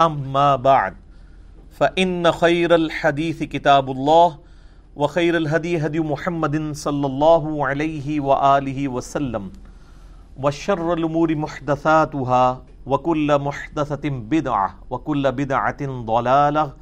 اما 0.00 0.56
بعد 0.56 0.94
فان 1.70 2.32
خير 2.32 2.74
الحديث 2.74 3.42
كتاب 3.42 3.90
الله، 3.90 4.38
وخير 4.96 5.36
الهدي 5.36 5.86
هدي 5.86 6.00
محمد 6.00 6.72
صلى 6.72 7.06
الله 7.06 7.66
عليه 7.66 8.20
واله 8.20 8.88
وسلم، 8.88 9.50
وشر 10.36 10.92
الامور 10.92 11.34
محدثاتها، 11.34 12.62
وكل 12.86 13.38
محدثه 13.38 14.08
بدعه 14.10 14.78
وكل 14.90 15.32
بدعه 15.32 15.82
ضلاله 16.04 16.72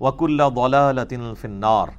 وكل 0.00 0.50
ضلاله 0.50 1.34
في 1.34 1.44
النار. 1.44 1.94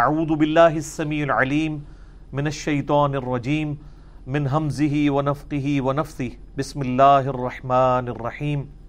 اعوذ 0.00 0.36
بالله 0.36 0.76
السميع 0.76 1.24
العليم 1.24 1.84
من 2.32 2.46
الشيطان 2.46 3.14
الرجيم، 3.14 3.78
من 4.26 4.48
همزه 4.48 5.10
ونفقه 5.10 5.80
ونفثه. 5.80 6.30
بسم 6.58 6.82
الله 6.82 7.20
الرحمن 7.20 8.08
الرحيم. 8.08 8.83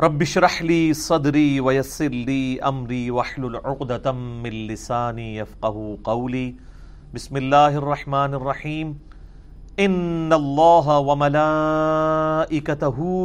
رب 0.00 0.22
اشرح 0.22 0.62
لي 0.62 0.94
صدري 0.94 1.60
ويسر 1.60 2.08
لي 2.08 2.60
امري 2.62 3.10
واحلل 3.10 3.56
عقدة 3.56 4.12
من 4.12 4.50
لساني 4.66 5.36
يفقهوا 5.36 5.96
قولي. 6.04 6.54
بسم 7.14 7.36
الله 7.36 7.76
الرحمن 7.76 8.34
الرحيم. 8.34 8.98
ان 9.80 10.32
الله 10.32 10.98
وملائكته 10.98 11.38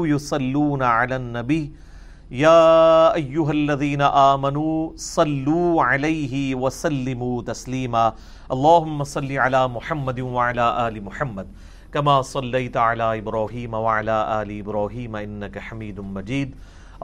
يصلون 0.07 0.83
على 0.83 1.15
النبي. 1.15 1.73
يا 2.31 3.15
ايها 3.15 3.51
الذين 3.51 4.01
امنوا 4.01 4.91
صلوا 4.95 5.83
عليه 5.83 6.55
وسلموا 6.55 7.41
تسليما. 7.41 8.13
اللهم 8.51 9.03
صل 9.03 9.31
على 9.31 9.67
محمد 9.67 10.19
وعلى 10.19 10.87
ال 10.87 11.03
محمد. 11.03 11.47
كما 11.95 12.21
صليت 12.21 12.77
على 12.77 13.19
ابراهيم 13.19 13.73
وعلى 13.73 14.17
ال 14.41 14.49
ابراهيم 14.59 15.15
انك 15.15 15.59
حميد 15.59 15.99
مجيد. 15.99 16.55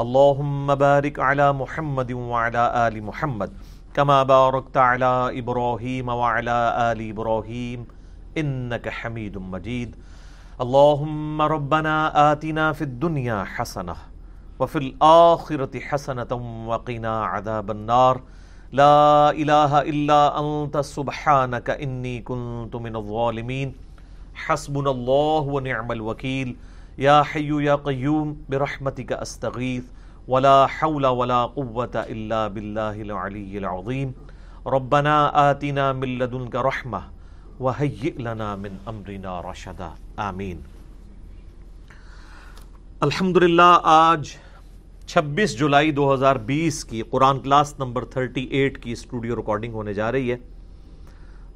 اللهم 0.03 0.75
بارك 0.75 1.19
على 1.19 1.53
محمد 1.53 2.11
وعلى 2.11 2.63
ال 2.87 3.03
محمد. 3.03 3.51
كما 3.93 4.23
باركت 4.23 4.77
على 4.77 5.39
ابراهيم 5.39 6.07
وعلى 6.09 6.57
ال 6.91 6.99
ابراهيم 7.09 7.79
انك 8.37 8.89
حميد 8.89 9.37
مجيد. 9.37 9.95
اللهم 10.63 11.41
ربنا 11.41 11.95
آتنا 12.31 12.65
في 12.73 12.83
الدنيا 12.89 13.43
حسنه 13.43 13.95
وفي 14.59 14.77
الاخره 14.85 15.79
حسنه 15.79 16.31
وقنا 16.69 17.13
عذاب 17.25 17.71
النار. 17.71 18.15
لا 18.71 19.31
اله 19.41 19.71
الا 19.91 20.21
انت 20.41 20.75
سبحانك 20.77 21.67
اني 21.69 22.15
كنت 22.19 22.75
من 22.75 22.95
الظالمين. 22.95 23.90
حسبنا 24.49 24.89
اللہ 24.89 25.51
و 25.51 25.59
نعم 25.59 25.91
الوکیل. 25.91 26.53
یا 26.97 27.21
حیو 27.35 27.61
یا 27.61 27.75
قیوم، 27.75 28.33
برحمتک 28.49 29.13
استغیث، 29.21 29.83
ولا 30.27 30.65
حول 30.65 31.05
ولا 31.05 31.45
قوة 31.47 31.95
الا 31.95 32.47
باللہ 32.47 32.79
العلی 32.79 33.57
العظیم. 33.57 34.11
ربنا 34.65 35.29
آتنا 35.33 35.91
من 35.91 36.09
لدنک 36.09 36.55
رحمہ 36.55 36.97
وحیئ 37.59 38.21
لنا 38.21 38.55
من 38.55 38.77
امرنا 38.85 39.41
رشدا 39.41 39.89
آمین. 40.15 40.59
الحمدللہ، 42.99 43.79
آج 43.83 44.29
چھبیس 45.07 45.57
جولائی 45.57 45.91
دو 45.91 46.13
ہزار 46.13 46.35
بیس 46.35 46.85
کی 46.85 47.01
قرآن 47.01 47.39
کلاس 47.39 47.73
نمبر 47.79 48.05
تھرٹی 48.05 48.43
ایٹ 48.43 48.83
کی 48.83 48.91
اسٹوڈیو 48.91 49.35
ریکارڈنگ 49.35 49.73
ہونے 49.73 49.93
جا 49.93 50.11
رہی 50.11 50.31
ہے۔ 50.31 50.37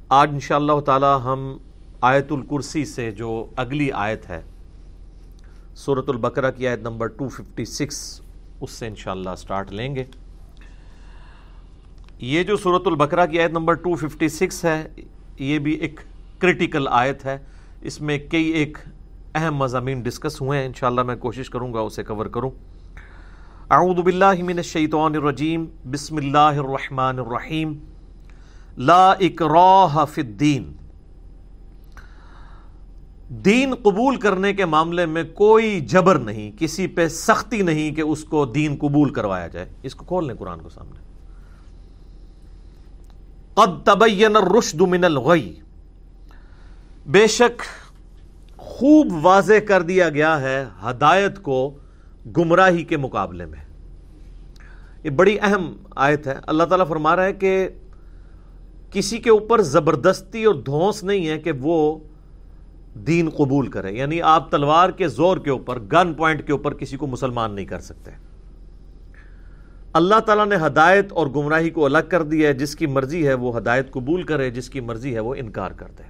آج 0.08 0.30
انشاءاللہ 0.32 0.80
تعالی 0.80 1.14
ہم 1.24 1.56
آیت 2.00 2.32
الکرسی 2.32 2.84
سے 2.84 3.10
جو 3.10 3.46
اگلی 3.56 3.92
آیت 3.92 4.30
ہے 4.30 4.42
صورت 5.76 6.08
البقرہ 6.08 6.50
کی 6.50 6.68
آیت 6.68 6.80
نمبر 6.80 7.08
256 7.08 8.20
اس 8.60 8.70
سے 8.70 8.86
انشاءاللہ 8.86 9.30
سٹارٹ 9.38 9.72
لیں 9.72 9.96
گے۔ 9.96 10.04
یہ 12.18 12.42
جو 12.42 12.56
صورت 12.56 12.82
البقرہ 12.86 13.26
کی 13.26 13.40
آیت 13.40 13.50
نمبر 13.50 13.74
256 13.74 14.64
ہے، 14.64 14.88
یہ 15.38 15.58
بھی 15.58 15.72
ایک 15.72 16.00
کرٹیکل 16.38 16.88
آیت 16.90 17.24
ہے۔ 17.24 17.38
اس 17.82 18.00
میں 18.00 18.18
کئی 18.18 18.44
ایک 18.44 18.78
اہم 19.34 19.56
مضامین 19.56 20.02
ڈسکس 20.02 20.40
ہوئے 20.40 20.58
ہیں، 20.58 20.66
انشاءاللہ 20.66 21.02
میں 21.02 21.16
کوشش 21.16 21.50
کروں 21.50 21.74
گا 21.74 21.80
اسے 21.80 22.02
کور 22.02 22.26
کروں۔ 22.26 22.50
اعوذ 23.70 24.00
باللہ 24.00 24.42
من 24.44 24.56
الشیطان 24.56 25.14
الرجیم، 25.14 25.66
بسم 25.90 26.16
اللہ 26.16 26.38
الرحمن 26.38 27.18
الرحیم۔ 27.18 27.72
لا 28.78 29.10
اکراہ 29.10 30.04
فی 30.04 30.20
الدین۔ 30.20 30.72
دین 33.28 33.74
قبول 33.74 34.16
کرنے 34.16 34.54
کے 34.54 34.64
معاملے 34.64 35.06
میں 35.06 35.24
کوئی 35.34 35.80
جبر 35.80 36.14
نہیں، 36.14 36.52
کسی 36.58 36.86
پہ 36.86 37.08
سختی 37.08 37.62
نہیں 37.62 37.94
کہ 37.94 38.00
اس 38.00 38.24
کو 38.24 38.46
دین 38.46 38.76
قبول 38.80 39.10
کروایا 39.12 39.48
جائے۔ 39.48 39.68
اس 39.82 39.94
کو 39.94 40.04
کھول 40.04 40.26
لیں 40.26 40.34
قرآن 40.34 40.60
کو 40.60 40.68
سامنے۔ 40.68 41.00
قد 43.54 43.86
تبین 43.86 44.36
الرشد 44.36 44.80
من 44.80 45.04
الغی۔ 45.04 45.54
بے 47.06 47.26
شک 47.26 47.62
خوب 48.56 49.06
واضح 49.22 49.54
کر 49.68 49.82
دیا 49.82 50.08
گیا 50.08 50.40
ہے 50.40 50.64
ہدایت 50.90 51.42
کو 51.42 51.74
گمراہی 52.36 52.84
کے 52.84 52.96
مقابلے 52.96 53.46
میں۔ 53.46 53.58
یہ 55.04 55.10
بڑی 55.10 55.38
اہم 55.42 55.76
آیت 55.96 56.26
ہے۔ 56.26 56.34
اللہ 56.46 56.64
تعالیٰ 56.64 56.88
فرما 56.88 57.16
رہا 57.16 57.24
ہے 57.24 57.32
کہ 57.32 57.68
کسی 58.90 59.18
کے 59.18 59.30
اوپر 59.30 59.60
زبردستی 59.60 60.44
اور 60.44 60.54
دھونس 60.54 61.04
نہیں 61.04 61.28
ہے 61.28 61.38
کہ 61.38 61.52
وہ 61.60 61.98
دین 62.96 63.30
قبول 63.30 63.66
کرے 63.66 63.92
یعنی 63.92 64.22
آپ 64.22 64.50
تلوار 64.50 64.90
کے 64.90 65.08
زور 65.08 65.36
کے 65.36 65.50
اوپر، 65.50 65.78
گن 65.92 66.14
پوائنٹ 66.14 66.46
کے 66.46 66.52
اوپر 66.52 66.74
کسی 66.74 66.96
کو 66.96 67.06
مسلمان 67.06 67.52
نہیں 67.52 67.66
کر 67.66 67.80
سکتے۔ 67.80 68.10
اللہ 69.92 70.20
تعالیٰ 70.20 70.46
نے 70.46 70.56
ہدایت 70.66 71.12
اور 71.12 71.26
گمراہی 71.26 71.70
کو 71.70 71.84
الگ 71.84 71.98
کر 72.08 72.22
دیا 72.22 72.48
ہے، 72.48 72.54
جس 72.54 72.76
کی 72.76 72.86
مرضی 72.86 73.26
ہے 73.26 73.34
وہ 73.34 73.56
ہدایت 73.56 73.90
قبول 73.90 74.22
کرے، 74.22 74.50
جس 74.50 74.70
کی 74.70 74.80
مرضی 74.80 75.14
ہے 75.14 75.20
وہ 75.20 75.34
انکار 75.38 75.70
کر 75.70 75.86
دے۔ 75.98 76.02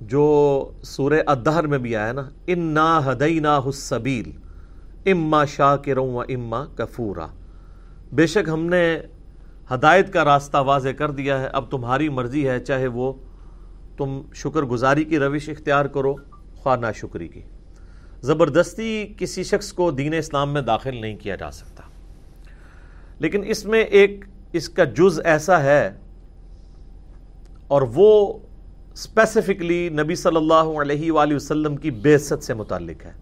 جو 0.00 0.70
سورہ 0.82 1.20
ادہر 1.26 1.66
میں 1.66 1.78
بھی 1.78 1.96
آیا 1.96 2.12
نا 2.12 2.30
ان 2.46 2.58
نا 2.58 3.12
ہدئی 3.12 3.38
نا 3.38 3.60
حسبیل 3.68 4.32
اما 5.06 5.44
شاہ 5.44 5.76
کے 5.76 5.94
رو 5.94 6.20
اما 6.20 6.64
کفورا۔ 6.76 7.26
بے 8.12 8.26
شک 8.26 8.48
ہم 8.48 8.66
نے 8.66 9.00
ہدایت 9.74 10.12
کا 10.12 10.24
راستہ 10.24 10.56
واضح 10.56 10.88
کر 10.88 11.10
دیا 11.10 11.40
ہے، 11.40 11.46
اب 11.46 11.70
تمہاری 11.70 12.08
مرضی 12.08 12.48
ہے، 12.48 12.60
چاہے 12.60 12.86
وہ 12.86 13.12
تم 13.96 14.20
شکر 14.34 14.62
گزاری 14.62 15.04
کی 15.04 15.18
روش 15.18 15.48
اختیار 15.48 15.84
کرو، 15.84 16.14
خواہ 16.56 16.76
نہ 16.76 16.86
شکری 16.94 17.28
کی۔ 17.28 17.40
زبردستی 18.20 19.14
کسی 19.16 19.42
شخص 19.42 19.72
کو 19.72 19.90
دین 19.90 20.14
اسلام 20.14 20.52
میں 20.52 20.62
داخل 20.62 21.00
نہیں 21.00 21.16
کیا 21.16 21.36
جا 21.36 21.50
سکتا۔ 21.50 21.82
لیکن 23.18 23.42
اس 23.46 23.64
میں 23.64 23.84
ایک، 23.84 24.24
اس 24.52 24.68
کا 24.68 24.84
جز 24.84 25.20
ایسا 25.24 25.62
ہے، 25.62 25.90
اور 27.68 27.82
وہ 27.82 28.38
اسپیسیفکلی 28.92 29.88
نبی 29.88 30.14
صلی 30.14 30.36
اللہ 30.36 30.80
علیہ 30.82 31.12
وآلہ 31.12 31.34
وسلم 31.34 31.76
کی 31.76 31.90
بیست 31.90 32.44
سے 32.44 32.54
متعلق 32.54 33.06
ہے۔ 33.06 33.12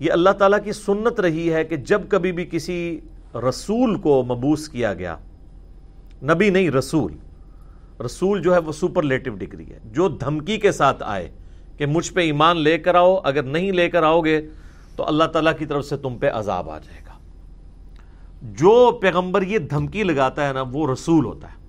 یہ 0.00 0.12
اللہ 0.12 0.30
تعالیٰ 0.30 0.58
کی 0.64 0.72
سنت 0.72 1.20
رہی 1.20 1.52
ہے 1.52 1.64
کہ 1.64 1.76
جب 1.76 2.00
کبھی 2.08 2.32
بھی 2.32 2.44
کسی 2.44 3.00
رسول 3.34 3.98
کو 4.00 4.22
مبوس 4.22 4.68
کیا 4.68 4.94
گیا، 4.94 5.16
نبی 6.22 6.50
نہیں، 6.50 6.70
رسول۔ 6.70 7.12
رسول 8.04 8.42
جو 8.42 8.54
ہے 8.54 8.58
وہ 8.58 8.72
سپر 8.72 9.02
لیٹو 9.02 9.30
ڈگری 9.30 9.70
ہے۔ 9.70 9.78
جو 9.84 10.08
دھمکی 10.08 10.56
کے 10.56 10.72
ساتھ 10.72 11.02
آئے 11.06 11.30
کہ 11.76 11.86
مجھ 11.86 12.12
پہ 12.12 12.20
ایمان 12.20 12.56
لے 12.56 12.78
کر 12.78 12.94
آؤ، 12.94 13.20
اگر 13.24 13.42
نہیں 13.42 13.72
لے 13.72 13.90
کر 13.90 14.02
آؤ 14.02 14.20
گے 14.20 14.48
تو 14.96 15.08
اللہ 15.08 15.24
تعالیٰ 15.24 15.52
کی 15.58 15.66
طرف 15.66 15.84
سے 15.84 15.96
تم 15.96 16.18
پہ 16.18 16.30
عذاب 16.30 16.70
آ 16.70 16.78
جائے 16.78 17.00
گا۔ 17.06 17.10
جو 18.42 18.98
پیغمبر 19.02 19.42
یہ 19.42 19.58
دھمکی 19.58 20.02
لگاتا 20.02 20.48
ہے 20.48 20.52
نا، 20.52 20.64
وہ 20.72 20.92
رسول 20.92 21.24
ہوتا 21.24 21.48
ہے۔ 21.48 21.60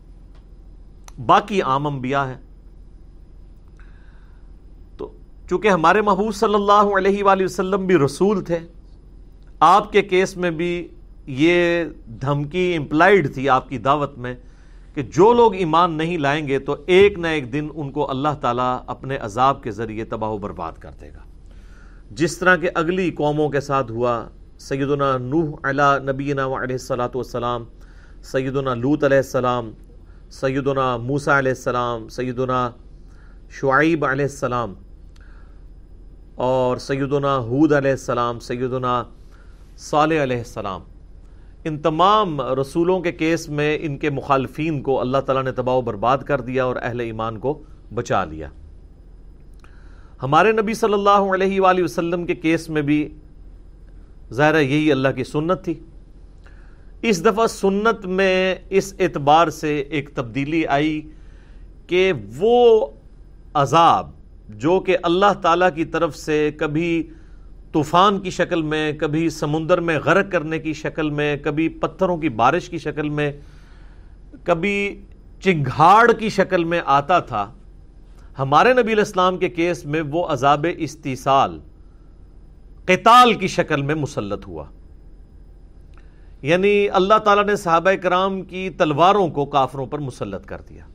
باقی 1.25 1.62
عام 1.62 1.88
انبیاء 1.88 2.24
ہے 2.24 2.38
تو 4.98 5.12
چونکہ 5.50 5.68
ہمارے 5.68 6.01
محبوب 6.01 6.36
صلی 6.36 6.54
اللہ 6.54 6.98
علیہ 6.98 7.24
وآلہ 7.24 7.44
وسلم 7.44 7.86
بھی 7.86 7.95
رسول 7.95 8.44
تھے، 8.44 8.60
آپ 9.60 9.92
کے 9.92 10.01
کیس 10.01 10.38
میں 10.38 10.51
بھی 10.51 10.88
یہ 11.28 11.86
دھمکی 12.06 12.75
امپلائڈ 12.78 13.33
تھی 13.33 13.50
آپ 13.50 13.69
کی 13.69 13.78
دعوت 13.78 14.18
میں 14.18 14.36
کہ 14.93 15.01
جو 15.01 15.33
لوگ 15.33 15.55
ایمان 15.55 15.91
نہیں 15.91 16.17
لائیں 16.17 16.47
گے 16.47 16.59
تو 16.59 16.75
ایک 16.85 17.19
نہ 17.19 17.27
ایک 17.27 17.53
دن 17.53 17.67
ان 17.75 17.91
کو 17.91 18.09
اللہ 18.09 18.33
تعالیٰ 18.41 18.77
اپنے 18.88 19.17
عذاب 19.17 19.63
کے 19.63 19.71
ذریعے 19.71 20.05
تباہ 20.05 20.29
و 20.29 20.38
برباد 20.38 20.71
کر 20.79 20.91
دے 21.01 21.09
گا۔ 21.09 21.23
جس 22.11 22.38
طرح 22.38 22.55
کے 22.55 22.69
اگلی 22.75 23.11
قوموں 23.11 23.49
کے 23.49 23.59
ساتھ 23.59 23.91
ہوا، 23.91 24.27
سیدنا 24.59 25.17
نوح 25.17 25.55
علی 25.63 26.11
نبینا 26.11 26.45
علیہ 26.45 26.75
السلاۃ 26.75 27.15
والسلام، 27.15 27.63
سیدنا 28.23 28.73
لوت 28.73 29.03
علیہ 29.03 29.17
السلام، 29.17 29.71
سیدنا 30.31 30.97
موسیٰ 30.97 31.37
علیہ 31.37 31.51
السلام، 31.51 32.07
سیدنا 32.07 32.69
شعیب 33.49 34.05
علیہ 34.05 34.25
السلام 34.25 34.73
اور 36.35 36.77
سیدنا 36.77 37.37
حود 37.37 37.71
علیہ 37.71 37.91
السلام، 37.91 38.39
سیدنا 38.39 39.03
صالح 39.77 40.23
علیہ 40.23 40.37
السلام۔ 40.37 40.81
ان 41.63 41.77
تمام 41.77 42.41
رسولوں 42.41 42.99
کے 42.99 43.11
کیس 43.11 43.49
میں 43.49 43.77
ان 43.81 43.97
کے 43.97 44.09
مخالفین 44.09 44.81
کو 44.81 45.01
اللہ 45.01 45.17
تعالیٰ 45.17 45.43
نے 45.43 45.51
تباہ 45.51 45.75
و 45.75 45.81
برباد 45.81 46.17
کر 46.17 46.41
دیا 46.41 46.63
اور 46.63 46.75
اہل 46.81 46.99
ایمان 46.99 47.39
کو 47.39 47.63
بچا 47.93 48.25
لیا۔ 48.25 48.47
ہمارے 50.23 50.51
نبی 50.51 50.73
صلی 50.73 50.93
اللہ 50.93 51.09
علیہ 51.09 51.61
وآلہ 51.61 51.83
وسلم 51.83 52.25
کے 52.25 52.35
کیس 52.35 52.69
میں 52.69 52.81
بھی 52.81 53.13
ظاہر 54.33 54.59
یہی 54.59 54.91
اللہ 54.91 55.07
کی 55.15 55.23
سنت 55.23 55.63
تھی۔ 55.63 55.73
اس 57.01 57.25
دفعہ 57.25 57.47
سنت 57.47 58.05
میں 58.05 58.55
اس 58.69 58.93
اعتبار 58.99 59.47
سے 59.47 59.79
ایک 59.79 60.09
تبدیلی 60.15 60.67
آئی 60.67 61.01
کہ 61.87 62.13
وہ 62.37 62.87
عذاب 63.53 64.09
جو 64.49 64.79
کہ 64.79 64.97
اللہ 65.03 65.33
تعالیٰ 65.41 65.69
کی 65.75 65.85
طرف 65.85 66.15
سے 66.17 66.51
کبھی 66.57 67.09
طوفان 67.71 68.19
کی 68.19 68.29
شکل 68.29 68.62
میں، 68.62 68.94
کبھی 68.94 69.29
سمندر 69.29 69.79
میں 69.79 70.00
غرق 70.06 70.31
کرنے 70.31 70.59
کی 70.59 70.73
شکل 70.73 71.09
میں، 71.09 71.38
کبھی 71.38 71.69
پتھروں 71.69 72.18
کی 72.18 72.29
بارش 72.29 72.69
کی 72.69 72.77
شکل 72.77 73.09
میں، 73.09 73.31
کبھی 74.44 75.01
چنگھاڑ 75.39 76.12
کی 76.12 76.29
شکل 76.29 76.63
میں 76.63 76.81
آتا 76.85 77.19
تھا۔ 77.19 77.53
ہمارے 78.39 78.73
نبی 78.73 78.91
الاسلام 78.91 79.38
کے 79.38 79.50
کیس 79.50 79.85
میں 79.85 80.01
وہ 80.01 80.27
عذاب 80.27 80.65
استیصال، 80.77 81.59
قتال 82.85 83.33
کی 83.33 83.47
شکل 83.47 83.81
میں 83.81 83.95
مسلط 83.95 84.47
ہوا۔ 84.47 84.63
یعنی 86.41 86.89
اللہ 86.89 87.18
تعالیٰ 87.18 87.45
نے 87.45 87.56
صحابہ 87.56 87.91
کرام 87.91 88.41
کی 88.41 88.69
تلواروں 88.69 89.27
کو 89.27 89.45
کافروں 89.45 89.85
پر 89.85 90.00
مسلط 90.00 90.45
کر 90.45 90.62
دیا۔ 90.69 90.85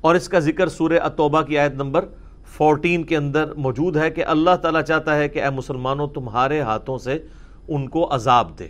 اور 0.00 0.14
اس 0.14 0.28
کا 0.28 0.38
ذکر 0.38 0.68
سورہ 0.68 1.00
اتوبہ 1.02 1.42
کی 1.42 1.58
آیت 1.58 1.72
نمبر 1.72 2.04
فورٹین 2.56 3.04
کے 3.04 3.16
اندر 3.16 3.54
موجود 3.54 3.96
ہے 3.96 4.10
کہ 4.10 4.24
اللہ 4.24 4.56
تعالیٰ 4.62 4.82
چاہتا 4.82 5.16
ہے 5.16 5.28
کہ 5.28 5.42
اے 5.42 5.50
مسلمانوں 5.50 6.08
تمہارے 6.08 6.60
ہاتھوں 6.60 6.98
سے 6.98 7.18
ان 7.68 7.88
کو 7.88 8.14
عذاب 8.14 8.58
دے۔ 8.58 8.68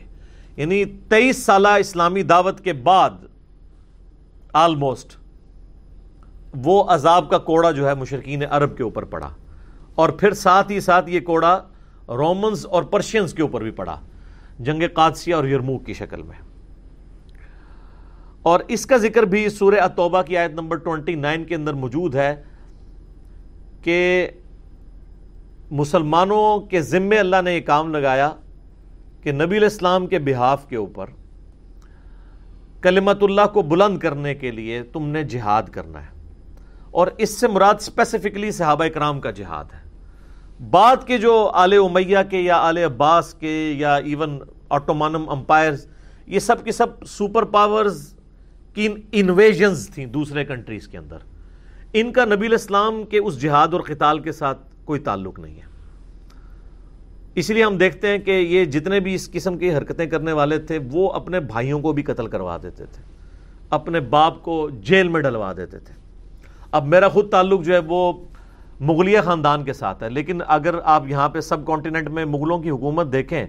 یعنی 0.57 0.85
تیئیس 0.85 1.45
سالہ 1.45 1.69
اسلامی 1.69 2.23
دعوت 2.23 2.61
کے 2.61 2.73
بعد 2.73 3.11
آلموسٹ 4.53 5.17
وہ 6.65 6.85
عذاب 6.85 7.31
کا 7.31 7.39
کوڑا 7.39 7.71
جو 7.71 7.89
ہے 7.89 7.95
مشرقین 7.95 8.43
عرب 8.51 8.77
کے 8.77 8.83
اوپر 8.83 9.03
پڑا۔ 9.03 9.29
اور 9.95 10.09
پھر 10.09 10.33
ساتھ 10.33 10.73
ہی 10.73 10.81
ساتھ 10.81 11.11
یہ 11.11 11.21
کوڑا 11.21 11.63
رومنز 12.09 12.67
اور 12.67 12.83
پرشینز 12.83 13.35
کے 13.35 13.43
اوپر 13.43 13.63
بھی 13.63 13.71
پڑا، 13.71 14.01
جنگ 14.59 14.83
قادسیہ 14.95 15.35
اور 15.35 15.45
یرموک 15.45 15.87
کی 15.87 15.95
شکل 15.95 16.23
میں۔ 16.23 16.37
اور 18.43 18.61
اس 18.69 18.87
کا 18.87 18.97
ذکر 18.97 19.23
بھی 19.23 19.49
سورہ 19.49 19.81
اتوبہ 19.81 20.23
کی 20.23 20.37
آیت 20.37 20.51
نمبر 20.51 20.77
29 20.77 21.45
کے 21.45 21.55
اندر 21.55 21.75
موجود 21.75 22.15
ہے۔ 22.15 22.43
کہ 23.83 24.29
مسلمانوں 25.71 26.61
کے 26.61 26.83
ذمے 26.83 27.19
اللہ 27.19 27.37
نے 27.45 27.55
یہ 27.55 27.61
کام 27.61 27.93
لگایا 27.93 28.31
کہ 29.23 29.33
نبی 29.33 29.57
الاسلام 29.57 30.07
کے 30.07 30.19
بحاف 30.19 30.69
کے 30.69 30.77
اوپر 30.77 31.07
کلمت 32.81 33.23
اللہ 33.23 33.47
کو 33.53 33.63
بلند 33.63 33.99
کرنے 33.99 34.35
کے 34.35 34.51
لیے 34.51 34.83
تم 34.83 35.07
نے 35.07 35.23
جہاد 35.23 35.63
کرنا 35.63 36.03
ہے 36.03 36.11
اور 36.91 37.07
اس 37.19 37.41
سے 37.41 37.49
مراد 37.49 37.75
اسپیسیفکلی 37.75 38.51
صحابہ 38.51 38.87
کرام 38.87 39.21
کا 39.21 39.31
جہاد 39.31 39.65
ہے۔ 39.65 39.91
بعد 40.71 40.97
کے 41.07 41.19
جو 41.19 41.51
آل 41.55 41.73
امیہ 41.73 42.19
کے 42.31 42.41
یا 42.41 42.57
آل 42.57 42.77
عباس 42.77 43.35
کے 43.35 43.73
یا 43.77 43.97
ایون 43.97 44.39
آٹومانم 44.69 45.29
امپائرز 45.29 45.87
یہ 46.27 46.39
سب 46.39 46.65
کے 46.65 46.73
سب 46.73 47.05
سپر 47.07 47.43
پاورز 47.43 48.15
کی 48.75 48.89
انویژنز 49.13 49.91
تھیں 49.95 50.07
دوسرے 50.07 50.45
کنٹریز 50.45 50.89
کے 50.89 50.99
اندر۔ 50.99 51.17
ان 51.93 52.13
کا 52.13 52.25
نبی 52.25 52.47
الاسلام 52.47 53.03
کے 53.05 53.19
اس 53.19 53.41
جہاد 53.41 53.69
اور 53.69 53.81
قتال 53.81 54.19
کے 54.19 54.33
ساتھ 54.33 54.59
کوئی 54.85 55.01
تعلق 55.01 55.39
نہیں 55.39 55.55
ہے۔ 55.55 55.67
اس 57.35 57.51
لیے 57.51 57.65
ہم 57.65 57.77
دیکھتے 57.77 58.09
ہیں 58.09 58.19
کہ 58.19 58.31
یہ 58.31 58.65
جتنے 58.65 59.01
بھی 59.01 59.15
اس 59.15 59.31
قسم 59.33 59.59
کی 59.59 59.75
حرکتیں 59.75 60.07
کرنے 60.07 60.33
والے 60.33 60.59
تھے، 60.59 60.79
وہ 60.93 61.13
اپنے 61.13 61.41
بھائیوں 61.41 61.81
کو 61.81 61.93
بھی 61.93 62.03
قتل 62.03 62.27
کروا 62.27 62.57
دیتے 62.63 62.87
تھے۔ 62.87 63.03
اپنے 63.71 64.01
باپ 64.01 64.43
کو 64.43 64.71
جیل 64.71 65.09
میں 65.09 65.21
ڈلوا 65.21 65.53
دیتے 65.57 65.79
تھے۔ 65.79 65.95
اب 66.71 66.87
میرا 66.87 67.09
خود 67.09 67.31
تعلق 67.31 67.63
جو 67.63 67.75
ہے 67.75 67.79
وہ 67.79 68.13
مغلیہ 68.81 69.21
خاندان 69.25 69.65
کے 69.65 69.73
ساتھ 69.73 70.03
ہے، 70.03 70.11
لیکن 70.11 70.41
اگر 70.47 70.75
آپ 70.85 71.09
یہاں 71.09 71.29
پہ 71.29 71.41
سب 71.41 71.67
کانٹیننٹ 71.67 72.09
میں 72.09 72.25
مغلوں 72.25 72.59
کی 72.59 72.71
حکومت 72.71 73.13
دیکھیں، 73.13 73.47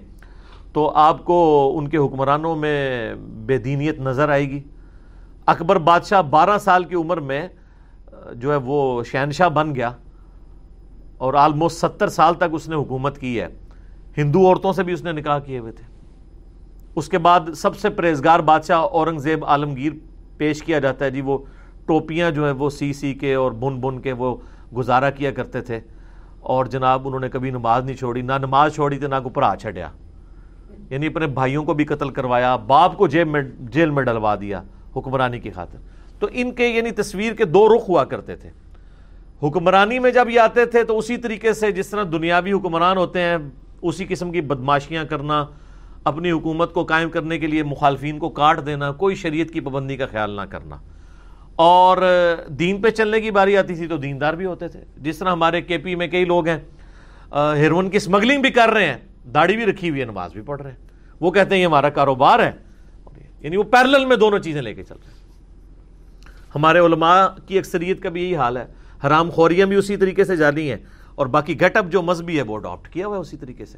تو 0.74 0.90
آپ 0.90 1.26
کو 1.26 1.74
ان 1.78 1.88
کے 1.88 1.98
حکمرانوں 1.98 2.56
میں 2.56 3.14
بے 3.16 3.58
دینیت 3.58 4.00
نظر 4.00 4.30
آئے 4.30 4.50
گی۔ 4.50 4.60
اکبر 5.46 5.76
بادشاہ 5.76 6.22
بارہ 6.22 6.58
سال 6.58 6.84
کی 6.84 6.96
عمر 6.96 7.18
میں 7.18 7.48
جو 8.36 8.52
ہے 8.52 8.58
وہ 8.58 9.04
شہنشاہ 9.04 9.50
بن 9.50 9.76
گیا 9.76 9.92
اور 11.18 11.34
آلموسٹ 11.34 11.86
ستر 11.86 12.08
سال 12.08 12.34
تک 12.34 12.44
اس 12.52 12.70
نے 12.70 12.76
حکومت 12.76 13.18
کی 13.18 13.42
ہے۔ 13.42 13.48
ہندو 14.18 14.48
عورتوں 14.48 14.74
سے 14.74 14.84
بھی 14.84 14.94
اس 14.94 15.04
نے 15.04 15.12
نکاح 15.12 15.40
کیے 15.40 15.60
ہوئے 15.60 15.72
تھے۔ 15.72 15.84
اس 16.96 17.10
کے 17.10 17.18
بعد 17.18 17.40
سب 17.56 17.78
سے 17.78 17.90
پریزگار 17.90 18.40
بادشاہ 18.40 18.78
اورنگزیب 18.78 19.46
عالمگیر 19.46 19.92
پیش 20.38 20.64
کیا 20.64 20.80
جاتا 20.80 21.06
ہے۔ 21.06 21.12
جی 21.12 21.22
وہ 21.22 21.38
ٹوپیاں 21.86 22.32
جو 22.32 22.46
ہے 22.46 22.52
وہ 22.52 22.70
سی 22.70 22.94
سی 22.94 23.14
کے 23.14 23.34
اور 23.34 23.52
بن 23.52 23.80
بن 23.80 24.02
کے 24.02 24.14
وہ 24.14 24.36
گزارا 24.78 25.10
کیا 25.10 25.32
کرتے 25.32 25.62
تھے۔ 25.62 25.80
اور 26.40 26.66
جناب، 26.66 27.08
انہوں 27.08 27.20
نے 27.20 27.30
کبھی 27.30 27.50
نماز 27.50 27.86
نہیں 27.86 27.96
چھوڑی، 27.96 28.22
نہ 28.22 28.34
نماز 28.38 28.76
چھوڑی 28.76 28.98
تھی، 28.98 29.08
نہ 29.08 29.16
کو 29.24 29.30
پرا 29.30 29.54
چھڑیا 29.60 29.90
یعنی 30.90 31.08
اپنے 31.08 31.28
بھائیوں 31.28 31.64
کو 31.64 31.74
بھی 31.74 31.86
قتل 31.86 32.10
کروایا، 32.10 32.56
باپ 32.56 32.98
کو 32.98 33.08
جیب 33.08 33.28
میں 33.28 33.42
جیل 33.60 33.90
میں 33.90 34.04
ڈلوا 34.04 34.36
دیا 34.36 34.64
حکمرانی 34.96 35.40
کی 35.40 35.52
خاطر۔ 35.52 35.78
تو 36.22 36.28
ان 36.32 36.52
کے 36.52 36.68
یعنی 36.68 36.92
تصویر 36.92 37.34
کے 37.34 37.46
دو 37.46 37.78
رخ 37.78 37.90
ہوا 37.90 38.04
کرتے 38.04 38.36
تھے۔ 38.36 38.50
حکمرانی 39.48 40.00
میں 40.00 40.12
جب 40.12 40.30
یہ 40.30 40.40
آتے 40.40 40.66
تھے 40.66 40.84
تو 40.84 40.98
اسی 40.98 41.18
طریقے 41.18 41.54
سے 41.54 41.72
جس 41.72 41.90
طرح 41.90 42.04
دنیاوی 42.12 42.54
حکمران 42.54 42.98
ہوتے 42.98 43.22
ہیں، 43.22 43.38
اسی 43.82 44.06
قسم 44.10 44.32
کی 44.32 44.42
بدماشیاں 44.42 45.04
کرنا، 45.04 45.46
اپنی 46.04 46.32
حکومت 46.32 46.74
کو 46.74 46.84
قائم 46.84 47.10
کرنے 47.10 47.40
کے 47.40 47.48
لیے 47.48 47.64
مخالفین 47.64 48.20
کو 48.20 48.30
کاٹ 48.30 48.66
دینا، 48.66 48.92
کوئی 48.92 49.16
شریعت 49.16 49.48
کی 49.48 49.60
پابندی 49.60 49.98
کا 49.98 50.06
خیال 50.06 50.30
نہ 50.30 50.42
کرنا۔ 50.42 50.78
اور 51.56 51.98
دین 52.48 52.82
پہ 52.82 52.90
چلنے 52.90 53.22
کی 53.22 53.32
باری 53.32 53.58
آتی 53.58 53.76
تھی 53.76 53.88
تو 53.88 53.98
دیندار 53.98 54.34
بھی 54.34 54.46
ہوتے 54.46 54.68
تھے۔ 54.68 54.80
جس 54.98 55.18
طرح 55.18 55.30
ہمارے 55.30 55.62
کے 55.62 55.78
پی 55.78 55.96
میں 55.96 56.08
کئی 56.08 56.26
لوگ 56.26 56.48
ہیں 56.48 56.60
ہیروئن 57.56 57.90
کی 57.90 57.98
اسمگلنگ 57.98 58.42
بھی 58.42 58.50
کر 58.50 58.70
رہے 58.70 58.86
ہیں، 58.86 58.98
داڑھی 59.34 59.56
بھی 59.56 59.66
رکھی 59.66 59.90
ہوئی 59.90 60.02
ہے، 60.02 60.06
نماز 60.06 60.34
بھی 60.34 60.42
پڑھ 60.42 60.62
رہے 60.62 60.72
ہیں۔ 60.72 60.78
وہ 61.20 61.32
کہتے 61.32 61.56
ہیں 61.56 61.62
یہ 61.62 61.68
ہمارا 61.68 61.90
کاروبار 61.90 62.40
ہے۔ 62.40 62.52
یعنی 63.40 63.58
وہ 63.58 63.64
پیرلل 63.64 64.06
میں 64.06 64.16
دونوں 64.16 64.40
چیزیں 64.40 64.62
لے 64.62 64.74
کے 64.74 64.84
چل 64.84 64.96
رہے 64.96 65.12
ہیں۔ 65.12 65.21
ہمارے 66.56 66.80
علماء 66.80 67.26
کی 67.48 67.58
اکثریت 67.58 68.04
کا 68.04 68.10
بھی 68.10 68.24
یہی 68.24 68.36
حال 68.36 68.58
ہے۔ 68.58 68.66
حرام 69.08 69.30
خوریاں 69.30 69.68
بھی 69.68 69.76
اسی 69.76 69.98
طریقے 69.98 70.26
سے 70.26 70.36
جانی 70.36 70.70
ہیں 70.70 70.78
اور 71.16 71.28
باقی 71.28 71.62
گٹ 71.62 71.78
اپ 71.78 71.86
جو 71.90 72.02
مذہبی 72.02 72.38
ہے 72.38 72.42
وہ 72.42 72.56
اڈاپٹ 72.56 72.90
کیا 72.90 73.08
ہوا 73.08 73.16
ہے 73.16 73.22
اسی 73.22 73.38
طریقے 73.38 73.66
سے۔ 73.66 73.78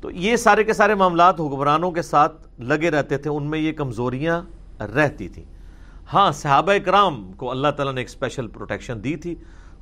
تو 0.00 0.10
یہ 0.10 0.36
سارے 0.36 0.64
کے 0.64 0.72
سارے 0.72 0.94
معاملات 0.94 1.40
حکمرانوں 1.40 1.90
کے 1.90 2.02
ساتھ 2.02 2.60
لگے 2.60 2.90
رہتے 2.90 3.16
تھے، 3.18 3.30
ان 3.30 3.50
میں 3.50 3.58
یہ 3.58 3.72
کمزوریاں 3.72 4.42
رہتی 4.82 5.28
تھیں۔ 5.28 5.44
ہاں 6.12 6.32
صحابہ 6.32 6.72
کرام 6.84 7.32
کو 7.32 7.50
اللہ 7.50 7.68
تعالیٰ 7.68 7.94
نے 7.94 8.00
ایک 8.00 8.08
اسپیشل 8.08 8.48
پروٹیکشن 8.48 9.04
دی 9.04 9.16
تھی۔ 9.16 9.34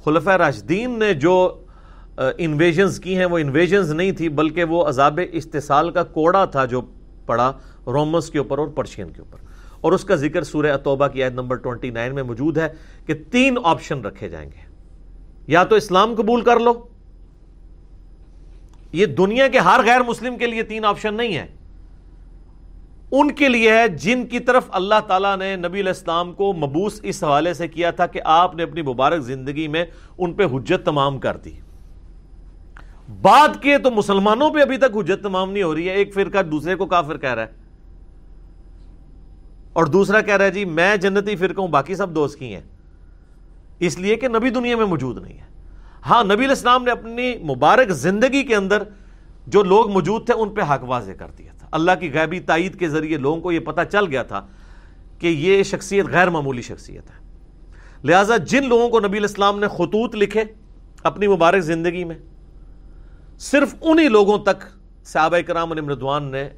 خلفۂ 0.05 0.33
راشدین 0.33 0.99
نے 0.99 1.15
جو 1.15 1.65
انویژنز 2.17 3.01
کی 3.01 3.17
ہیں، 3.17 3.25
وہ 3.25 3.39
انویژنز 3.39 3.93
نہیں 3.93 4.12
تھی، 4.12 4.29
بلکہ 4.29 4.65
وہ 4.65 4.85
عذاب 4.85 5.21
استحصال 5.33 5.91
کا 5.91 6.03
کوڑا 6.03 6.45
تھا 6.45 6.65
جو 6.65 6.81
پڑا 7.27 7.53
رومنس 7.87 8.31
کے 8.31 8.39
اوپر 8.39 8.59
اور 8.59 8.69
پرشین 8.69 9.11
کے 9.11 9.21
اوپر۔ 9.21 9.51
اور 9.83 9.93
اس 9.93 10.05
کا 10.05 10.15
ذکر 10.15 10.43
سورہ 10.43 10.67
اتوبہ 10.67 11.09
کی 11.09 11.23
آیت 11.23 11.33
نمبر 11.33 11.57
29 11.57 12.12
میں 12.12 12.23
موجود 12.23 12.59
ہے 12.59 12.69
کہ 13.07 13.15
تین 13.31 13.59
آپشن 13.65 14.01
رکھے 14.01 14.29
جائیں 14.29 14.51
گے۔ 14.51 14.73
یا 15.47 15.65
تو 15.65 15.75
اسلام 15.75 16.15
قبول 16.15 16.41
کر 16.41 16.61
لو۔ 16.61 16.87
یہ 18.93 19.07
دنیا 19.07 19.49
کے 19.49 19.59
ہر 19.59 19.81
غیر 19.85 20.01
مسلم 20.01 20.39
کے 20.39 20.47
لیے 20.47 20.62
تین 20.62 20.85
آپشن 20.85 21.15
نہیں 21.15 21.37
ہے 21.37 21.47
ان 23.12 23.33
کے 23.33 23.49
لیے 23.49 23.73
ہے 23.73 23.89
جن 23.89 24.27
کی 24.27 24.39
طرف 24.41 24.62
اللہ 24.69 24.95
تعالیٰ 25.07 25.37
نے 25.37 25.57
نبی 25.57 25.81
الاسلام 25.81 26.33
کو 26.33 26.53
مبوس 26.53 27.01
اس 27.03 27.25
حوالے 27.25 27.55
سے 27.55 27.69
کیا 27.69 27.91
تھا 27.91 28.07
کہ 28.07 28.21
آپ 28.25 28.55
نے 28.55 28.62
اپنی 28.62 28.83
مبارک 28.83 29.21
زندگی 29.21 29.69
میں 29.69 29.85
ان 30.19 30.33
پہ 30.33 30.45
حجت 30.45 30.87
تمام 30.87 31.19
کر 31.19 31.37
دی۔ 31.37 31.53
بعد 33.23 33.62
کے 33.62 33.79
تو 33.79 33.91
مسلمانوں 33.91 34.51
پہ 34.51 34.61
ابھی 34.61 34.77
تک 34.77 34.97
حجت 34.97 35.23
تمام 35.23 35.53
نہیں 35.53 35.62
ہو 35.62 35.75
رہی 35.75 35.89
ہے۔ 35.89 35.95
ایک 35.95 36.15
فرقہ 36.15 36.43
دوسرے 36.43 36.75
کو 36.75 36.87
کافر 36.87 37.17
کہہ 37.17 37.35
رہا 37.35 37.43
ہے۔ 37.43 37.62
اور 39.73 39.85
دوسرا 39.85 40.21
کہہ 40.21 40.37
رہا 40.37 40.45
ہے 40.45 40.50
جی 40.50 40.64
میں 40.64 40.97
جنتی 40.97 41.37
فرقہ 41.37 41.61
ہوں 41.61 41.69
باقی 41.69 41.95
سب 41.95 42.14
دوست 42.14 42.38
کی 42.38 42.55
ہیں۔ 42.55 42.62
اس 43.79 43.99
لیے 43.99 44.17
کہ 44.17 44.29
نبی 44.29 44.50
دنیا 44.50 44.76
میں 44.76 44.87
موجود 44.87 45.23
نہیں 45.23 45.38
ہے۔ 45.38 45.45
ہاں 46.07 46.25
نبی 46.25 46.45
الاسلام 46.45 46.85
نے 46.85 46.91
اپنی 46.91 47.37
مبارک 47.37 47.88
زندگی 47.88 48.43
کے 48.43 48.57
اندر 48.57 48.83
جو 49.47 49.62
لوگ 49.62 49.91
موجود 49.91 50.26
تھے، 50.26 50.35
ان 50.35 50.49
پہ 50.49 50.61
حق 50.61 50.85
واضح 50.85 51.12
کر 51.12 51.31
دیا 51.38 51.52
تھا۔ 51.59 51.69
اللہ 51.71 51.91
کی 52.00 52.12
غیبی 52.12 52.41
تائید 52.41 52.79
کے 52.79 52.88
ذریعے 52.88 53.17
لوگوں 53.17 53.41
کو 53.41 53.52
یہ 53.52 53.61
پتہ 53.61 53.81
چل 53.93 54.07
گیا 54.07 54.23
تھا 54.23 54.47
کہ 55.19 55.26
یہ 55.26 55.62
شخصیت 55.62 56.07
غیر 56.07 56.31
معمولی 56.31 56.62
شخصیت 56.62 57.11
ہے۔ 57.11 57.23
لہٰذا 58.05 58.37
جن 58.37 58.69
لوگوں 58.69 58.88
کو 58.88 59.00
نبی 59.00 59.19
الاسلام 59.19 59.59
نے 59.59 59.69
خطوط 59.69 60.14
لکھے 60.14 60.45
اپنی 61.02 61.26
مبارک 61.26 61.61
زندگی 61.61 62.05
میں، 62.05 62.17
صرف 63.38 63.75
انہی 63.81 64.09
لوگوں 64.09 64.38
تک 64.38 64.64
صحابہ 65.05 65.41
کرام 65.47 65.69
مردوان 65.69 66.25
نے 66.25 66.49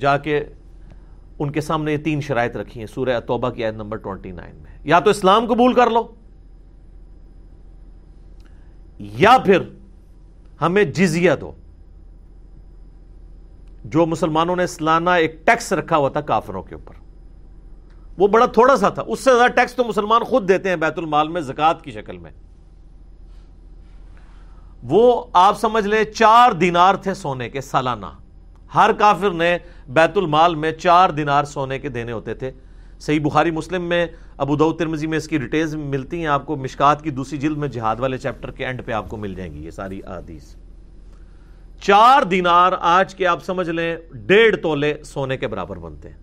جا 0.00 0.16
کے 0.18 0.44
ان 1.42 1.52
کے 1.52 1.60
سامنے 1.60 1.92
یہ 1.92 1.96
تین 1.96 2.20
شرائط 2.20 2.56
رکھی 2.56 2.80
ہیں، 2.80 2.86
سورہ 2.86 3.20
توبہ 3.20 3.50
کی 3.50 3.64
آیت 3.64 3.74
نمبر 3.74 3.98
29 3.98 4.62
میں۔ 4.62 4.78
یا 4.84 5.00
تو 5.00 5.10
اسلام 5.10 5.46
قبول 5.46 5.74
کر 5.74 5.90
لو، 5.90 6.14
یا 8.98 9.38
پھر 9.44 9.62
ہمیں 10.60 10.84
جزیہ 10.84 11.32
دو۔ 11.40 11.52
جو 13.84 14.06
مسلمانوں 14.06 14.56
نے 14.56 14.66
سلانہ 14.66 15.10
ایک 15.10 15.46
ٹیکس 15.46 15.72
رکھا 15.72 15.96
ہوا 15.96 16.08
تھا 16.08 16.20
کافروں 16.20 16.62
کے 16.62 16.74
اوپر۔ 16.74 16.94
وہ 18.18 18.28
بڑا 18.28 18.46
تھوڑا 18.46 18.76
سا 18.76 18.88
تھا، 18.88 19.02
اس 19.06 19.20
سے 19.20 19.30
زیادہ 19.34 19.50
ٹیکس 19.50 19.74
تو 19.74 19.84
مسلمان 19.84 20.24
خود 20.24 20.48
دیتے 20.48 20.68
ہیں 20.68 20.76
بیت 20.76 20.98
المال 20.98 21.28
میں 21.28 21.40
زکات 21.40 21.84
کی 21.84 21.90
شکل 21.90 22.18
میں۔ 22.18 22.30
وہ 24.82 25.24
آپ 25.32 25.60
سمجھ 25.60 25.86
لیں، 25.86 26.04
چار 26.04 26.52
دینار 26.52 26.94
تھے 26.94 27.14
سونے 27.14 27.50
کے، 27.50 27.60
سالانہ۔ 27.60 28.21
ہر 28.74 28.90
کافر 28.98 29.30
نے 29.30 29.58
بیت 29.88 30.18
المال 30.18 30.54
میں 30.54 30.72
چار 30.72 31.10
دینار 31.10 31.44
سونے 31.44 31.78
کے 31.78 31.88
دینے 31.88 32.12
ہوتے 32.12 32.34
تھے۔ 32.34 32.50
صحیح 33.00 33.20
بخاری 33.20 33.50
مسلم 33.50 33.82
میں 33.82 34.06
ابو 34.36 34.56
دو 34.56 34.72
ترمزی 34.72 35.06
میں 35.06 35.18
اس 35.18 35.28
کی 35.28 35.38
ڈیٹیلز 35.38 35.74
ملتی 35.74 36.18
ہیں۔ 36.18 36.26
آپ 36.26 36.46
کو 36.46 36.56
مشکات 36.56 37.02
کی 37.02 37.10
دوسری 37.10 37.38
جلد 37.38 37.56
میں 37.56 37.68
جہاد 37.68 37.96
والے 37.98 38.18
چیپٹر 38.18 38.50
کے 38.50 38.66
اینڈ 38.66 38.82
پہ 38.84 38.92
آپ 38.92 39.08
کو 39.08 39.16
مل 39.16 39.34
جائیں 39.34 39.54
گی 39.54 39.64
یہ 39.64 39.70
ساری 39.70 40.00
آدیس 40.06 40.56
چار 41.80 42.22
دینار 42.22 42.72
آج 42.80 43.14
کے 43.14 43.26
آپ 43.26 43.44
سمجھ 43.44 43.70
لیں 43.70 43.96
ڈیڑھ 44.12 44.56
تولے 44.56 44.94
سونے 45.04 45.36
کے 45.36 45.48
برابر 45.48 45.76
بنتے 45.76 46.08
ہیں۔ 46.08 46.16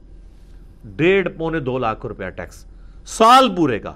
ڈیڑھ 0.83 1.29
پونے 1.29 1.59
دو 1.59 1.77
لاکھ 1.77 2.05
روپیہ 2.05 2.29
ٹیکس 2.29 2.65
سال 3.05 3.55
پورے 3.55 3.79
کا۔ 3.79 3.93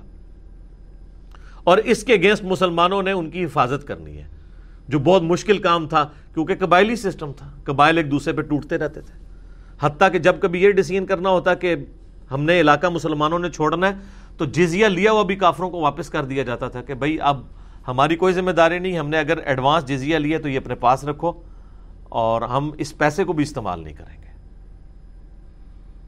اور 1.64 1.78
اس 1.78 2.04
کے 2.04 2.16
گینسٹ 2.16 2.44
مسلمانوں 2.44 3.04
نے 3.04 3.12
ان 3.12 3.30
کی 3.30 3.46
حفاظت 3.46 3.88
کرنی 3.88 4.18
ہے۔ 4.18 4.33
جو 4.88 5.00
بہت 5.00 5.22
مشکل 5.22 5.58
کام 5.58 5.88
تھا، 5.88 6.10
کیونکہ 6.34 6.56
قبائلی 6.56 6.96
سسٹم 6.96 7.32
تھا۔ 7.38 7.52
قبائل 7.64 7.98
ایک 7.98 8.12
دوسرے 8.12 8.34
پہ 8.34 8.42
ٹوٹتے 8.42 8.78
رہتے 8.78 9.02
تھے۔ 9.02 9.26
حتیٰ 9.80 10.12
کہ 10.12 10.20
جب 10.20 10.36
کبھی 10.42 10.64
یہ 10.64 10.72
ڈیسیجن 10.72 11.06
کرنا 11.06 11.30
ہوتا 11.30 11.54
کہ 11.54 11.76
ہم 12.32 12.44
نے 12.44 12.62
علاقہ 12.62 12.88
مسلمانوں 12.88 13.40
نے 13.40 13.50
چھوڑنا 13.50 13.88
ہے، 13.88 13.94
تو 14.38 14.46
جزیہ 14.46 14.86
لیا 14.86 15.12
ہوا 15.12 15.24
بھی 15.24 15.36
کافروں 15.36 15.70
کو 15.70 15.80
واپس 15.82 16.10
کر 16.10 16.26
دیا 16.26 16.44
جاتا 16.44 16.68
تھا 16.68 16.82
کہ 16.82 16.94
بھائی 16.94 17.18
اب 17.22 17.42
ہماری 17.88 18.16
کوئی 18.16 18.34
ذمہ 18.34 18.52
داری 18.52 18.80
نہیں، 18.80 19.00
ہم 19.00 19.10
نے 19.10 19.20
اگر 19.20 19.38
ایڈوانس 19.38 19.86
جزیہ 19.86 20.18
لیا 20.18 20.40
تو 20.40 20.50
یہ 20.50 20.58
اپنے 20.58 20.76
پاس 20.76 21.04
رکھو 21.04 21.32
اور 22.04 22.42
ہم 22.42 22.72
اس 22.78 22.98
پیسے 22.98 23.24
کو 23.24 23.34
بھی 23.34 23.44
استعمال 23.44 23.84
نہیں 23.84 23.94
کریں 23.94 24.24
گے۔ 24.24 24.28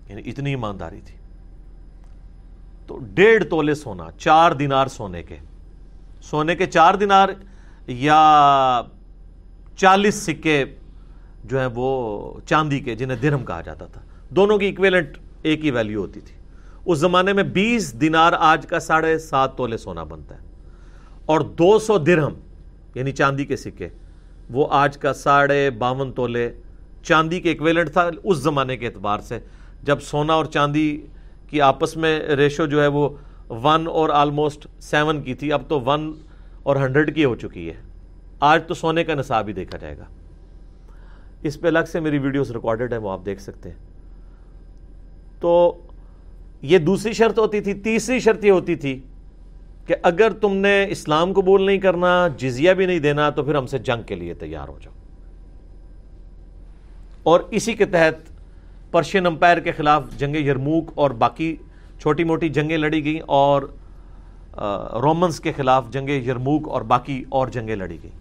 یعنی 0.10 0.22
اتنی 0.26 0.50
ایمانداری 0.50 1.02
تھی۔ 1.06 1.18
تو 2.88 3.00
ڈیڑھ 3.14 3.44
تولے 3.44 3.76
سونا، 3.76 4.08
چار 4.18 4.52
دینار 4.52 4.88
سونے 4.88 5.24
کے۔ 5.24 5.38
سونے 6.22 6.56
کے 6.56 6.66
چار 6.66 6.94
دینار 6.94 7.30
یا 7.88 8.82
چالیس 9.76 10.16
سکے 10.16 10.66
جو 11.44 11.60
ہیں 11.60 11.68
وہ 11.76 12.40
چاندی 12.46 12.80
کے 12.80 12.96
جنہیں 12.96 13.18
درہم 13.18 13.46
کہا 13.46 13.62
جاتا 13.62 13.86
تھا۔ 13.86 14.02
دونوں 14.30 14.58
کی 14.58 14.68
اکویلنٹ 14.68 15.18
ایک 15.42 15.66
ہی 15.66 15.72
ویلیو 15.72 16.02
ہوتی 16.02 16.20
تھی۔ 16.20 16.36
اس 16.86 17.00
زمانے 17.00 17.34
میں 17.34 17.44
بیس 17.44 18.02
دینار 18.02 18.34
آج 18.40 18.68
کا 18.68 18.80
ساڑھے 18.80 19.18
سات 19.18 19.58
تولے 19.58 19.78
سونا 19.78 20.04
بنتا 20.04 20.36
ہے۔ 20.36 20.40
اور 21.26 21.40
دو 21.40 21.80
سو 21.80 21.98
درہم 21.98 22.34
یعنی 22.96 23.12
چاندی 23.12 23.46
کے 23.46 23.56
سکے، 23.56 23.90
وہ 24.50 24.68
آج 24.72 24.98
کا 24.98 25.14
ساڑھے 25.14 25.70
باون 25.70 26.12
تولے 26.12 26.52
چاندی 27.04 27.40
کے 27.40 27.52
اکویلنٹ 27.52 27.90
تھا 27.90 28.10
اس 28.24 28.38
زمانے 28.38 28.78
کے 28.78 28.88
اعتبار 28.88 29.20
سے۔ 29.20 29.40
جب 29.84 30.02
سونا 30.02 30.34
اور 30.34 30.46
چاندی 30.46 31.02
کی 31.50 31.62
آپس 31.62 31.98
میں 31.98 32.20
ریشو 32.20 32.66
جو 32.66 32.82
ہے 32.82 32.88
وہ 32.88 33.10
ون 33.50 33.88
اور 33.88 34.10
آلموسٹ 34.10 34.68
سیون 34.80 35.22
کی 35.22 35.34
تھی، 35.34 35.54
اب 35.54 35.62
تو 35.68 35.82
ون 35.82 36.14
اور 36.66 36.76
ہنڈریڈ 36.76 37.16
کی 37.16 37.26
ہو 37.26 37.36
چکی 37.36 37.70
ہے۔ 37.70 37.74
آج 38.40 38.64
تو 38.68 38.74
سونے 38.74 39.04
کا 39.04 39.14
نصاب 39.14 39.48
ہی 39.48 39.54
دیکھا 39.54 39.78
جائے 39.78 39.98
گا۔ 39.98 40.04
اس 41.44 41.62
پہ 41.62 41.68
الگ 41.68 41.80
سے 41.92 42.00
میری 42.00 42.18
ویڈیوز 42.18 42.52
ریکارڈڈ 42.52 42.94
ہے 42.94 42.98
وہ 42.98 43.10
آپ 43.10 43.26
دیکھ 43.26 43.42
سکتے 43.42 43.70
ہیں۔ 43.70 43.78
تو 45.40 45.82
یہ 46.62 46.78
دوسری 46.78 47.14
شرط 47.14 47.40
ہوتی 47.40 47.62
تھی، 47.62 47.74
تیسری 47.74 48.20
شرط 48.20 48.46
یہ 48.46 48.52
ہوتی 48.52 48.76
تھی 48.76 49.00
کہ 49.86 49.96
اگر 50.04 50.32
تم 50.32 50.56
نے 50.56 50.86
اسلام 50.90 51.34
قبول 51.34 51.66
نہیں 51.66 51.78
کرنا، 51.78 52.28
جزیہ 52.38 52.72
بھی 52.72 52.86
نہیں 52.86 53.00
دینا، 53.00 53.30
تو 53.30 53.44
پھر 53.44 53.56
ہم 53.56 53.66
سے 53.66 53.78
جنگ 53.78 54.04
کے 54.04 54.16
لیے 54.16 54.34
تیار 54.34 54.68
ہو 54.68 54.80
جاؤ۔ 54.82 54.94
اور 57.24 57.40
اسی 57.52 57.74
کے 57.74 57.86
تحت 57.86 58.16
پرشین 58.92 59.26
امپائر 59.26 59.60
کے 59.60 59.72
خلاف 59.72 60.04
جنگ 60.18 60.36
یرموک 60.36 60.92
اور 60.96 61.12
باقی 61.12 61.56
چھوٹی 62.00 62.24
موٹی 62.24 62.50
جنگیں 62.50 62.78
لڑی 62.78 63.04
گئیں 63.04 63.22
اور 63.26 63.62
رومنز 65.02 65.40
کے 65.40 65.52
خلاف 65.52 65.90
جنگ 65.90 66.10
یرموک 66.10 66.68
اور 66.70 66.82
باقی 66.82 67.24
اور 67.30 67.48
جنگیں 67.48 67.76
لڑی 67.76 67.98
گئیں۔ 68.04 68.18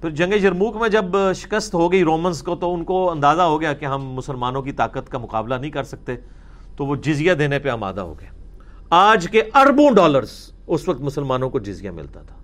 پھر 0.00 0.10
جنگ 0.10 0.32
یرموک 0.32 0.76
میں 0.76 0.88
جب 0.88 1.04
شکست 1.34 1.74
ہو 1.74 1.92
گئی 1.92 2.02
رومنز 2.04 2.42
کو 2.42 2.56
تو 2.56 2.74
ان 2.74 2.84
کو 2.84 3.10
اندازہ 3.10 3.42
ہو 3.42 3.60
گیا 3.60 3.72
کہ 3.72 3.84
ہم 3.84 4.06
مسلمانوں 4.12 4.62
کی 4.62 4.72
طاقت 4.72 5.08
کا 5.08 5.18
مقابلہ 5.18 5.54
نہیں 5.54 5.70
کر 5.70 5.82
سکتے، 5.82 6.16
تو 6.76 6.86
وہ 6.86 6.96
جزیہ 6.96 7.32
دینے 7.32 7.58
پہ 7.58 7.68
آمادہ 7.68 8.00
ہو 8.00 8.14
گئے۔ 8.20 8.28
آج 8.90 9.28
کے 9.30 9.42
اربوں 9.54 9.90
ڈالرز 9.90 10.30
اس 10.66 10.88
وقت 10.88 11.00
مسلمانوں 11.00 11.50
کو 11.50 11.58
جزیہ 11.58 11.90
ملتا 11.90 12.22
تھا۔ 12.22 12.36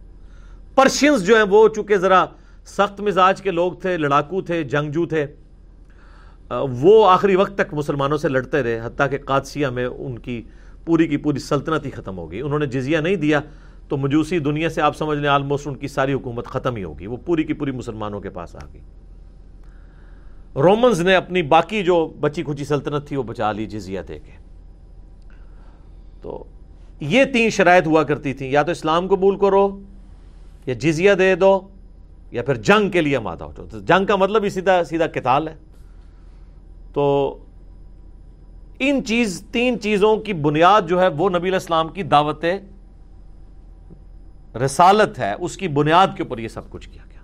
پرشینز 0.75 1.23
جو 1.23 1.37
ہیں 1.37 1.45
وہ 1.51 1.69
چونکہ 1.69 1.97
ذرا 1.97 2.25
سخت 2.67 3.01
مزاج 3.01 3.43
کے 3.43 3.51
لوگ 3.51 3.73
تھے، 3.73 3.97
لڑاکو 3.97 4.41
تھے، 4.43 4.63
جنگجو 4.63 5.07
تھے 5.07 5.27
وہ 6.81 7.11
آخری 7.11 7.37
وقت 7.37 7.55
تک 7.55 7.75
مسلمانوں 7.75 8.17
سے 8.17 8.29
لڑتے 8.29 8.63
رہے، 8.63 8.81
حتیٰ 8.85 9.11
کہ 9.11 9.19
قادسیہ 9.19 9.67
میں 9.67 9.87
ان 9.87 10.19
کی 10.19 10.43
پوری 10.87 11.09
کی 11.09 11.17
پوری 11.17 11.39
سلطنت 11.39 11.87
ہی 11.87 11.91
ختم 11.91 12.19
ہو 12.19 12.31
گئی 12.31 12.41
انہوں 12.41 12.59
نے 12.59 12.67
جزیہ 12.67 12.99
نہیں 12.99 13.17
دیا 13.17 13.41
تو 13.89 13.97
مجوسی 13.97 14.39
دنیا 14.39 14.69
سے 14.69 14.83
آپ 14.83 14.97
سمجھ 14.97 15.19
لیں 15.19 15.29
آلموسٹ 15.29 15.67
ان 15.67 15.75
کی 15.75 15.89
ساری 15.89 16.13
حکومت 16.13 16.47
ختم 16.47 16.77
ہی 16.77 16.85
ہوگی۔ 16.85 17.07
وہ 17.07 17.17
پوری 17.17 17.45
کی 17.45 17.53
پوری 17.53 17.71
مسلمانوں 17.71 18.21
کے 18.21 18.31
پاس 18.31 18.57
آ 18.57 18.67
گئی۔ 18.73 18.81
رومنز 20.55 21.01
نے 21.01 21.15
اپنی 21.15 21.43
باقی 21.43 21.83
جو 21.83 22.15
بچی 22.21 22.43
کھچی 22.43 22.65
سلطنت 22.65 23.09
تھی 23.09 23.17
وہ 23.17 23.23
بچا 23.23 23.53
لی 23.53 23.67
جزیہ 23.67 24.01
دے 24.09 24.19
کے۔ 24.19 24.31
تو 26.23 26.45
یہ 27.01 27.25
تین 27.25 27.51
شرائط 27.51 27.87
ہوا 27.87 28.03
کرتی 28.03 28.35
تھیں۔ 28.35 28.51
یا 28.51 28.63
تو 28.63 28.71
اسلام 28.71 29.07
قبول 29.07 29.39
کرو 29.39 29.81
یا 30.67 30.75
جزیہ 30.75 31.13
دے 31.13 31.35
دو 31.35 31.69
یا 32.31 32.43
پھر 32.43 32.55
جنگ 32.55 32.91
کے 32.91 33.01
لیے 33.01 33.19
مادہ 33.19 33.45
ہو 33.45 33.79
جنگ 33.79 34.07
کا 34.07 34.17
مطلب 34.17 34.45
ہی 34.45 34.49
سیدھا 34.49 34.85
سیدھا 34.85 35.07
کتال 35.07 35.49
ہے۔ 35.49 35.55
تو 36.93 37.37
ان 38.79 39.05
چیز، 39.05 39.45
تین 39.51 39.81
چیزوں 39.81 40.17
کی 40.17 40.33
بنیاد 40.33 40.83
جو 40.83 41.01
ہے، 41.01 41.09
وہ 41.09 41.31
نبی 41.31 41.49
الاسلام 41.49 41.89
کی 41.89 42.03
دعوت 42.03 42.45
رسالت 44.65 45.19
ہے۔ 45.19 45.35
اس 45.39 45.57
کی 45.57 45.69
بنیاد 45.69 46.07
کے 46.17 46.23
اوپر 46.23 46.39
یہ 46.39 46.49
سب 46.49 46.71
کچھ 46.71 46.91
کیا 46.91 47.03
گیا۔ 47.11 47.21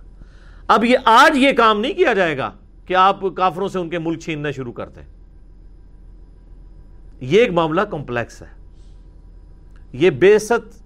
اب 0.67 0.83
یہ 0.83 0.97
آج 1.05 1.37
یہ 1.37 1.51
کام 1.51 1.81
نہیں 1.81 1.93
کیا 1.93 2.13
جائے 2.13 2.37
گا 2.37 2.51
کہ 2.85 2.93
آپ 2.93 3.19
کافروں 3.35 3.67
سے 3.67 3.79
ان 3.79 3.89
کے 3.89 3.99
ملک 3.99 4.19
چھیننا 4.19 4.51
شروع 4.51 4.73
کر 4.73 4.89
دیں۔ 4.89 5.03
یہ 7.21 7.39
ایک 7.39 7.51
معاملہ 7.51 7.81
کمپلیکس 7.81 8.41
ہے۔ 8.41 8.47
یہ 9.93 10.09
بے 10.09 10.39
ست 10.39 10.83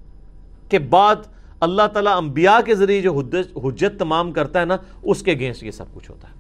کے 0.72 0.80
بعد 0.80 1.16
اللہ 1.60 1.88
تعالیٰ 1.94 2.18
انبیاء 2.18 2.60
کے 2.66 2.76
ذریعے 2.76 3.02
جو 3.02 3.20
حجت 3.56 4.00
تمام 4.00 4.32
کرتا 4.32 4.60
ہے 4.60 4.66
نا، 4.66 4.78
اس 5.04 5.22
کے 5.22 5.34
گینسٹ 5.34 5.64
یہ 5.64 5.72
سب 5.72 5.86
کچھ 5.94 6.12
ہوتا 6.12 6.28
ہے۔ 6.28 6.37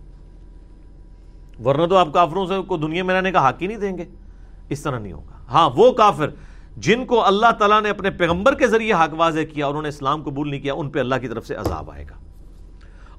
ورنہ 1.65 1.85
تو 1.85 1.95
آپ 1.95 2.13
کافروں 2.13 2.45
سے 2.45 2.53
کو 2.67 2.77
دنیا 2.77 3.03
میں 3.03 3.15
رہنے 3.15 3.31
کا 3.31 3.49
حق 3.49 3.61
ہی 3.61 3.67
نہیں 3.67 3.77
دیں 3.77 3.97
گے۔ 3.97 4.05
اس 4.69 4.81
طرح 4.81 4.99
نہیں 4.99 5.13
ہوگا۔ 5.13 5.39
ہاں 5.47 5.69
وہ 5.75 5.91
کافر 5.91 6.29
جن 6.77 7.05
کو 7.05 7.25
اللہ 7.25 7.51
تعالیٰ 7.59 7.81
نے 7.81 7.89
اپنے 7.89 8.09
پیغمبر 8.09 8.55
کے 8.55 8.67
ذریعے 8.67 8.93
حق 8.93 9.09
واضح 9.11 9.39
کیا 9.53 9.67
انہوں 9.67 9.81
نے 9.81 9.89
اسلام 9.89 10.23
قبول 10.23 10.49
نہیں 10.49 10.59
کیا، 10.59 10.73
ان 10.73 10.89
پہ 10.89 10.99
اللہ 10.99 11.15
کی 11.21 11.27
طرف 11.27 11.47
سے 11.47 11.55
عذاب 11.55 11.91
آئے 11.91 12.05
گا۔ 12.09 12.15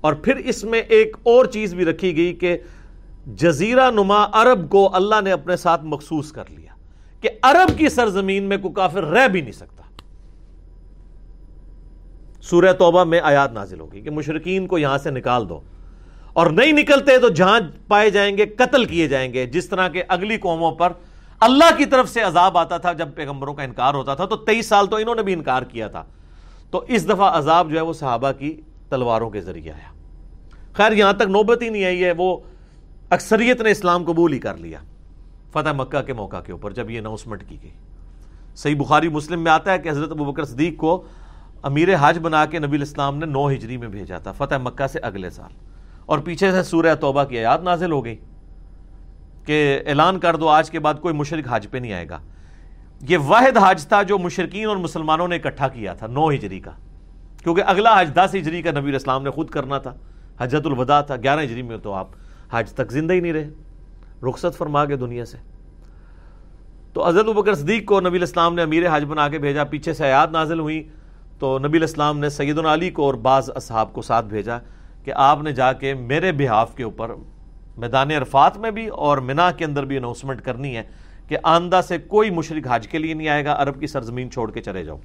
اور 0.01 0.13
پھر 0.13 0.37
اس 0.37 0.65
میں 0.65 0.81
ایک 0.81 1.17
اور 1.23 1.45
چیز 1.45 1.75
بھی 1.75 1.85
رکھی 1.85 2.17
گئی 2.17 2.35
کہ 2.35 2.59
جزیرہ 3.27 3.91
نما 3.91 4.27
عرب 4.33 4.71
کو 4.71 4.97
اللہ 4.97 5.15
نے 5.25 5.33
اپنے 5.33 5.57
ساتھ 5.57 5.85
مخصوص 5.85 6.33
کر 6.33 6.45
لیا 6.51 6.73
کہ 7.21 7.29
عرب 7.43 7.79
کی 7.79 7.89
سرزمین 7.89 8.43
میں 8.43 8.57
کوئی 8.57 8.75
کافر 8.75 9.05
رہ 9.05 9.29
بھی 9.29 9.41
نہیں 9.41 9.53
سکتا۔ 9.53 9.83
سورہ 12.43 12.73
توبہ 12.73 13.05
میں 13.05 13.21
آیات 13.21 13.53
نازل 13.53 13.81
ہوگی 13.81 14.01
کہ 14.01 14.11
مشرقین 14.11 14.67
کو 14.67 14.79
یہاں 14.79 14.99
سے 14.99 15.11
نکال 15.11 15.49
دو۔ 15.49 15.61
اور 16.39 16.47
نہیں 16.47 16.73
نکلتے 16.73 17.19
تو 17.19 17.29
جہاں 17.29 17.61
پائے 17.89 18.11
جائیں 18.11 18.39
گے، 18.39 18.47
قتل 18.47 18.85
کیے 18.85 19.09
جائیں 19.09 19.33
گے۔ 19.33 19.47
جس 19.47 19.69
طرح 19.69 19.89
کے 19.89 20.03
اگلی 20.09 20.37
قوموں 20.37 20.73
پر 20.73 20.93
اللہ 21.41 21.77
کی 21.77 21.85
طرف 21.85 22.09
سے 22.09 22.21
عذاب 22.21 22.59
آتا 22.59 22.79
تھا 22.79 22.93
جب 22.93 23.09
پیغمبروں 23.15 23.55
کا 23.55 23.63
انکار 23.63 23.95
ہوتا 23.95 24.15
تھا، 24.15 24.25
تو 24.25 24.37
تیئیس 24.37 24.67
سال 24.67 24.87
تو 24.87 24.97
انہوں 24.97 25.15
نے 25.15 25.23
بھی 25.23 25.33
انکار 25.33 25.63
کیا 25.63 25.89
تھا۔ 25.89 26.05
تو 26.71 26.85
اس 26.89 27.09
دفعہ 27.09 27.39
عذاب 27.39 27.71
جو 27.71 27.77
ہے 27.77 27.81
وہ 27.81 27.93
صحابہ 27.93 28.33
کی 28.33 28.61
تلواروں 28.89 29.31
کے 29.31 29.41
ذریعے 29.41 29.73
آیا۔ 29.73 29.93
خیر، 30.73 30.93
یہاں 30.93 31.13
تک 31.13 31.23
نوبت 31.23 31.63
ہی 31.63 31.69
نہیں 31.69 31.85
آئی 31.85 32.05
ہے 32.05 32.13
وہ 32.17 32.37
اکثریت 33.11 33.61
نے 33.61 33.71
اسلام 33.71 34.05
قبول 34.05 34.33
ہی 34.33 34.39
کر 34.39 34.57
لیا۔ 34.57 34.79
فتح 35.53 35.73
مکہ 35.77 36.03
کے 36.03 36.13
موقع 36.13 36.41
کے 36.41 36.53
اوپر 36.53 36.71
جب 36.71 36.91
یہ 36.91 36.99
اناؤنسمنٹ 36.99 37.43
کی 37.49 37.57
گئی۔ 37.63 37.71
صحیح 38.57 38.77
بخاری 38.77 39.09
مسلم 39.09 39.41
میں 39.41 39.53
آتا 39.53 39.73
ہے 39.73 39.79
کہ 39.79 39.89
حضرت 39.89 40.11
ابو 40.11 40.25
بکر 40.25 40.45
صدیق 40.45 40.77
کو 40.77 41.05
امیر 41.63 41.89
حج 42.01 42.19
بنا 42.23 42.47
کے 42.47 42.59
نبی 42.59 42.77
الاسلام 42.77 43.19
نے 43.19 43.27
نو 43.27 43.51
ہجری 43.51 43.77
میں 43.77 43.89
بھیجا 43.89 44.19
تھا، 44.19 44.33
فتح 44.33 44.55
مکہ 44.63 44.87
سے 44.87 44.99
اگلے 44.99 45.31
سال۔ 45.31 45.68
اور 46.09 46.19
پیچھے 46.19 46.53
سے 46.53 46.63
سورہ 46.63 46.95
توبہ 46.95 47.25
کی 47.25 47.39
آیات 47.39 47.63
نازل 47.63 47.93
ہو 47.93 48.05
گئی 48.05 48.17
کہ 49.45 49.81
اعلان 49.87 50.19
کر 50.19 50.37
دو 50.37 50.49
آج 50.49 50.71
کے 50.71 50.79
بعد 50.79 50.95
کوئی 50.95 51.15
مشرق 51.15 51.49
حج 51.51 51.71
پہ 51.71 51.79
نہیں 51.79 51.93
آئے 51.93 52.09
گا۔ 52.09 52.19
یہ 53.09 53.19
واحد 53.27 53.57
حج 53.63 53.87
تھا 53.87 54.03
جو 54.03 54.19
مشرقین 54.19 54.69
اور 54.69 54.77
مسلمانوں 54.77 55.29
نے 55.29 55.37
اکٹھا 55.37 55.69
کیا 55.69 55.95
تھا، 55.95 56.07
نو 56.07 56.29
ہجری 56.29 56.61
کا۔ 56.61 56.71
کیونکہ 57.43 57.63
اگلا 57.67 58.01
حج 58.01 58.15
دس 58.15 58.35
ہجری 58.35 58.63
کا 58.63 58.71
نبی 58.71 58.97
اسلام 58.97 59.23
نے 59.23 59.31
خود 59.31 59.51
کرنا 59.51 59.79
تھا۔ 59.79 59.95
حجت 60.39 60.67
الوداع 60.67 61.01
تھا، 61.01 61.17
گیارہ 61.17 61.43
ہجری 61.43 61.63
میں 61.63 61.79
تو 61.79 61.93
آپ 61.93 62.09
حج 62.51 62.73
تک 62.73 62.93
زندہ 62.93 63.13
ہی 63.13 63.21
نہیں 63.21 63.33
رہے۔ 63.33 63.49
رخصت 64.29 64.59
فرما 64.59 64.85
گئے 64.85 64.97
دنیا 64.97 65.25
سے۔ 65.25 65.37
تو 66.93 67.09
حضرت 67.09 67.27
بکر 67.27 67.55
صدیق 67.55 67.85
کو 67.85 68.01
نبی 68.01 68.17
الاسلام 68.17 68.55
نے 68.55 68.63
امیر 68.63 68.97
حج 68.97 69.05
بنا 69.05 69.29
کے 69.29 69.39
بھیجا، 69.39 69.65
پیچھے 69.65 69.93
سے 69.93 70.05
آیات 70.05 70.33
نازل 70.33 70.61
ہوئی 70.61 70.89
تو 71.39 71.59
نبی 71.59 71.79
الاسلام 71.79 72.19
نے 72.19 72.29
سید 72.29 72.59
علی 72.59 72.91
کو 72.91 73.03
اور 73.03 73.15
بعض 73.15 73.51
اصحاب 73.55 73.93
کو 73.93 74.03
ساتھ 74.03 74.27
بھیجا۔ 74.27 74.59
کہ 75.05 75.13
آپ 75.15 75.43
نے 75.43 75.53
جا 75.53 75.73
کے 75.73 75.95
میرے 75.95 76.33
بحاف 76.33 76.75
کے 76.75 76.83
اوپر 76.83 77.11
میدان 77.77 78.11
عرفات 78.11 78.59
میں 78.59 78.71
بھی 78.71 78.89
اور 78.89 79.19
منا 79.19 79.51
کے 79.51 79.65
اندر 79.65 79.85
بھی 79.85 79.97
اناؤنسمنٹ 79.97 80.41
کرنی 80.41 80.77
ہے 80.77 80.83
کہ 81.29 81.37
آندہ 81.43 81.81
سے 81.89 81.99
کوئی 81.99 82.31
مشرق 82.31 82.67
حج 82.71 82.89
کے 82.89 82.99
لیے 82.99 83.15
نہیں 83.15 83.29
آئے 83.29 83.45
گا، 83.45 83.55
عرب 83.59 83.81
کی 83.81 83.87
سرزمین 83.87 84.31
چھوڑ 84.31 84.51
کے 84.51 84.63
چلے 84.63 84.85
جاؤ۔ 84.85 84.99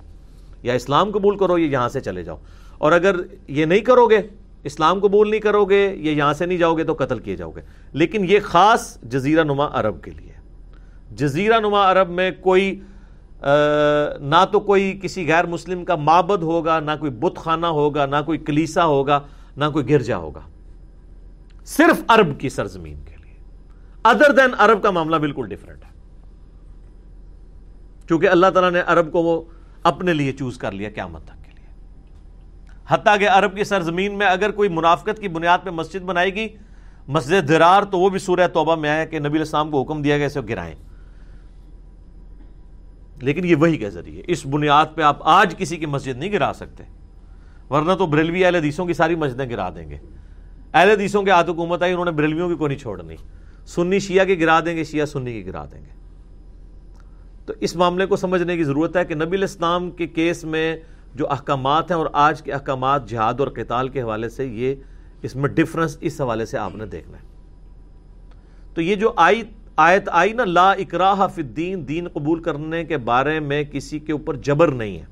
یا 0.64 0.74
اسلام 0.74 1.12
قبول 1.12 1.38
کرو 1.38 1.58
یا 1.58 1.68
یہاں 1.68 1.90
سے 1.90 2.00
چلے 2.00 2.24
جاؤ۔ 2.24 2.38
اور 2.78 2.92
اگر 2.92 3.16
یہ 3.48 3.66
نہیں 3.66 3.80
کرو 3.80 4.08
گے، 4.08 4.18
اسلام 4.64 5.00
قبول 5.00 5.30
نہیں 5.30 5.40
کرو 5.40 5.66
گے، 5.66 5.96
یا 5.96 6.12
یہاں 6.12 6.34
سے 6.34 6.46
نہیں 6.46 6.58
جاؤ 6.58 6.74
گے 6.74 6.84
تو 6.84 6.94
قتل 6.94 7.20
کیے 7.20 7.36
جاؤ 7.36 7.52
گے۔ 7.52 7.62
لیکن 7.92 8.26
یہ 8.30 8.40
خاص 8.44 9.02
جزیرہ 9.02 9.44
نما 9.44 9.68
عرب 9.74 10.04
کے 10.04 10.12
لیے۔ 10.12 10.32
جزیرہ 11.12 11.60
نما 11.60 11.92
عرب 11.92 12.10
میں 12.10 12.32
کوئی 12.42 12.80
نہ 14.20 14.46
تو 14.52 14.60
کوئی 14.60 15.00
کسی 15.02 15.28
غیر 15.28 15.46
مسلم 15.46 15.86
کا 15.86 15.96
معبد 15.96 16.44
ہوگا، 16.44 16.80
نہ 16.80 16.92
کوئی 17.00 17.12
بت 17.12 17.38
خانہ 17.38 17.66
ہوگا، 17.66 18.06
نہ 18.06 18.16
کوئی 18.26 18.38
کلیسا 18.38 18.86
ہوگا۔ 18.86 19.20
نہ 19.58 19.66
کوئی 19.74 19.90
گرجا 19.90 20.18
ہوگا۔ 20.18 20.42
صرف 21.66 22.02
عرب 22.08 22.40
کی 22.40 22.50
سرزمین 22.50 23.02
کے 23.06 23.16
لیے۔ 23.24 23.38
ادر 24.04 24.32
دین 24.32 24.52
عرب 24.58 24.84
کا 24.84 24.92
معاملہ 24.92 25.16
بالکل 25.16 25.48
ڈفرینٹ 25.48 25.84
ہے۔ 25.84 25.90
کیونکہ 28.08 28.30
اللہ 28.30 28.48
تعالیٰ 28.48 28.72
نے 28.72 28.82
عرب 28.88 29.12
کو 29.12 29.24
وہ 29.24 29.42
اپنے 29.84 30.14
لیے 30.14 30.32
چوز 30.32 30.58
کر 30.58 30.72
لیا 30.72 30.90
قیامت 30.90 31.24
تک 31.26 31.46
کے 31.46 31.52
لیے۔ 31.56 31.68
حتیٰ 32.88 33.20
کہ 33.20 33.30
عرب 33.30 33.56
کی 33.56 33.64
سرزمین 33.64 34.18
میں 34.18 34.28
اگر 34.28 34.52
کوئی 34.52 34.70
منافقت 34.70 35.20
کی 35.22 35.28
بنیاد 35.28 35.58
پہ 35.64 35.70
مسجد 35.70 36.00
بنائے 36.00 36.36
گی 36.36 36.48
مسجد 37.08 37.50
درار 37.50 37.84
تو 37.84 38.00
وہ 38.00 38.10
بھی 38.10 38.20
سورہ 38.20 38.48
توبہ 38.48 38.76
میں 38.76 38.90
آیا 38.90 39.06
کہ 39.06 39.20
نبی 39.20 39.38
السلام 39.38 39.72
کو 39.72 39.82
حکم 39.82 40.02
دیا 40.02 40.18
گیا 40.18 40.26
اسے 40.26 40.40
گرائیں۔ 40.50 40.76
لیکن 43.22 43.46
یہ 43.46 43.56
وہی 43.56 43.78
کے 43.78 43.90
ذریعے۔ 43.90 44.22
اس 44.28 44.46
بنیاد 44.46 44.86
پہ 44.96 45.02
آپ 45.02 45.18
آج 45.22 45.56
کسی 45.58 45.78
کی 45.78 45.86
مسجد 45.86 46.18
نہیں 46.18 46.32
گرا 46.32 46.52
سکتے۔ 46.56 46.84
ورنہ 47.70 47.94
تو 47.94 48.06
بریلوی 48.06 48.46
اہل 48.46 48.56
حدیثوں 48.56 48.86
کی 48.86 48.94
ساری 48.94 49.16
مسجدیں 49.16 49.50
گرا 49.50 49.70
دیں 49.70 49.90
گے۔ 49.90 49.98
اہل 50.74 50.90
حدیثوں 50.90 51.24
کے 51.24 51.32
ہاتھ 51.32 51.50
حکومت 51.50 51.84
آئی، 51.84 51.92
انہوں 51.92 52.06
نے 52.06 52.12
بریلویوں 52.12 52.50
کی 52.50 52.56
کوئی 52.56 52.68
نہیں 52.68 52.80
چھوڑنی۔ 52.80 53.16
سنی 53.66 54.00
شیعہ 54.00 54.26
کی 54.26 54.40
گرا 54.40 54.60
دیں 54.60 54.78
گے، 54.78 54.84
شیعہ 54.84 55.06
سنی 55.06 55.34
کی 55.34 55.46
گرا 55.46 55.66
دیں 55.66 55.82
گے۔ 55.82 55.94
تو 57.46 57.54
اس 57.60 57.76
معاملے 57.76 58.06
کو 58.06 58.16
سمجھنے 58.16 58.58
کی 58.58 58.64
ضرورت 58.64 58.98
ہے 58.98 59.06
کہ 59.06 59.16
نبی 59.16 59.38
الاسلام 59.38 59.92
کے 59.92 60.08
کیس 60.08 60.44
میں 60.44 60.78
جو 61.16 61.30
احکامات 61.30 61.92
ہیں 61.92 61.98
اور 61.98 62.06
آج 62.14 62.42
کے 62.42 62.54
احکامات 62.54 63.10
جہاد 63.10 63.34
اور 63.40 63.48
قتال 63.48 63.90
کے 63.90 64.02
حوالے 64.02 64.30
سے، 64.30 64.46
یہ 64.46 64.76
اس 65.22 65.36
میں 65.36 65.50
ڈفرنس 65.50 65.98
اس 66.02 66.22
حوالے 66.22 66.46
سے 66.46 66.58
آپ 66.58 66.76
نے 66.76 66.86
دیکھنا 66.86 67.18
ہے۔ 67.18 67.24
تو 68.74 68.82
یہ 68.82 68.96
جو 68.96 69.14
آئی، 69.16 69.44
آیت 69.76 70.10
آئی 70.12 70.34
نا، 70.34 70.44
لا 70.46 70.72
اکراہ 70.72 71.28
فی 71.28 71.42
الدین، 71.42 71.88
دین 71.88 72.08
قبول 72.08 72.44
کرنے 72.44 72.84
کے 72.84 72.98
بارے 72.98 73.40
میں 73.40 73.64
کسی 73.64 74.00
کے 74.00 74.12
اوپر 74.12 74.36
جبر 74.36 74.68
نہیں 74.68 75.00
ہے۔ 75.00 75.06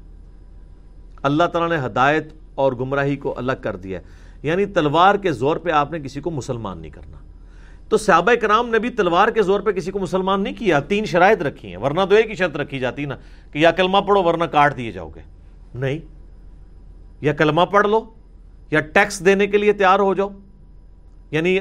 اللہ 1.24 1.43
تعالیٰ 1.43 1.79
نے 1.79 1.86
ہدایت 1.86 2.34
اور 2.55 2.74
گمراہی 2.74 3.15
کو 3.15 3.34
الگ 3.38 3.51
کر 3.62 3.75
دیا 3.75 4.00
یعنی 4.43 4.65
تلوار 4.65 5.15
کے 5.15 5.31
زور 5.31 5.58
پہ 5.58 5.72
آپ 5.72 5.91
نے 5.91 6.00
کسی 6.00 6.22
کو 6.22 6.31
مسلمان 6.31 6.77
نہیں 6.77 6.91
کرنا۔ 6.91 7.17
تو 7.89 7.98
صحابہ 7.98 8.36
کرام 8.36 8.70
نے 8.70 8.79
بھی 8.79 8.89
تلوار 8.89 9.27
کے 9.27 9.41
زور 9.41 9.60
پہ 9.60 9.72
کسی 9.72 9.91
کو 9.91 10.00
مسلمان 10.00 10.41
نہیں 10.41 10.53
کیا، 10.53 10.79
تین 10.79 11.05
شرائط 11.05 11.41
رکھی 11.41 11.70
ہیں۔ 11.70 11.77
ورنہ 11.77 12.00
تو 12.10 12.15
ایک 12.15 12.29
ہی 12.29 12.36
شرط 12.36 12.58
رکھی 12.58 12.79
جاتی 12.79 13.05
نا، 13.05 13.15
کہ 13.51 13.60
یا 13.60 13.72
کلمہ 13.72 13.98
پڑھو 13.98 14.24
ورنہ 14.24 14.43
کاٹ 14.43 14.77
دیے 14.77 14.91
جاؤ 14.91 15.10
گے۔ 15.10 15.22
نہیں۔ 15.75 15.98
یا 17.22 17.34
کلمہ 17.34 17.62
پڑھ 17.62 17.88
لو، 17.88 18.05
یا 18.72 18.79
ٹیکس 18.79 19.25
دینے 19.25 19.48
کے 19.48 19.58
لیے 19.58 19.74
تیار 19.74 20.00
ہو 20.00 20.13
جاؤ۔ 20.13 20.29
یعنی 21.31 21.60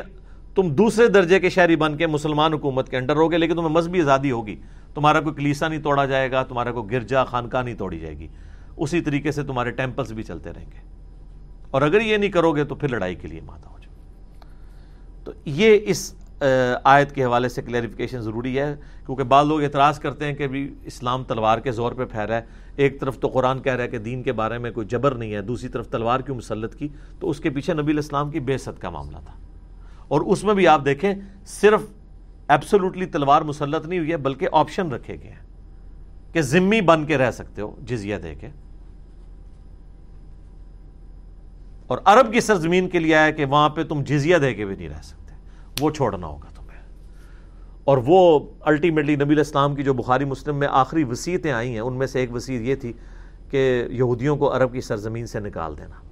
تم 0.54 0.68
دوسرے 0.68 1.06
درجے 1.06 1.40
کے 1.40 1.50
شہری 1.50 1.76
بن 1.76 1.96
کے 1.96 2.06
مسلمان 2.06 2.52
حکومت 2.52 2.88
کے 2.88 2.96
انڈر 2.96 3.16
ہوگے، 3.16 3.38
لیکن 3.38 3.54
تمہیں 3.54 3.68
مذہبی 3.68 4.00
آزادی 4.00 4.30
ہوگی۔ 4.30 4.56
تمہارا 4.94 5.20
کوئی 5.20 5.34
کلیسا 5.34 5.68
نہیں 5.68 5.80
توڑا 5.80 6.06
جائے 6.06 6.30
گا، 6.30 6.42
تمہارا 6.42 6.72
کوئی 6.72 6.90
گرجا، 6.90 7.24
خانقاہ 7.24 7.62
نہیں 7.62 7.74
توڑی 7.74 7.98
جائے 7.98 8.18
گی۔ 8.18 8.28
اسی 8.80 9.00
طریقے 9.00 9.32
سے 9.32 9.42
تمہارے 9.42 9.70
ٹیمپلز 9.70 10.12
بھی 10.12 10.22
چلتے 10.22 10.50
رہیں 10.52 10.70
گے۔ 10.72 10.80
اور 11.70 11.82
اگر 11.82 12.00
یہ 12.00 12.16
نہیں 12.16 12.30
کرو 12.30 12.52
گے 12.52 12.64
تو 12.64 12.74
پھر 12.74 12.88
لڑائی 12.88 13.14
کے 13.14 13.28
لیے 13.28 13.40
مادہ 13.40 13.68
ہو 13.68 13.78
جاؤ۔ 13.78 13.94
تو 15.24 15.32
یہ 15.44 15.78
اس 15.82 16.14
آیت 16.84 17.12
کے 17.12 17.24
حوالے 17.24 17.48
سے 17.48 17.62
کلیریفیکیشن 17.62 18.20
ضروری 18.20 18.58
ہے، 18.58 18.74
کیونکہ 19.06 19.24
بعض 19.24 19.46
لوگ 19.46 19.62
اعتراض 19.62 19.98
کرتے 19.98 20.24
ہیں 20.24 20.32
کہ 20.32 20.46
بھی 20.46 20.74
اسلام 20.84 21.24
تلوار 21.24 21.58
کے 21.58 21.72
زور 21.72 21.92
پہ 21.92 22.04
پھیرا 22.04 22.36
ہے۔ 22.36 22.42
ایک 22.76 23.00
طرف 23.00 23.18
تو 23.18 23.28
قرآن 23.28 23.62
کہہ 23.62 23.74
رہا 23.74 23.84
ہے 23.84 23.88
کہ 23.88 23.98
دین 23.98 24.22
کے 24.22 24.32
بارے 24.32 24.58
میں 24.58 24.70
کوئی 24.70 24.86
جبر 24.86 25.14
نہیں 25.14 25.34
ہے، 25.34 25.42
دوسری 25.42 25.68
طرف 25.68 25.88
تلوار 25.88 26.20
کیوں 26.20 26.36
مسلط 26.36 26.74
کی؟ 26.74 26.88
تو 27.20 27.30
اس 27.30 27.40
کے 27.40 27.50
پیچھے 27.50 27.74
نبی 27.74 27.92
الاسلام 27.92 28.30
کی 28.30 28.40
بے 28.40 28.58
ست 28.58 28.82
کا 28.82 28.90
معاملہ 28.90 29.16
تھا۔ 29.24 29.34
اور 30.08 30.20
اس 30.20 30.44
میں 30.44 30.54
بھی 30.54 30.68
آپ 30.68 30.84
دیکھیں، 30.84 31.14
صرف 31.46 31.80
ایبسولوٹلی 32.48 33.06
تلوار 33.06 33.42
مسلط 33.42 33.86
نہیں 33.86 33.98
ہوئی 33.98 34.10
ہے، 34.10 34.16
بلکہ 34.16 34.48
آپشن 34.52 34.92
رکھے 34.92 35.16
گئے 35.22 35.30
ہیں 35.30 35.46
کہ 36.32 36.40
ذمی 36.40 36.80
بن 36.80 37.06
کے 37.06 37.18
رہ 37.18 37.30
سکتے 37.30 37.62
ہو، 37.62 37.76
جزیہ 37.82 38.16
دے 38.16 38.34
کے۔ 38.34 38.48
اور 41.90 41.98
عرب 42.04 42.32
کی 42.32 42.40
سرزمین 42.40 42.88
کے 42.88 42.98
لیے 42.98 43.14
آیا 43.14 43.30
کہ 43.30 43.44
وہاں 43.44 43.68
پہ 43.68 43.82
تم 43.84 44.02
جزیہ 44.02 44.36
دے 44.36 44.54
کے 44.54 44.64
بھی 44.64 44.76
نہیں 44.76 44.88
رہ 44.88 45.02
سکتے۔ 45.02 45.34
وہ 45.80 45.90
چھوڑنا 45.90 46.26
ہوگا 46.26 46.48
تمہیں۔ 46.54 46.82
اور 47.84 47.98
وہ 48.06 48.40
الٹیمیٹلی 48.60 49.16
نبی 49.16 49.34
الاسلام 49.34 49.74
کی 49.74 49.82
جو 49.82 49.94
بخاری 49.94 50.24
مسلم 50.24 50.56
میں 50.56 50.68
آخری 50.70 51.04
وسیعتیں 51.04 51.52
آئی 51.52 51.72
ہیں، 51.72 51.80
ان 51.80 51.94
میں 51.94 52.06
سے 52.06 52.20
ایک 52.20 52.34
وسیعت 52.34 52.60
یہ 52.60 52.74
تھی 52.74 52.92
کہ 53.48 53.86
یہودیوں 53.90 54.36
کو 54.36 54.56
عرب 54.56 54.72
کی 54.72 54.80
سرزمین 54.80 55.26
سے 55.26 55.40
نکال 55.40 55.78
دینا۔ 55.78 56.08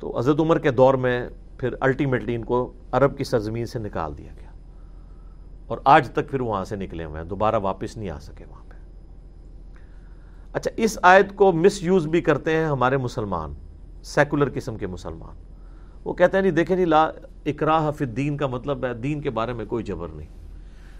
تو 0.00 0.18
حضرت 0.18 0.40
عمر 0.40 0.58
کے 0.58 0.70
دور 0.70 0.94
میں 0.94 1.28
پھر 1.58 1.74
الٹیمیٹلی 1.80 2.34
ان 2.34 2.44
کو 2.44 2.72
عرب 2.92 3.18
کی 3.18 3.24
سرزمین 3.24 3.66
سے 3.66 3.78
نکال 3.78 4.18
دیا 4.18 4.32
گیا۔ 4.40 4.50
اور 5.66 5.78
آج 5.84 6.10
تک 6.10 6.30
پھر 6.30 6.40
وہاں 6.40 6.64
سے 6.64 6.76
نکلے 6.76 7.04
ہوئے 7.04 7.22
ہیں، 7.22 7.28
دوبارہ 7.28 7.58
واپس 7.58 7.96
نہیں 7.96 8.10
آ 8.10 8.18
سکے 8.18 8.44
وہاں 8.48 8.64
پہ۔ 8.68 8.74
اچھا 10.52 10.70
اس 10.76 10.98
آیت 11.02 11.34
کو 11.34 11.52
مس 11.52 11.82
یوز 11.82 12.06
بھی 12.06 12.20
کرتے 12.20 12.56
ہیں 12.56 12.64
ہمارے 12.64 12.96
مسلمان۔ 12.96 13.54
سیکولر 14.14 14.48
قسم 14.54 14.76
کے 14.76 14.86
مسلمان۔ 14.86 15.36
وہ 16.04 16.14
کہتے 16.14 16.36
ہیں 16.36 16.42
نہیں 16.42 16.52
دیکھیں 16.52 16.76
نہیں 16.76 16.86
لا 16.86 17.04
اکراہ 17.46 17.90
فی 17.90 18.04
الدین 18.04 18.36
کا 18.36 18.46
مطلب 18.46 18.84
ہے، 18.84 18.94
دین 18.94 19.20
کے 19.20 19.30
بارے 19.30 19.52
میں 19.52 19.64
کوئی 19.64 19.84
جبر 19.84 20.08
نہیں۔ 20.08 20.28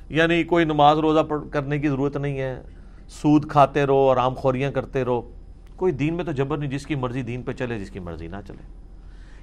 یعنی 0.08 0.44
کوئی 0.44 0.64
نماز 0.64 0.98
روزہ 0.98 1.20
کرنے 1.52 1.78
کی 1.78 1.88
ضرورت 1.88 2.16
نہیں 2.16 2.40
ہے، 2.40 2.62
سود 3.08 3.50
کھاتے 3.50 3.86
رہو 3.86 3.96
اور 3.96 4.16
عام 4.16 4.34
خوریاں 4.34 4.70
کرتے 4.70 5.04
رہو۔ 5.04 5.30
کوئی 5.76 5.92
دین 5.92 6.14
میں 6.14 6.24
تو 6.24 6.32
جبر 6.32 6.56
نہیں، 6.56 6.70
جس 6.70 6.86
کی 6.86 6.94
مرضی 6.94 7.22
دین 7.22 7.42
پہ 7.42 7.52
چلے، 7.52 7.78
جس 7.78 7.90
کی 7.90 7.98
مرضی 7.98 8.26
نہ 8.26 8.36
چلے۔ 8.46 8.62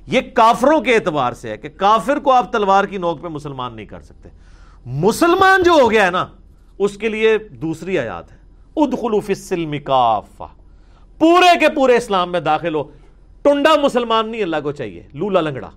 یہ 0.07 0.21
کافروں 0.33 0.81
کے 0.81 0.95
اعتبار 0.95 1.33
سے 1.33 1.49
ہے 1.49 1.57
کہ 1.57 1.69
کافر 1.69 2.19
کو 2.19 2.31
آپ 2.31 2.51
تلوار 2.51 2.83
کی 2.83 2.97
نوک 2.97 3.21
پہ 3.21 3.27
مسلمان 3.27 3.75
نہیں 3.75 3.85
کر 3.85 4.01
سکتے۔ 4.01 4.29
مسلمان 4.85 5.63
جو 5.63 5.71
ہو 5.71 5.91
گیا 5.91 6.05
ہے 6.05 6.11
نا، 6.11 6.27
اس 6.79 6.97
کے 6.97 7.09
لیے 7.09 7.37
دوسری 7.37 7.99
آیات 7.99 8.31
ہے۔ 8.31 8.37
ادخلو 8.75 9.19
فی 9.19 9.33
السلم 9.33 9.75
کافہ۔ 9.83 10.43
پورے 11.19 11.59
کے 11.59 11.69
پورے 11.69 11.97
اسلام 11.97 12.31
میں 12.31 12.39
داخل 12.39 12.75
ہو۔ 12.75 12.83
ٹنڈا 13.45 13.75
مسلمان 13.83 14.29
نہیں 14.29 14.43
اللہ 14.43 14.55
کو 14.63 14.71
چاہیے، 14.71 15.07
لولا 15.13 15.41
لنگڑا، 15.41 15.69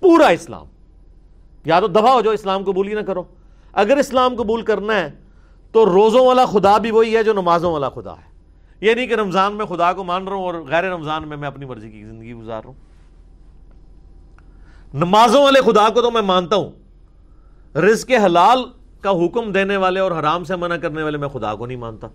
پورا 0.00 0.26
اسلام۔ 0.26 0.66
یا 1.64 1.80
تو 1.80 1.86
دبا 1.86 2.14
ہو 2.14 2.20
جو 2.20 2.30
اسلام 2.30 2.64
قبول 2.64 2.88
ہی 2.88 2.94
نہ 2.94 3.00
کرو۔ 3.00 3.22
اگر 3.72 3.96
اسلام 3.96 4.34
قبول 4.36 4.62
کرنا 4.62 5.00
ہے، 5.00 5.10
تو 5.72 5.86
روزوں 5.86 6.26
والا 6.26 6.46
خدا 6.46 6.78
بھی 6.78 6.90
وہی 6.90 7.16
ہے 7.16 7.22
جو 7.22 7.32
نمازوں 7.32 7.72
والا 7.72 7.88
خدا 7.88 8.12
ہے۔ 8.12 8.28
یہ 8.80 8.94
نہیں 8.94 9.06
کہ 9.06 9.14
رمضان 9.14 9.52
میں 9.52 9.66
خدا 9.66 9.92
کو 9.92 10.04
مان 10.04 10.28
رہا 10.28 10.36
ہوں 10.36 10.42
اور 10.42 10.54
غیر 10.54 10.84
رمضان 10.84 11.28
میں 11.28 11.36
میں 11.36 11.48
اپنی 11.48 11.64
مرضی 11.64 11.90
کی 11.90 12.04
زندگی 12.04 12.34
گزار 12.34 12.62
رہا 12.62 12.70
ہوں۔ 12.70 12.76
نمازوں 14.94 15.44
والے 15.44 15.60
خدا 15.60 15.88
کو 15.88 16.02
تو 16.02 16.10
میں 16.10 16.22
مانتا 16.22 16.56
ہوں۔ 16.56 16.70
رزق 17.78 18.10
حلال 18.24 18.64
کا 19.00 19.10
حکم 19.10 19.52
دینے 19.52 19.76
والے 19.76 20.00
اور 20.00 20.12
حرام 20.12 20.44
سے 20.44 20.56
منع 20.56 20.76
کرنے 20.76 21.02
والے 21.02 21.18
میں 21.18 21.28
خدا 21.28 21.54
کو 21.54 21.66
نہیں 21.66 21.78
مانتا۔ 21.78 22.08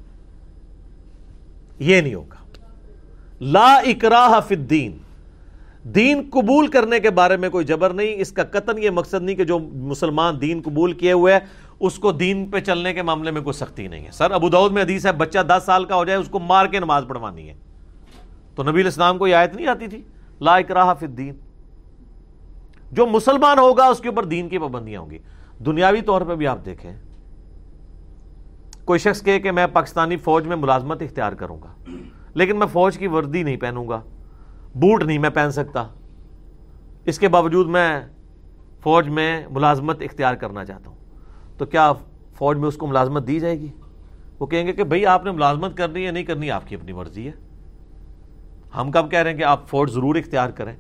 یہ 1.80 2.02
نہیں 2.02 2.16
ہوگا۔ 2.16 2.43
لا 3.44 3.74
اکراہ 3.74 4.40
فی 4.48 4.56
الدین۔ 4.56 4.98
دین 5.84 6.30
قبول 6.32 6.68
کرنے 6.68 7.00
کے 7.00 7.10
بارے 7.10 7.38
میں 7.38 7.50
کوئی 7.50 7.66
جبر 7.66 7.90
نہیں، 7.90 8.16
اس 8.18 8.32
کا 8.32 8.44
قطن 8.44 8.78
یہ 8.78 8.90
مقصد 8.90 9.22
نہیں 9.22 9.36
کہ 9.36 9.44
جو 9.44 9.60
مسلمان 9.60 10.42
دین 10.42 10.62
قبول 10.66 10.94
کیے 10.94 11.12
ہوئے 11.12 11.40
اس 11.80 12.00
کو 12.00 12.12
دین 12.12 12.50
پہ 12.52 12.60
چلنے 12.60 12.94
کے 12.94 13.02
معاملے 13.02 13.32
میں 13.32 13.42
کوئی 13.42 13.54
سختی 13.54 13.88
نہیں 13.88 14.06
ہے۔ 14.06 14.12
سر، 14.12 14.32
ابو 14.32 14.70
میں 14.70 14.84
حدیث 14.84 15.06
ہے، 15.06 15.12
بچہ 15.12 15.40
دس 15.40 15.64
سال 15.66 15.86
کا 15.86 15.96
ہو 15.96 16.06
جائے، 16.06 16.20
اس 16.20 16.28
کو 16.28 16.40
مار 16.40 16.66
کے 16.66 16.80
نماز 16.80 17.04
پڑھوانی 17.08 17.50
ہے۔ 17.50 17.54
تو 18.56 18.64
نبی 18.64 18.82
الاسلام 18.82 19.18
کو 19.18 19.28
یہ 19.28 19.36
آیت 19.36 19.56
نہیں 19.56 19.68
آتی 19.68 19.88
تھی؟ 19.88 20.02
لا 20.42 20.56
اکراہ 20.56 20.94
فی 21.00 21.06
الدین۔ 21.06 21.36
جو 22.92 23.08
مسلمان 23.08 23.60
ہوگا، 23.60 23.86
اس 23.86 24.00
کے 24.00 24.10
اوپر 24.10 24.26
دین 24.26 24.50
کی 24.50 24.58
پابندیاں 24.58 25.02
ہوں 25.02 25.10
گی۔ 25.10 25.18
دنیاوی 25.66 26.02
طور 26.02 26.22
پہ 26.22 26.36
بھی 26.36 26.48
آپ 26.48 26.66
دیکھیں۔ 26.66 26.94
کوئی 28.86 29.00
شخص 29.00 29.24
کہے 29.24 29.40
کہ 29.40 29.52
میں 29.52 29.68
پاکستانی 29.68 30.18
فوج 30.18 30.48
میں 30.48 30.56
ملازمت 30.56 31.02
اختیار 31.02 31.32
کروں 31.32 31.58
گا۔ 31.62 31.92
لیکن 32.34 32.60
میں 32.60 32.68
فوج 32.68 32.98
کی 32.98 33.08
وردی 33.08 33.44
نہیں 33.44 33.58
پہنوں 33.58 33.90
گا، 33.90 34.02
بوٹ 34.76 35.04
نہیں 35.04 35.18
میں 35.18 35.30
پہن 35.30 35.52
سکتا۔ 35.52 35.88
اس 37.06 37.20
کے 37.20 37.28
باوجود 37.28 37.68
میں 37.68 38.02
فوج 38.80 39.10
میں 39.10 39.48
ملازمت 39.52 40.02
اختیار 40.02 40.34
کرنا 40.34 40.66
چاہتا 40.66 40.90
ہوں۔ 40.90 40.98
تو 41.58 41.66
کیا 41.66 41.94
فوج 42.36 42.58
میں 42.58 42.68
اس 42.68 42.76
کو 42.76 42.88
ملازمت 42.88 43.28
دی 43.28 43.40
جائے 43.40 43.60
گی؟ 43.60 43.68
وہ 44.40 44.46
کہیں 44.46 44.68
گے 44.68 44.74
کہ 44.74 44.84
بھئی 44.84 45.06
آپ 45.06 45.26
نے 45.26 45.32
ملازمت 45.32 45.78
کرنی 45.78 46.06
ہے، 46.06 46.12
نہیں 46.12 46.24
کرنی، 46.24 46.52
آپ 46.52 46.68
کی 46.68 46.76
اپنی 46.76 46.94
مرضی 46.94 47.28
ہے۔ 47.28 47.32
ہم 48.78 48.92
کب 48.92 49.12
کہہ 49.12 49.20
رہے 49.20 49.32
ہیں 49.32 49.38
کہ 49.38 49.44
آپ 49.44 49.68
فوج 49.68 49.92
ضرور 49.92 50.16
اختیار 50.16 50.50
کریں۔ 50.50 50.76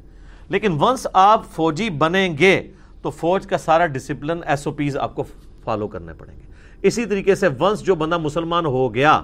لیکن 0.50 0.78
ونس 0.80 1.08
آپ 1.13 1.46
فوجی 1.46 1.89
بنیں 1.89 2.38
گے، 2.38 2.72
تو 3.02 3.10
فوج 3.10 3.48
کا 3.48 3.58
سارا 3.58 3.86
ڈسپلن 3.86 4.39
ایس 4.46 4.68
او 4.68 4.74
پیز 4.74 4.98
آپ 4.98 5.16
کو 5.16 5.24
فالو 5.63 5.88
کرنے 5.88 6.13
پڑیں 6.13 6.36
گے۔ 6.38 6.42
اسی 6.82 7.06
طریقے 7.06 7.36
سے 7.36 7.48
ونس 7.60 7.80
جو 7.80 7.96
بندہ 7.96 8.18
مسلمان 8.18 8.66
ہو 8.66 8.94
گیا 8.94 9.22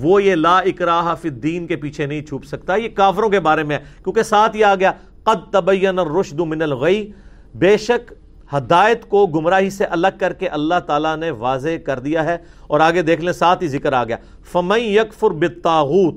وہ 0.00 0.22
یہ 0.22 0.34
لا 0.34 0.58
اکراہ 0.58 1.14
فی 1.14 1.28
الدین 1.28 1.66
کے 1.66 1.76
پیچھے 1.76 2.06
نہیں 2.06 2.22
چھوپ 2.22 2.44
سکتا، 2.44 2.74
یہ 2.74 2.88
کافروں 2.88 3.28
کے 3.28 3.40
بارے 3.40 3.62
میں 3.62 3.78
ہے۔ 3.78 3.84
کیونکہ 4.04 4.22
ساتھ 4.22 4.56
یہ 4.56 4.64
آ 4.64 4.74
گیا، 4.74 4.92
قد 5.22 5.52
تبین 5.52 5.98
الرشد 5.98 6.40
من 6.40 6.62
الغی۔ 6.62 7.12
بے 7.54 7.76
شک 7.76 8.12
ہدایت 8.54 9.08
کو 9.08 9.26
گمراہی 9.26 9.70
سے 9.70 9.84
الگ 9.84 10.06
کر 10.18 10.32
کے 10.32 10.48
اللہ 10.48 10.74
تعالیٰ 10.86 11.16
نے 11.16 11.30
واضح 11.30 11.68
کر 11.86 11.98
دیا 11.98 12.24
ہے۔ 12.24 12.38
اور 12.66 12.80
آگے 12.80 13.02
دیکھ 13.02 13.20
لیں، 13.20 13.32
ساتھ 13.32 13.62
ہی 13.62 13.68
ذکر 13.68 13.92
آ 13.92 14.04
گیا۔ 14.04 14.16
فمن 14.52 14.80
یکفر 14.80 15.30
بالتاغوت 15.30 16.14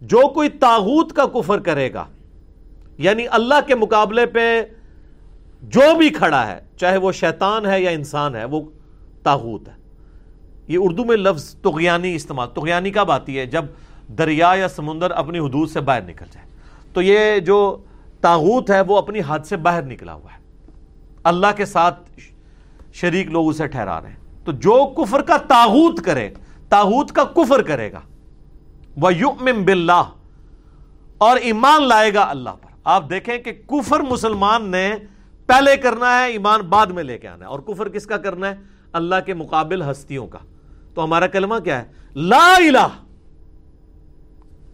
جو 0.00 0.28
کوئی 0.28 0.48
تاغوت 0.48 1.12
کا 1.12 1.26
کفر 1.26 1.58
کرے 1.58 1.92
گا 1.94 2.04
یعنی 2.98 3.26
اللہ 3.30 3.54
کے 3.66 3.74
مقابلے 3.74 4.26
پہ 4.26 4.62
جو 5.62 5.96
بھی 5.98 6.08
کھڑا 6.08 6.46
ہے، 6.46 6.60
چاہے 6.76 6.96
وہ 6.96 7.12
شیطان 7.12 7.66
ہے 7.66 7.82
یا 7.82 7.90
انسان 7.90 8.34
ہے، 8.34 8.44
وہ 8.44 8.60
تاغوت 9.22 9.68
ہے۔ 9.68 9.79
یہ 10.70 10.78
اردو 10.82 11.04
میں 11.04 11.16
لفظ 11.16 11.54
تغیانی 11.54 12.14
استعمال 12.14 12.48
تغیانی 12.54 12.90
کب 12.90 13.10
آتی 13.10 13.38
ہے؟ 13.38 13.46
جب 13.46 13.64
دریا 14.08 14.54
یا 14.58 14.68
سمندر 14.68 15.10
اپنی 15.10 15.38
حدود 15.38 15.70
سے 15.70 15.80
باہر 15.80 16.02
نکل 16.02 16.24
جائے۔ 16.32 16.46
تو 16.92 17.02
یہ 17.02 17.38
جو 17.38 17.82
تاغوت 18.20 18.70
ہے، 18.70 18.80
وہ 18.80 18.98
اپنی 18.98 19.20
حد 19.26 19.38
سے 19.40 19.56
باہر 19.56 19.82
نکلا 19.82 20.12
ہوا 20.12 20.32
ہے۔ 20.32 20.38
اللہ 21.24 21.46
کے 21.56 21.64
ساتھ 21.64 22.20
شریک 22.92 23.26
لوگ 23.26 23.48
اسے 23.48 23.66
ٹھہرا 23.66 24.00
رہے 24.00 24.08
ہیں۔ 24.08 24.16
تو 24.44 24.52
جو 24.52 24.86
کفر 24.96 25.22
کا 25.22 25.36
تاغوت 25.36 26.04
کرے 26.04 26.30
تاغوت 26.68 27.12
کا 27.12 27.24
کفر 27.24 27.62
کرے 27.62 27.92
گا۔ 27.92 28.00
وہ 28.96 29.14
یؤمن 29.14 29.62
باللہ 29.64 30.02
اور 31.18 31.36
ایمان 31.36 31.88
لائے 31.88 32.14
گا 32.14 32.22
اللہ 32.22 32.50
پر۔ 32.50 32.70
آپ 32.84 33.10
دیکھیں 33.10 33.38
کہ 33.38 33.52
کفر 33.52 34.00
مسلمان 34.00 34.70
نے 34.70 34.94
پہلے 35.46 35.76
کرنا 35.76 36.18
ہے، 36.18 36.30
ایمان 36.30 36.60
بعد 36.60 36.86
میں 36.86 37.02
لے 37.02 37.18
کے 37.18 37.28
آنا 37.28 37.44
ہے۔ 37.44 37.50
اور 37.50 37.60
کفر 37.60 37.88
کس 37.88 38.06
کا 38.06 38.16
کرنا 38.16 38.50
ہے؟ 38.50 38.54
اللہ 38.92 39.14
کے 39.26 39.34
مقابل 39.34 39.82
ہستیوں 39.82 40.26
کا۔ 40.26 40.38
تو 40.94 41.04
ہمارا 41.04 41.26
کلمہ 41.26 41.54
کیا 41.64 41.82
ہے؟ 41.82 41.84
لا 42.14 42.54
الہ۔ 42.56 42.88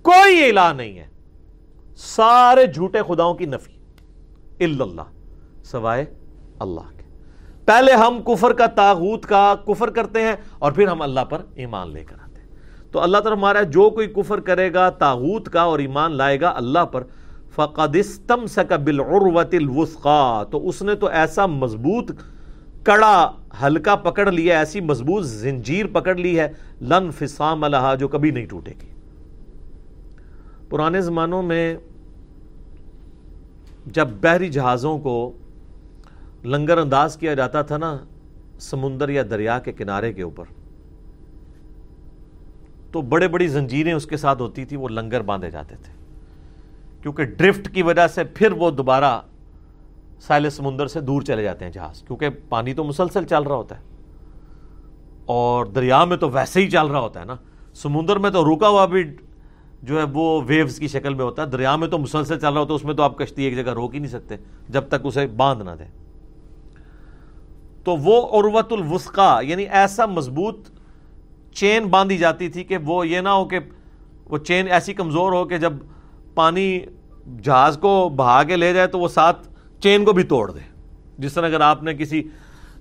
کوئی 0.02 0.50
الہ 0.50 0.72
نہیں 0.76 0.98
ہے۔ 0.98 1.06
سارے 1.96 2.66
جھوٹے 2.66 2.98
خداؤں 3.08 3.34
کی 3.34 3.46
نفی۔ 3.46 3.76
اللہ، 4.64 5.02
سوائے 5.64 6.04
اللہ 6.58 6.80
کے۔ 6.80 7.04
پہلے 7.64 7.92
ہم 7.92 8.22
کفر 8.22 8.52
کا 8.52 8.66
تاغوت 8.66 9.26
کا 9.26 9.54
کفر 9.66 9.90
کرتے 9.90 10.22
ہیں 10.22 10.36
اور 10.58 10.72
پھر 10.72 10.88
ہم 10.88 11.02
اللہ 11.02 11.20
پر 11.20 11.42
ایمان 11.54 11.92
لے 11.92 12.04
کر 12.04 12.16
آتے 12.22 12.40
ہیں۔ 12.40 12.48
تو 12.92 13.00
اللہ 13.00 13.16
تعالیٰ 13.16 13.38
ہمارا 13.38 13.62
جو 13.62 13.90
کوئی 13.90 14.06
کفر 14.06 14.40
کرے 14.40 14.74
گا، 14.74 14.90
تاغوت 14.90 15.48
کا 15.48 15.62
اور 15.62 15.78
ایمان 15.78 16.12
لائے 16.12 16.40
گا 16.40 16.48
اللہ 16.56 16.84
پر 16.84 17.04
فقدستم 17.54 18.46
سکا 18.46 18.76
بالعروت 18.76 19.54
الوثقا 19.54 20.42
تو 20.42 20.68
اس 20.68 20.82
نے 20.82 20.94
تو 20.94 21.06
ایسا 21.06 21.46
مضبوط 21.46 22.12
کڑا 22.84 23.32
ہلکا 23.62 23.94
پکڑ 23.96 24.30
لیا 24.32 24.58
ایسی 24.58 24.80
مضبوط 24.80 25.24
زنجیر 25.24 25.86
پکڑ 25.92 26.14
لی 26.14 26.38
ہے، 26.38 26.48
لن 26.80 27.10
فسام 27.10 27.64
الہا 27.64 27.94
جو 27.94 28.08
کبھی 28.08 28.30
نہیں 28.30 28.46
ٹوٹے 28.46 28.72
گی۔ 28.80 28.88
پرانے 30.68 31.00
زمانوں 31.00 31.42
میں 31.42 31.76
جب 33.86 34.08
بحری 34.20 34.48
جہازوں 34.48 34.98
کو 34.98 35.32
لنگر 36.44 36.78
انداز 36.78 37.16
کیا 37.16 37.34
جاتا 37.34 37.62
تھا 37.62 37.76
نا، 37.76 37.96
سمندر 38.60 39.08
یا 39.08 39.22
دریا 39.30 39.58
کے 39.58 39.72
کنارے 39.72 40.12
کے 40.12 40.22
اوپر، 40.22 40.44
تو 42.92 43.00
بڑے 43.02 43.28
بڑی 43.28 43.46
زنجیریں 43.48 43.92
اس 43.92 44.06
کے 44.06 44.16
ساتھ 44.16 44.42
ہوتی 44.42 44.64
تھی 44.64 44.76
وہ 44.76 44.88
لنگر 44.88 45.22
باندھے 45.22 45.50
جاتے 45.50 45.76
تھے۔ 45.82 45.92
کیونکہ 47.02 47.24
ڈرفٹ 47.24 47.68
کی 47.74 47.82
وجہ 47.82 48.06
سے 48.06 48.24
پھر 48.24 48.52
وہ 48.52 48.70
دوبارہ 48.70 49.20
سائل 50.20 50.50
سمندر 50.50 50.86
سے 50.86 51.00
دور 51.00 51.22
چلے 51.22 51.42
جاتے 51.42 51.64
ہیں 51.64 51.72
جہاز، 51.72 52.02
کیونکہ 52.02 52.28
پانی 52.48 52.74
تو 52.74 52.84
مسلسل 52.84 53.24
چل 53.24 53.42
رہا 53.42 53.56
ہوتا 53.56 53.78
ہے۔ 53.78 53.82
اور 55.26 55.66
دریا 55.66 56.04
میں 56.04 56.16
تو 56.16 56.30
ویسے 56.30 56.60
ہی 56.60 56.70
چل 56.70 56.86
رہا 56.86 57.00
ہوتا 57.00 57.20
ہے 57.20 57.24
نا۔ 57.24 57.34
سمندر 57.74 58.16
میں 58.16 58.30
تو 58.30 58.54
رکا 58.54 58.68
ہوا 58.68 58.86
بھی 58.86 59.04
جو 59.82 59.98
ہے 59.98 60.04
وہ 60.12 60.40
ویوز 60.46 60.78
کی 60.78 60.88
شکل 60.88 61.14
میں 61.14 61.24
ہوتا 61.24 61.42
ہے، 61.42 61.46
دریا 61.46 61.76
میں 61.76 61.88
تو 61.88 61.98
مسلسل 61.98 62.38
چل 62.38 62.52
رہا 62.52 62.60
ہوتا 62.60 62.72
ہے، 62.72 62.76
اس 62.76 62.84
میں 62.84 62.94
تو 62.94 63.02
آپ 63.02 63.18
کشتی 63.18 63.44
ایک 63.44 63.56
جگہ 63.56 63.72
روک 63.72 63.94
ہی 63.94 63.98
نہیں 63.98 64.10
سکتے، 64.10 64.36
جب 64.68 64.88
تک 64.88 64.94
اسے 65.04 65.26
باندھ 65.26 65.62
نہ 65.62 65.70
دیں۔ 65.78 65.88
تو 67.84 67.96
وہ 67.96 68.40
عروت 68.40 68.72
الوسقا 68.72 69.40
یعنی 69.40 69.62
ایسا 69.62 70.06
مضبوط 70.06 70.68
چین 71.54 71.84
باندھی 71.84 72.18
جاتی 72.18 72.48
تھی 72.48 72.64
کہ 72.64 72.76
وہ 72.76 73.08
یہ 73.08 73.20
نہ 73.20 73.28
ہو 73.28 73.44
کہ 73.44 73.58
وہ 74.24 74.38
چین 74.38 74.70
ایسی 74.70 74.94
کمزور 74.94 75.32
ہو 75.32 75.44
کہ 75.44 75.58
جب 75.58 75.72
پانی 76.34 76.80
جہاز 77.42 77.78
کو 77.82 78.08
بہا 78.16 78.42
کے 78.42 78.56
لے 78.56 78.72
جائے 78.72 78.86
تو 78.86 78.98
وہ 78.98 79.08
ساتھ 79.08 79.48
چین 79.86 80.04
کو 80.04 80.12
بھی 80.12 80.22
توڑ 80.24 80.50
دے۔ 80.50 80.60
جس 81.18 81.32
طرح 81.34 81.46
اگر 81.46 81.60
آپ 81.60 81.82
نے 81.82 81.94
کسی 81.94 82.22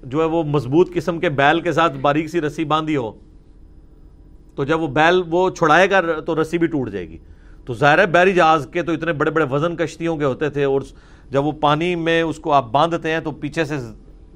جو 0.04 0.20
ہے 0.20 0.26
وہ 0.26 0.44
مضبوط 0.46 0.94
قسم 0.94 1.20
کے 1.20 1.30
بیل 1.32 1.60
کے 1.62 1.72
ساتھ 1.72 1.98
باریک 2.02 2.28
سی 2.30 2.42
رسی 2.42 2.64
باندھی 2.66 2.96
ہو، 2.98 3.12
تو 4.56 4.64
جب 4.64 4.82
وہ 4.82 4.88
بیل 4.88 5.22
وہ 5.30 5.50
چھڑائے 5.50 5.90
گا، 5.90 6.02
تو 6.20 6.42
رسی 6.42 6.58
بھی 6.58 6.68
ٹوٹ 6.68 6.90
جائے 6.92 7.08
گی۔ 7.10 7.18
تو 7.66 7.74
ظاہر 7.74 8.00
ہے 8.00 8.06
بحری 8.06 8.34
جہاز 8.34 8.68
کے 8.72 8.82
تو 8.84 8.92
اتنے 8.92 9.14
بڑے 9.14 9.32
بڑے 9.32 9.46
وزن 9.52 9.76
کشتیوں 9.76 10.16
کے 10.18 10.26
ہوتے 10.26 10.50
تھے، 10.50 10.64
اور 10.64 10.82
جب 11.32 11.46
وہ 11.46 11.52
پانی 11.62 11.94
میں 11.96 12.22
اس 12.22 12.40
کو 12.40 12.52
آپ 12.54 12.72
باندھتے 12.72 13.12
ہیں 13.12 13.20
تو 13.20 13.32
پیچھے 13.32 13.66
سے 13.66 13.78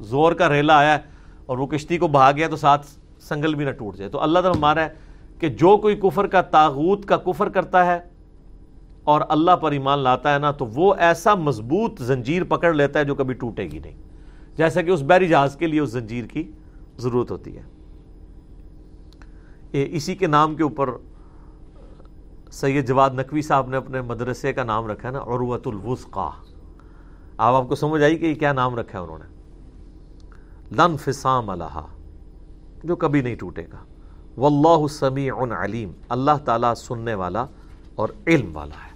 زور 0.09 0.33
کا 0.33 0.49
ریلا 0.49 0.77
آیا 0.77 0.97
اور 1.45 1.57
وہ 1.57 1.67
کشتی 1.67 1.97
کو 1.97 2.07
بہا 2.07 2.31
گیا 2.31 2.47
تو 2.47 2.57
ساتھ 2.57 2.87
سنگل 3.27 3.55
بھی 3.55 3.65
نہ 3.65 3.71
ٹوٹ 3.71 3.97
جائے۔ 3.97 4.09
تو 4.11 4.21
اللہ 4.21 4.39
تعالیٰ 4.39 4.57
ہمارا 4.57 4.83
ہے 4.83 4.89
کہ 5.39 5.49
جو 5.49 5.75
کوئی 5.77 5.95
کفر 6.01 6.27
کا 6.27 6.41
تاغوت 6.51 7.05
کا 7.05 7.17
کفر 7.25 7.49
کرتا 7.49 7.85
ہے 7.85 7.99
اور 9.03 9.21
اللہ 9.29 9.51
پر 9.51 9.71
ایمان 9.71 9.99
لاتا 9.99 10.33
ہے 10.33 10.39
نا، 10.39 10.51
تو 10.51 10.65
وہ 10.65 10.95
ایسا 10.95 11.35
مضبوط 11.35 12.01
زنجیر 12.01 12.43
پکڑ 12.43 12.73
لیتا 12.73 12.99
ہے 12.99 13.05
جو 13.05 13.15
کبھی 13.15 13.33
ٹوٹے 13.33 13.63
گی 13.63 13.79
نہیں۔ 13.79 13.95
جیسا 14.57 14.81
کہ 14.81 14.91
اس 14.91 15.01
بحری 15.01 15.27
جہاز 15.27 15.55
کے 15.55 15.67
لیے 15.67 15.79
اس 15.79 15.89
زنجیر 15.89 16.25
کی 16.25 16.51
ضرورت 16.97 17.31
ہوتی 17.31 17.57
ہے۔ 17.57 17.61
اسی 19.71 20.15
کے 20.15 20.27
نام 20.27 20.55
کے 20.55 20.63
اوپر 20.63 20.89
سید 22.51 22.87
جواد 22.87 23.09
نقوی 23.09 23.41
صاحب 23.41 23.69
نے 23.69 23.77
اپنے 23.77 24.01
مدرسے 24.01 24.53
کا 24.53 24.63
نام 24.63 24.87
رکھا 24.87 25.07
ہے 25.07 25.13
نا 25.13 25.19
عروت 25.19 25.67
الوسقا 25.67 26.29
آپ 27.37 27.53
آپ 27.55 27.67
کو 27.67 27.75
سمجھ 27.75 28.03
آئی 28.03 28.17
کہ 28.17 28.25
یہ 28.25 28.33
کیا 28.35 28.53
نام 28.53 28.75
رکھا 28.75 28.99
ہے 28.99 29.03
انہوں 29.03 29.17
نے؟ 29.17 29.25
لن 30.71 30.97
فسام 30.97 31.49
اللہ 31.49 31.85
جو 32.83 32.95
کبھی 32.95 33.21
نہیں 33.21 33.35
ٹوٹے 33.35 33.65
گا۔ 33.73 33.83
واللہ 34.37 34.87
سمیع 34.87 35.33
علیم، 35.63 35.91
اللہ 36.09 36.37
تعالیٰ 36.45 36.73
سننے 36.73 37.13
والا 37.13 37.45
اور 37.95 38.09
علم 38.27 38.49
والا 38.53 38.75
ہے۔ 38.75 38.88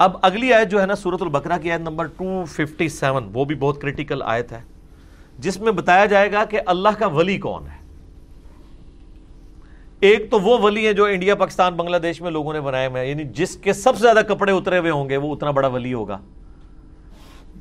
اب 0.00 0.16
اگلی 0.22 0.52
آیت 0.52 0.70
جو 0.70 0.80
ہے 0.80 0.86
نا 0.86 0.94
سورت 0.94 1.22
البقرہ 1.22 1.58
کی 1.58 1.70
آیت 1.72 1.80
نمبر 1.80 2.06
257 2.06 3.28
وہ 3.32 3.44
بھی 3.44 3.54
بہت 3.54 3.80
کریٹیکل 3.80 4.22
آیت 4.22 4.52
ہے، 4.52 4.60
جس 5.38 5.60
میں 5.60 5.72
بتایا 5.72 6.06
جائے 6.06 6.32
گا 6.32 6.44
کہ 6.44 6.60
اللہ 6.66 6.88
کا 6.98 7.06
ولی 7.06 7.38
کون 7.38 7.66
ہے۔ 7.66 7.78
ایک 10.00 10.30
تو 10.30 10.40
وہ 10.40 10.58
ولی 10.58 10.86
ہیں 10.86 10.92
جو 10.92 11.04
انڈیا، 11.04 11.34
پاکستان، 11.34 11.74
بنگلہ 11.74 11.96
دیش 11.96 12.20
میں 12.20 12.30
لوگوں 12.30 12.52
نے 12.52 12.60
بنائے 12.60 12.86
ہوئے 12.86 13.06
یعنی 13.06 13.24
جس 13.24 13.56
کے 13.56 13.72
سب 13.72 13.96
سے 13.96 14.02
زیادہ 14.02 14.22
کپڑے 14.28 14.52
اترے 14.52 14.78
ہوئے 14.78 14.90
ہوں 14.90 15.08
گے، 15.08 15.16
وہ 15.16 15.34
اتنا 15.34 15.50
بڑا 15.50 15.68
ولی 15.68 15.94
ہوگا۔ 15.94 16.18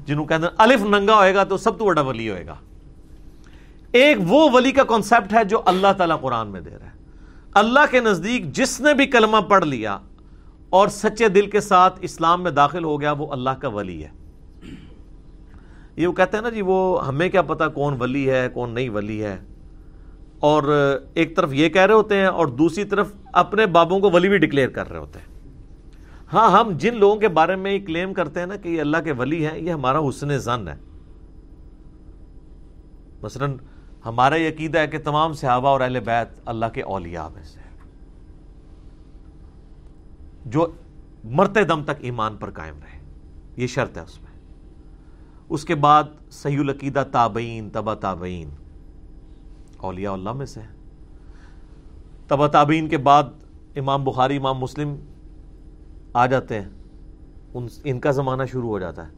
جنہوں 0.05 0.25
کہتے 0.25 0.43
ہیں 0.43 0.53
الف 0.57 0.81
ننگا 0.81 1.17
ہوئے 1.17 1.33
گا 1.35 1.43
تو 1.43 1.57
سب 1.57 1.77
تو 1.79 1.85
بڑا 1.85 2.01
ولی 2.01 2.29
ہوئے 2.29 2.45
گا۔ 2.45 2.55
ایک 3.91 4.17
وہ 4.27 4.49
ولی 4.53 4.71
کا 4.71 4.83
کانسیپٹ 4.83 5.33
ہے 5.33 5.43
جو 5.43 5.61
اللہ 5.65 5.93
تعالیٰ 5.97 6.19
قرآن 6.21 6.47
میں 6.47 6.61
دے 6.61 6.69
رہا 6.69 6.85
ہے۔ 6.85 6.97
اللہ 7.53 7.91
کے 7.91 7.99
نزدیک 7.99 8.51
جس 8.53 8.81
نے 8.81 8.93
بھی 8.93 9.05
کلمہ 9.05 9.37
پڑھ 9.37 9.65
لیا 9.65 9.97
اور 10.69 10.87
سچے 10.87 11.27
دل 11.27 11.49
کے 11.49 11.61
ساتھ 11.61 11.99
اسلام 12.01 12.43
میں 12.43 12.51
داخل 12.51 12.83
ہو 12.83 13.01
گیا، 13.01 13.11
وہ 13.11 13.31
اللہ 13.31 13.49
کا 13.49 13.67
ولی 13.67 14.05
ہے۔ 14.05 14.09
یہ 15.95 16.07
وہ 16.07 16.13
کہتے 16.13 16.37
ہیں 16.37 16.41
نا 16.41 16.49
جی 16.49 16.61
وہ 16.61 17.07
ہمیں 17.07 17.29
کیا 17.29 17.41
پتا 17.41 17.67
کون 17.67 17.95
ولی 17.99 18.31
ہے، 18.31 18.47
کون 18.53 18.69
نہیں 18.69 18.89
ولی 18.89 19.23
ہے۔ 19.23 19.37
اور 20.39 20.63
ایک 21.13 21.35
طرف 21.35 21.53
یہ 21.53 21.69
کہہ 21.69 21.81
رہے 21.81 21.93
ہوتے 21.93 22.15
ہیں 22.15 22.25
اور 22.25 22.47
دوسری 22.47 22.83
طرف 22.83 23.13
اپنے 23.33 23.65
بابوں 23.65 23.99
کو 23.99 24.11
ولی 24.11 24.29
بھی 24.29 24.37
ڈکلیئر 24.37 24.69
کر 24.69 24.89
رہے 24.89 24.99
ہوتے 24.99 25.19
ہیں۔ 25.19 25.25
ہاں 26.33 26.51
ہم 26.51 26.71
جن 26.77 26.97
لوگوں 26.97 27.15
کے 27.15 27.27
بارے 27.27 27.55
میں 27.55 27.71
یہ 27.71 27.85
کلیم 27.85 28.13
کرتے 28.13 28.39
ہیں 28.39 28.47
نا 28.47 28.55
کہ 28.55 28.69
یہ 28.69 28.81
اللہ 28.81 28.97
کے 29.03 29.11
ولی 29.11 29.47
ہیں، 29.47 29.59
یہ 29.59 29.71
ہمارا 29.71 29.99
حسن 29.99 30.37
زن 30.37 30.67
ہے۔ 30.67 30.75
مثلا 33.21 33.45
ہمارا 34.05 34.35
یہ 34.35 34.49
عقیدہ 34.49 34.79
ہے 34.79 34.87
کہ 34.87 34.97
تمام 34.97 35.33
صحابہ 35.33 35.67
اور 35.67 35.81
اہل 35.81 35.99
بیت 35.99 36.39
اللہ 36.45 36.65
کے 36.73 36.81
اولیاء 36.81 37.27
میں 37.33 37.43
سے۔ 37.43 37.58
جو 40.49 40.67
مرتے 41.23 41.63
دم 41.63 41.83
تک 41.83 41.91
ایمان 41.99 42.35
پر 42.35 42.51
قائم 42.51 42.75
رہے۔ 42.75 42.99
یہ 43.57 43.67
شرط 43.67 43.97
ہے 43.97 44.03
اس 44.03 44.21
میں۔ 44.21 44.29
اس 45.49 45.65
کے 45.65 45.75
بعد 45.75 46.03
صحیح 46.31 46.59
العقیدہ 46.59 47.03
تابعین 47.11 47.69
تبا 47.69 47.93
تابعین۔ 47.93 48.49
اولیاء 49.77 50.11
اللہ 50.11 50.33
میں 50.33 50.45
سے۔ 50.45 50.59
تبا 52.27 52.47
تابعین 52.47 52.89
کے 52.89 52.97
بعد 52.97 53.23
امام 53.75 54.03
بخاری، 54.03 54.37
امام 54.37 54.57
مسلم 54.57 54.95
آ 56.13 56.25
جاتے 56.25 56.61
ہیں۔ 56.61 56.69
ان 57.53 57.67
ان 57.83 57.99
کا 57.99 58.11
زمانہ 58.11 58.43
شروع 58.51 58.69
ہو 58.69 58.79
جاتا 58.79 59.07
ہے۔ 59.07 59.13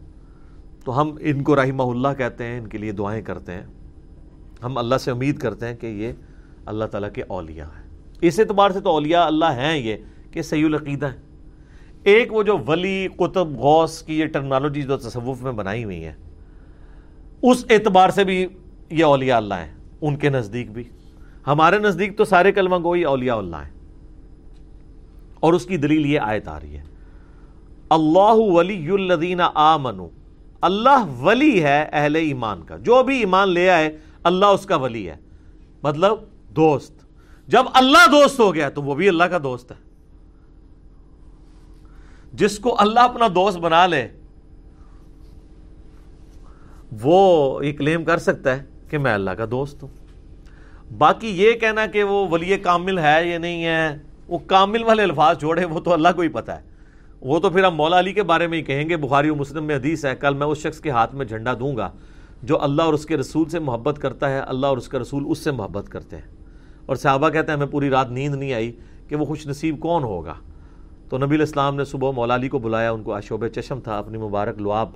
تو 0.86 1.02
ہم 1.02 1.18
ان 1.20 1.44
کو 1.44 1.56
رحمہ 1.56 1.84
اللہ 1.84 2.08
کہتے 2.18 2.44
ہیں، 2.44 2.58
ان 2.58 2.68
کے 2.68 2.78
لیے 2.78 2.92
دعائیں 2.92 3.22
کرتے 3.22 3.52
ہیں۔ 3.52 3.66
ہم 4.64 4.78
اللہ 4.78 4.96
سے 4.96 5.12
امید 5.12 5.38
کرتے 5.38 5.68
ہیں 5.68 5.76
کہ 5.76 5.88
یہ 5.88 6.12
اللہ 6.66 6.86
تعالیٰ 6.86 7.12
کے 7.12 7.24
اولیاء 7.28 7.66
ہیں۔ 7.66 7.90
اس 8.22 8.40
اعتبار 8.40 8.72
سے 8.72 8.80
تو 8.80 8.90
اولیاء 8.90 9.26
اللہ 9.26 9.46
ہیں 9.46 9.78
یہ۔ 9.78 9.96
کہ 10.32 10.42
صحیح 10.42 10.66
العقیدہ 10.66 11.06
ہے۔ 11.06 11.22
ایک 12.04 12.34
وہ 12.34 12.44
جو 12.44 12.58
ولی، 12.58 13.08
قطب، 13.16 13.48
غوث 13.48 14.04
کی 14.04 14.20
یہ 14.20 14.26
ٹرمنالوجی 14.26 14.82
جو 14.82 14.98
تصوف 14.98 15.42
میں 15.42 15.52
بنائی 15.52 15.84
ہوئی 15.84 16.06
ہے 16.06 16.14
اس 17.42 17.66
اعتبار 17.70 18.10
سے 18.10 18.24
بھی 18.24 18.48
یہ 18.90 19.04
اولیاء 19.04 19.38
اللہ 19.38 19.54
ہیں، 19.54 19.74
ان 20.02 20.16
کے 20.16 20.30
نزدیک 20.30 20.72
بھی۔ 20.72 20.84
ہمارے 21.48 21.78
نزدیک 21.78 22.18
تو 22.18 22.26
سارے 22.26 22.52
کلمہ 22.52 22.76
گوئی 22.84 23.04
اولیاء 23.04 23.36
اللہ 23.36 23.56
ہیں۔ 23.56 23.72
اور 25.40 25.54
اس 25.54 25.66
کی 25.66 25.78
دلیل 25.78 26.06
یہ 26.06 26.20
آیت 26.20 26.48
آ 26.48 26.60
رہی 26.60 26.78
ہے۔ 26.78 26.84
اللہ 27.90 28.36
ولی 28.36 28.90
الذین 28.90 29.42
آمنو 29.56 30.08
اللہ 30.62 31.22
ولی 31.22 31.64
ہے 31.64 31.90
اہل 31.92 32.16
ایمان 32.16 32.64
کا۔ 32.64 32.78
جو 32.78 33.04
بھی 33.04 33.20
ایمان 33.20 33.50
لے 33.50 33.70
آئے، 33.70 33.98
اللہ 34.24 34.46
اس 34.46 34.66
کا 34.66 34.76
ولی 34.76 35.10
ہے۔ 35.10 35.16
مطلب 35.84 36.12
دوست۔ 36.56 36.94
جب 37.48 37.64
اللہ 37.74 38.12
دوست 38.12 38.40
ہو 38.40 38.56
گیا 38.56 38.70
تو 38.70 38.82
وہ 38.82 38.96
بھی 38.96 39.10
اللہ 39.10 39.24
کا 39.24 39.38
دوست 39.44 39.72
ہے۔ 39.72 39.91
جس 42.34 42.60
کو 42.60 42.76
اللہ 42.80 43.00
اپنا 43.00 43.28
دوست 43.28 43.58
بنا 43.58 43.88
لے، 43.88 44.08
وہ 47.02 47.66
یہ 47.66 47.74
کلیم 47.74 48.04
کر 48.04 48.18
سکتا 48.18 48.56
ہے 48.56 48.64
کہ 48.90 48.98
میں 48.98 49.14
اللہ 49.14 49.32
کا 49.32 49.46
دوست 49.52 49.84
ہوں۔ 49.84 49.90
باقی 50.98 51.28
یہ 51.28 51.54
کہنا 51.54 51.86
کہ 51.86 52.04
وہ 52.04 52.28
ولی 52.28 52.58
کامل 52.58 53.00
ہے 53.00 53.28
یا 53.28 53.38
نہیں 53.38 53.66
ہے، 53.66 53.98
وہ 54.28 54.38
کامل 54.38 54.84
والے 54.84 55.04
الفاظ 55.04 55.38
چھوڑے 55.38 55.66
وہ 55.66 55.80
تو 55.80 55.94
اللہ 55.94 56.08
کو 56.16 56.22
ہی 56.22 56.28
پتا 56.28 56.62
ہے۔ 56.62 56.72
وہ 57.22 57.40
تو 57.40 57.50
پھر 57.50 57.64
ہم 57.64 57.76
مولا 57.76 58.00
علی 58.00 58.14
کے 58.14 58.24
بارے 58.24 58.48
میں 58.48 58.58
ہی 58.58 58.64
کہیں 58.64 58.90
گے، 58.90 58.98
بخاری 58.98 59.30
و 59.30 59.36
مسلم 59.36 59.64
میں 59.64 59.76
حدیث 59.76 60.06
ہے، 60.06 60.16
کل 60.16 60.34
میں 60.34 60.48
اس 60.48 60.58
شخص 60.58 60.80
کے 60.80 60.90
ہاتھ 60.90 61.16
میں 61.16 61.26
جھنڈا 61.26 61.54
دوں 61.54 61.78
گا، 61.78 61.92
جو 62.44 62.64
اللہ 62.64 62.82
اور 62.82 62.94
اس 62.94 63.06
کے 63.06 63.18
رسول 63.18 63.50
سے 63.50 63.60
محبت 63.60 64.00
کرتا 64.02 64.30
ہے، 64.30 64.40
اللہ 64.40 64.66
اور 64.66 64.78
اس 64.78 64.88
کا 64.88 65.00
رسول 65.00 65.24
اس 65.28 65.38
سے 65.38 65.52
محبت 65.52 65.90
کرتے 65.90 66.16
ہیں۔ 66.16 66.24
اور 66.86 66.96
صحابہ 66.96 67.30
کہتے 67.30 67.52
ہیں، 67.52 67.58
ہمیں 67.60 67.72
پوری 67.72 67.90
رات 67.90 68.12
نیند 68.12 68.36
نہیں 68.36 68.54
آئی 68.54 68.72
کہ 69.08 69.16
وہ 69.16 69.26
خوش 69.26 69.48
نصیب 69.48 69.80
کون 69.80 70.04
ہوگا؟ 70.04 70.34
تو 71.12 71.18
نبی 71.18 71.36
الاسلام 71.36 71.76
نے 71.76 71.86
صبح 71.86 72.12
مولا 72.12 72.36
علی 72.36 72.50
کو 72.50 72.60
بلایا، 72.60 72.92
ان 72.92 73.04
کو 73.04 73.14
اشوب 73.14 73.48
چشم 73.48 73.80
تھا، 73.80 73.98
اپنی 73.98 74.18
مبارک 74.18 74.62
لعاب، 74.62 74.90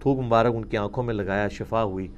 تھوک 0.00 0.18
مبارک 0.18 0.52
ان 0.54 0.64
کی 0.64 0.76
آنکھوں 0.76 1.04
میں 1.04 1.14
لگایا، 1.14 1.48
شفا 1.48 1.82
ہوئی 1.82 2.08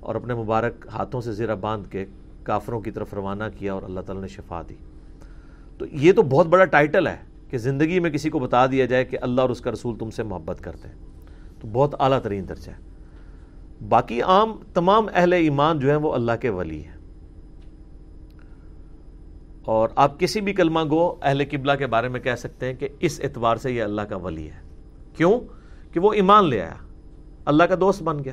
اور 0.00 0.14
اپنے 0.14 0.34
مبارک 0.34 0.86
ہاتھوں 0.92 1.20
سے 1.20 1.32
زیرہ 1.32 1.54
باندھ 1.54 1.88
کے 1.88 2.04
کافروں 2.42 2.80
کی 2.80 2.90
طرف 2.90 3.14
روانہ 3.14 3.44
کیا 3.58 3.74
اور 3.74 3.82
اللہ 3.82 4.00
تعالیٰ 4.00 4.22
نے 4.22 4.28
شفا 4.28 4.62
دی۔ 4.68 4.74
تو 5.78 5.86
یہ 5.92 6.12
تو 6.12 6.22
بہت 6.22 6.46
بڑا 6.46 6.64
ٹائٹل 6.64 7.06
ہے 7.06 7.16
کہ 7.50 7.58
زندگی 7.58 8.00
میں 8.00 8.10
کسی 8.10 8.30
کو 8.30 8.38
بتا 8.38 8.66
دیا 8.66 8.86
جائے 8.86 9.04
کہ 9.04 9.18
اللہ 9.20 9.40
اور 9.40 9.50
اس 9.50 9.60
کا 9.60 9.72
رسول 9.72 9.98
تم 9.98 10.10
سے 10.10 10.22
محبت 10.22 10.60
کرتے 10.60 10.88
ہیں۔ 10.88 10.94
تو 11.60 11.68
بہت 11.72 11.94
اعلیٰ 11.98 12.20
ترین 12.20 12.48
درجہ 12.48 12.70
ہے۔ 12.70 12.76
باقی 13.88 14.22
عام 14.22 14.52
تمام 14.74 15.06
اہل 15.14 15.32
ایمان 15.32 15.78
جو 15.78 15.88
ہیں 15.88 15.96
وہ 15.96 16.12
اللہ 16.12 16.32
کے 16.40 16.48
ولی 16.48 16.84
ہیں۔ 16.84 16.99
اور 19.64 19.88
آپ 19.96 20.20
کسی 20.20 20.40
بھی 20.40 20.52
کلمہ 20.52 20.80
گو 20.90 21.16
اہل 21.22 21.42
قبلہ 21.50 21.72
کے 21.78 21.86
بارے 21.86 22.08
میں 22.08 22.20
کہہ 22.20 22.34
سکتے 22.34 22.66
ہیں 22.66 22.74
کہ 22.74 22.88
اس 23.00 23.20
اعتبار 23.24 23.56
سے 23.56 23.72
یہ 23.72 23.82
اللہ 23.82 24.00
کا 24.00 24.16
ولی 24.16 24.50
ہے۔ 24.50 24.60
کیوں؟ 25.16 25.40
کہ 25.92 26.00
وہ 26.00 26.12
ایمان 26.12 26.48
لے 26.48 26.60
آیا۔ 26.62 26.74
اللہ 27.44 27.64
کا 27.64 27.74
دوست 27.80 28.02
بن 28.02 28.24
گیا۔ 28.24 28.32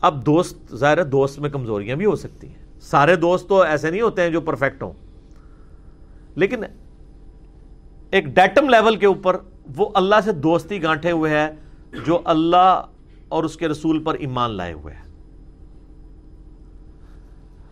اب 0.00 0.26
دوست، 0.26 0.74
ظاہر 0.74 1.04
دوست 1.04 1.38
میں 1.38 1.50
کمزوریاں 1.50 1.96
بھی 1.96 2.06
ہو 2.06 2.16
سکتی 2.16 2.46
ہیں۔ 2.46 2.80
سارے 2.80 3.16
دوست 3.16 3.48
تو 3.48 3.62
ایسے 3.62 3.90
نہیں 3.90 4.00
ہوتے 4.00 4.22
ہیں 4.22 4.30
جو 4.30 4.40
پرفیکٹ 4.40 4.82
ہوں۔ 4.82 4.92
لیکن 6.36 6.64
ایک 8.10 8.24
ڈیٹم 8.24 8.68
لیول 8.68 8.96
کے 8.96 9.06
اوپر 9.06 9.36
وہ 9.76 9.90
اللہ 9.94 10.14
سے 10.24 10.32
دوستی 10.32 10.82
گانٹھے 10.82 11.10
ہوئے 11.10 11.38
ہیں 11.38 11.50
جو 12.06 12.20
اللہ 12.24 12.82
اور 13.28 13.44
اس 13.44 13.56
کے 13.56 13.68
رسول 13.68 14.02
پر 14.02 14.14
ایمان 14.14 14.50
لائے 14.50 14.72
ہوئے 14.72 14.94
ہیں۔ 14.94 15.09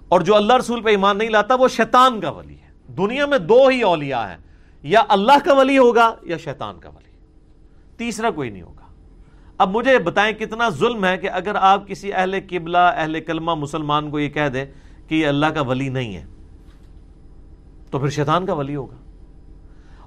اور 0.08 0.20
جو 0.20 0.36
اللہ 0.36 0.56
رسول 0.56 0.82
پہ 0.82 0.90
ایمان 0.90 1.18
نہیں 1.18 1.28
لاتا 1.28 1.54
وہ 1.54 1.68
شیطان 1.68 2.20
کا 2.20 2.30
ولی 2.30 2.54
ہے۔ 2.54 2.92
دنیا 2.92 3.26
میں 3.26 3.38
دو 3.38 3.66
ہی 3.66 3.82
اولیاء 3.82 4.28
ہیں۔ 4.28 4.36
یا 4.82 5.02
اللہ 5.08 5.32
کا 5.44 5.52
ولی 5.52 5.78
ہوگا 5.78 6.14
یا 6.22 6.36
شیطان 6.36 6.80
کا 6.80 6.88
ولی۔ 6.88 7.10
تیسرا 7.96 8.30
کوئی 8.30 8.50
نہیں 8.50 8.62
ہوگا۔ 8.62 8.78
اب 9.58 9.76
مجھے 9.76 9.98
بتائیں 9.98 10.34
کتنا 10.34 10.68
ظلم 10.68 11.04
ہے 11.04 11.16
کہ 11.16 11.30
اگر 11.30 11.54
آپ 11.54 11.88
کسی 11.88 12.12
اہل 12.12 12.38
قبلہ، 12.50 12.78
اہل 12.78 13.20
کلمہ 13.20 13.54
مسلمان 13.54 14.10
کو 14.10 14.20
یہ 14.20 14.28
کہہ 14.28 14.48
دیں 14.48 14.64
کہ 15.08 15.14
یہ 15.14 15.26
اللہ 15.26 15.46
کا 15.46 15.60
ولی 15.60 15.88
نہیں 15.88 16.16
ہے، 16.16 16.24
تو 17.90 17.98
پھر 17.98 18.08
شیطان 18.08 18.46
کا 18.46 18.52
ولی 18.52 18.76
ہوگا۔ 18.76 18.96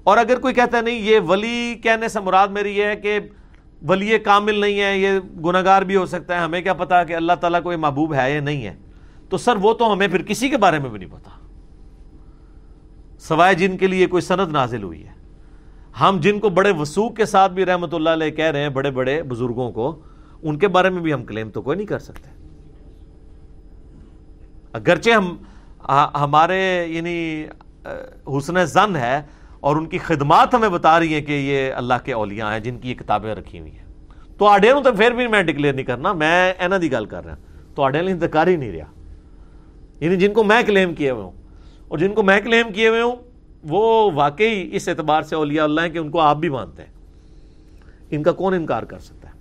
اور 0.03 0.17
اگر 0.17 0.39
کوئی 0.39 0.53
کہتا 0.53 0.77
ہے 0.77 0.81
نہیں، 0.81 0.99
یہ 0.99 1.19
ولی 1.19 1.75
کہنے 1.83 2.07
سے 2.07 2.19
مراد 2.19 2.47
میری 2.47 2.77
یہ 2.77 2.85
ہے 2.85 2.95
کہ 2.95 3.19
ولی 3.87 4.19
کامل 4.19 4.55
نہیں 4.55 4.81
ہے، 4.81 4.97
یہ 4.97 5.19
گناگار 5.45 5.81
بھی 5.81 5.95
ہو 5.95 6.05
سکتا 6.05 6.35
ہے، 6.35 6.39
ہمیں 6.39 6.61
کیا 6.61 6.73
پتا 6.73 7.03
کہ 7.03 7.15
اللہ 7.15 7.33
تعالیٰ 7.33 7.63
کو 7.63 7.71
یہ 7.71 7.77
محبوب 7.77 8.13
ہے 8.13 8.33
یا 8.33 8.41
نہیں 8.41 8.65
ہے۔ 8.65 8.75
تو 9.31 9.37
سر 9.37 9.55
وہ 9.55 9.73
تو 9.73 9.93
ہمیں 9.93 10.07
پھر 10.07 10.21
کسی 10.21 10.49
کے 10.49 10.57
بارے 10.57 10.79
میں 10.79 10.89
بھی 10.89 10.99
نہیں 10.99 11.09
پتا۔ 11.09 11.29
سوائے 13.19 13.55
جن 13.55 13.77
کے 13.77 13.87
لیے 13.87 14.05
کوئی 14.05 14.21
سند 14.21 14.51
نازل 14.51 14.83
ہوئی 14.83 15.03
ہے۔ 15.07 15.11
ہم 16.01 16.17
جن 16.21 16.39
کو 16.39 16.49
بڑے 16.49 16.71
وسوخ 16.71 17.15
کے 17.15 17.25
ساتھ 17.25 17.51
بھی 17.51 17.65
رحمت 17.65 17.93
اللہ 17.93 18.09
علیہ 18.09 18.29
کہہ 18.29 18.45
رہے 18.45 18.61
ہیں، 18.61 18.69
بڑے 18.69 18.91
بڑے 18.91 19.23
بزرگوں 19.23 19.71
کو، 19.71 20.01
ان 20.41 20.57
کے 20.57 20.67
بارے 20.67 20.89
میں 20.89 21.01
بھی 21.01 21.13
ہم 21.13 21.25
کلیم 21.25 21.49
تو 21.49 21.61
کوئی 21.61 21.77
نہیں 21.77 21.87
کر 21.87 21.99
سکتے۔ 21.99 22.29
اگرچہ 24.73 25.09
ہم 25.09 25.35
ہمارے 26.15 26.85
یعنی 26.87 27.45
حسن 28.37 28.65
زن 28.65 28.95
ہے 28.95 29.21
اور 29.59 29.75
ان 29.75 29.85
کی 29.85 29.97
خدمات 29.97 30.55
ہمیں 30.55 30.69
بتا 30.69 30.99
رہی 30.99 31.13
ہیں 31.13 31.21
کہ 31.21 31.31
یہ 31.31 31.73
اللہ 31.73 31.93
کے 32.03 32.13
اولیاء 32.13 32.51
ہیں، 32.51 32.59
جن 32.59 32.77
کی 32.77 32.89
یہ 32.89 32.95
کتابیں 32.95 33.35
رکھی 33.35 33.59
ہوئی 33.59 33.71
ہیں۔ 33.71 33.85
تو 34.37 34.47
آڈے 34.47 34.71
تو 34.83 34.91
پھر 34.91 35.11
بھی 35.11 35.27
میں 35.27 35.43
ڈکلیئر 35.43 35.73
نہیں 35.73 35.85
کرنا، 35.85 36.13
میں 36.13 36.53
اینا 36.59 36.77
دی 36.81 36.91
گل 36.91 37.05
کر 37.05 37.25
رہا 37.25 37.35
تو 37.75 37.83
آڈے 37.83 37.99
انتظار 37.99 38.47
ہی 38.47 38.55
نہیں 38.55 38.71
رہا۔ 38.71 39.00
یعنی 40.01 40.15
جن 40.15 40.33
کو 40.33 40.43
میں 40.43 40.61
کلیم 40.63 40.95
کیے 40.95 41.11
ہوئے 41.11 41.23
ہوں۔ 41.23 41.31
اور 41.87 41.97
جن 41.97 42.13
کو 42.13 42.23
میں 42.23 42.41
کلیم 42.41 42.73
کیے 42.73 42.87
ہوئے 42.87 43.01
ہوں، 43.01 43.15
وہ 43.63 44.11
واقعی 44.11 44.69
اس 44.71 44.87
اعتبار 44.87 45.21
سے 45.21 45.35
اولیاء 45.35 45.63
اللہ 45.63 45.81
ہیں 45.81 45.89
کہ 45.89 45.97
ان 45.97 46.09
کو 46.09 46.19
آپ 46.19 46.37
بھی 46.37 46.49
مانتے 46.49 46.83
ہیں۔ 46.83 46.91
ان 48.09 48.23
کا 48.23 48.31
کون 48.31 48.53
انکار 48.53 48.83
کر 48.83 48.99
سکتا 48.99 49.27
ہے؟ 49.27 49.33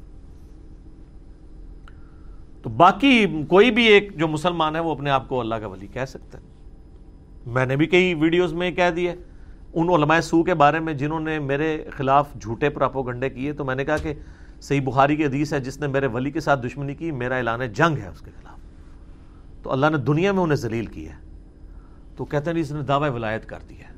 تو 2.63 2.71
باقی 2.71 3.27
کوئی 3.49 3.71
بھی 3.71 3.85
ایک 3.85 4.17
جو 4.17 4.29
مسلمان 4.29 4.77
ہے، 4.77 4.81
وہ 4.81 4.91
اپنے 4.91 5.11
آپ 5.11 5.29
کو 5.29 5.41
اللہ 5.41 5.55
کا 5.55 5.67
ولی 5.67 5.87
کہہ 5.87 6.05
سکتا 6.05 6.39
ہے۔ 6.39 6.43
میں 7.47 7.67
نے 7.67 7.77
بھی 7.77 7.87
کئی 7.87 8.15
ویڈیوز 8.15 8.53
میں 8.53 8.71
کہہ 8.71 8.91
دیے 8.97 9.15
ان 9.75 9.89
علماء 9.89 10.21
سو 10.21 10.43
کے 10.43 10.55
بارے 10.55 10.81
میں 10.81 10.95
جنہوں 10.95 11.21
نے 11.21 11.39
میرے 11.39 11.85
خلاف 11.91 12.29
جھوٹے 12.41 12.69
پراپو 12.69 13.03
گنڈے 13.03 13.31
کیے، 13.31 13.53
تو 13.53 13.65
میں 13.65 13.75
نے 13.75 13.85
کہا 13.85 13.97
کہ 13.97 14.15
صحیح 14.61 14.81
بخاری 14.81 15.17
کی 15.17 15.25
حدیث 15.25 15.53
ہے، 15.53 15.61
جس 15.61 15.81
نے 15.81 15.87
میرے 15.87 16.07
ولی 16.07 16.31
کے 16.31 16.41
ساتھ 16.41 16.67
دشمنی 16.67 16.95
کی، 16.95 17.11
میرا 17.11 17.37
اعلان 17.37 17.73
جنگ 17.73 17.97
ہے 17.97 18.09
اس 18.09 18.21
کے 18.21 18.31
خلاف۔ 18.41 18.60
تو 19.63 19.73
اللہ 19.73 19.87
نے 19.91 19.97
دنیا 19.97 20.33
میں 20.33 20.43
انہیں 20.43 20.57
ذلیل 20.57 20.87
کیا 20.87 21.13
ہے۔ 21.13 21.19
تو 22.17 22.25
کہتے 22.25 22.51
ہیں 22.51 22.55
جی 22.55 22.61
اس 22.61 22.73
نے 22.73 22.83
دعوی 22.83 23.09
ولایت 23.09 23.47
کر 23.47 23.59
دیا 23.69 23.89
ہے۔ 23.89 23.95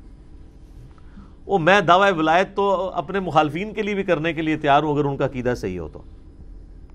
وہ 1.45 1.57
میں 1.59 1.81
دعوی 1.81 2.11
ولایت 2.11 2.55
تو 2.55 2.89
اپنے 2.93 3.19
مخالفین 3.19 3.73
کے 3.73 3.81
لیے 3.81 3.95
بھی 3.95 4.03
کرنے 4.03 4.33
کے 4.33 4.41
لیے 4.41 4.57
تیار 4.57 4.83
ہوں، 4.83 4.93
اگر 4.93 5.05
ان 5.05 5.17
کا 5.17 5.27
قیدہ 5.27 5.53
صحیح 5.57 5.79
ہو 5.79 5.87
تو۔ 5.87 6.01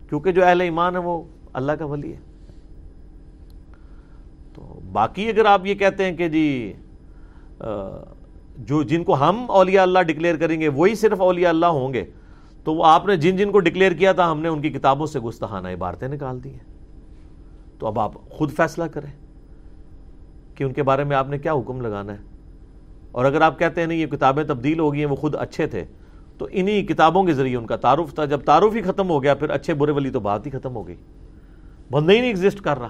کیونکہ 0.08 0.32
جو 0.32 0.44
اہل 0.44 0.60
ایمان 0.60 0.94
ہے 0.94 1.00
وہ 1.00 1.22
اللہ 1.52 1.72
کا 1.72 1.84
ولی 1.84 2.12
ہے 2.12 2.18
تو 4.54 4.80
باقی 4.92 5.28
اگر 5.28 5.44
آپ 5.44 5.66
یہ 5.66 5.74
کہتے 5.74 6.04
ہیں 6.04 6.16
کہ 6.16 6.28
جی 6.28 6.72
جو 8.58 8.82
جن 8.82 9.04
کو 9.04 9.14
ہم 9.14 9.44
اولیاء 9.48 9.82
اللہ 9.82 9.98
ڈکلیئر 9.98 10.36
کریں 10.36 10.60
گے، 10.60 10.68
وہی 10.68 10.94
صرف 10.94 11.20
اولیاء 11.20 11.48
اللہ 11.48 11.66
ہوں 11.66 11.92
گے۔ 11.94 12.04
تو 12.64 12.74
وہ 12.74 12.86
آپ 12.86 13.06
نے 13.06 13.16
جن 13.16 13.36
جن 13.36 13.50
کو 13.50 13.60
ڈکلیئر 13.60 13.92
کیا 13.92 14.12
تھا، 14.12 14.30
ہم 14.30 14.40
نے 14.40 14.48
ان 14.48 14.60
کی 14.60 14.70
کتابوں 14.70 15.06
سے 15.06 15.20
گستہانہ 15.20 15.68
عبارتیں 15.68 16.08
نکال 16.08 16.44
دی 16.44 16.50
ہیں۔ 16.50 16.77
تو 17.78 17.86
اب 17.86 18.00
آپ 18.00 18.12
خود 18.30 18.52
فیصلہ 18.52 18.84
کریں 18.84 19.12
کہ 20.54 20.64
ان 20.64 20.72
کے 20.72 20.82
بارے 20.82 21.04
میں 21.04 21.16
آپ 21.16 21.28
نے 21.28 21.38
کیا 21.38 21.52
حکم 21.52 21.80
لگانا 21.80 22.12
ہے۔ 22.12 22.18
اور 23.12 23.24
اگر 23.24 23.40
آپ 23.40 23.58
کہتے 23.58 23.80
ہیں 23.80 23.88
نہیں، 23.88 23.98
یہ 23.98 24.06
کتابیں 24.06 24.44
تبدیل 24.44 24.78
ہو 24.78 24.92
گئی 24.92 25.00
ہیں، 25.00 25.08
وہ 25.08 25.16
خود 25.16 25.34
اچھے 25.34 25.66
تھے، 25.66 25.84
تو 26.38 26.48
انہی 26.50 26.82
کتابوں 26.82 27.24
کے 27.24 27.32
ذریعے 27.32 27.56
ان 27.56 27.66
کا 27.66 27.76
تعارف 27.76 28.14
تھا۔ 28.14 28.24
جب 28.24 28.40
تعارف 28.40 28.76
ہی 28.76 28.82
ختم 28.82 29.10
ہو 29.10 29.22
گیا، 29.22 29.34
پھر 29.34 29.50
اچھے 29.50 29.74
برے 29.74 29.92
ولی 29.92 30.10
تو 30.10 30.20
بات 30.20 30.46
ہی 30.46 30.50
ختم 30.50 30.76
ہو 30.76 30.86
گئی۔ 30.86 30.96
بندہ 31.90 32.12
ہی 32.12 32.20
نہیں 32.20 32.34
ایگزسٹ 32.34 32.60
کر 32.60 32.78
رہا۔ 32.78 32.88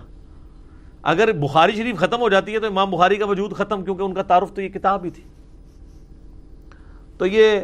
اگر 1.03 1.33
بخاری 1.33 1.73
شریف 1.73 1.97
ختم 1.97 2.21
ہو 2.21 2.29
جاتی 2.29 2.55
ہے 2.55 2.59
تو 2.59 2.67
امام 2.67 2.91
بخاری 2.91 3.17
کا 3.17 3.27
وجود 3.27 3.53
ختم، 3.53 3.85
کیونکہ 3.85 4.03
ان 4.03 4.15
کا 4.15 4.23
تعارف 4.23 4.53
تو 4.53 4.63
یہ 4.63 4.69
کتاب 4.69 5.05
ہی 5.05 5.11
تھی۔ 5.11 5.23
تو 7.19 7.27
یہ 7.27 7.61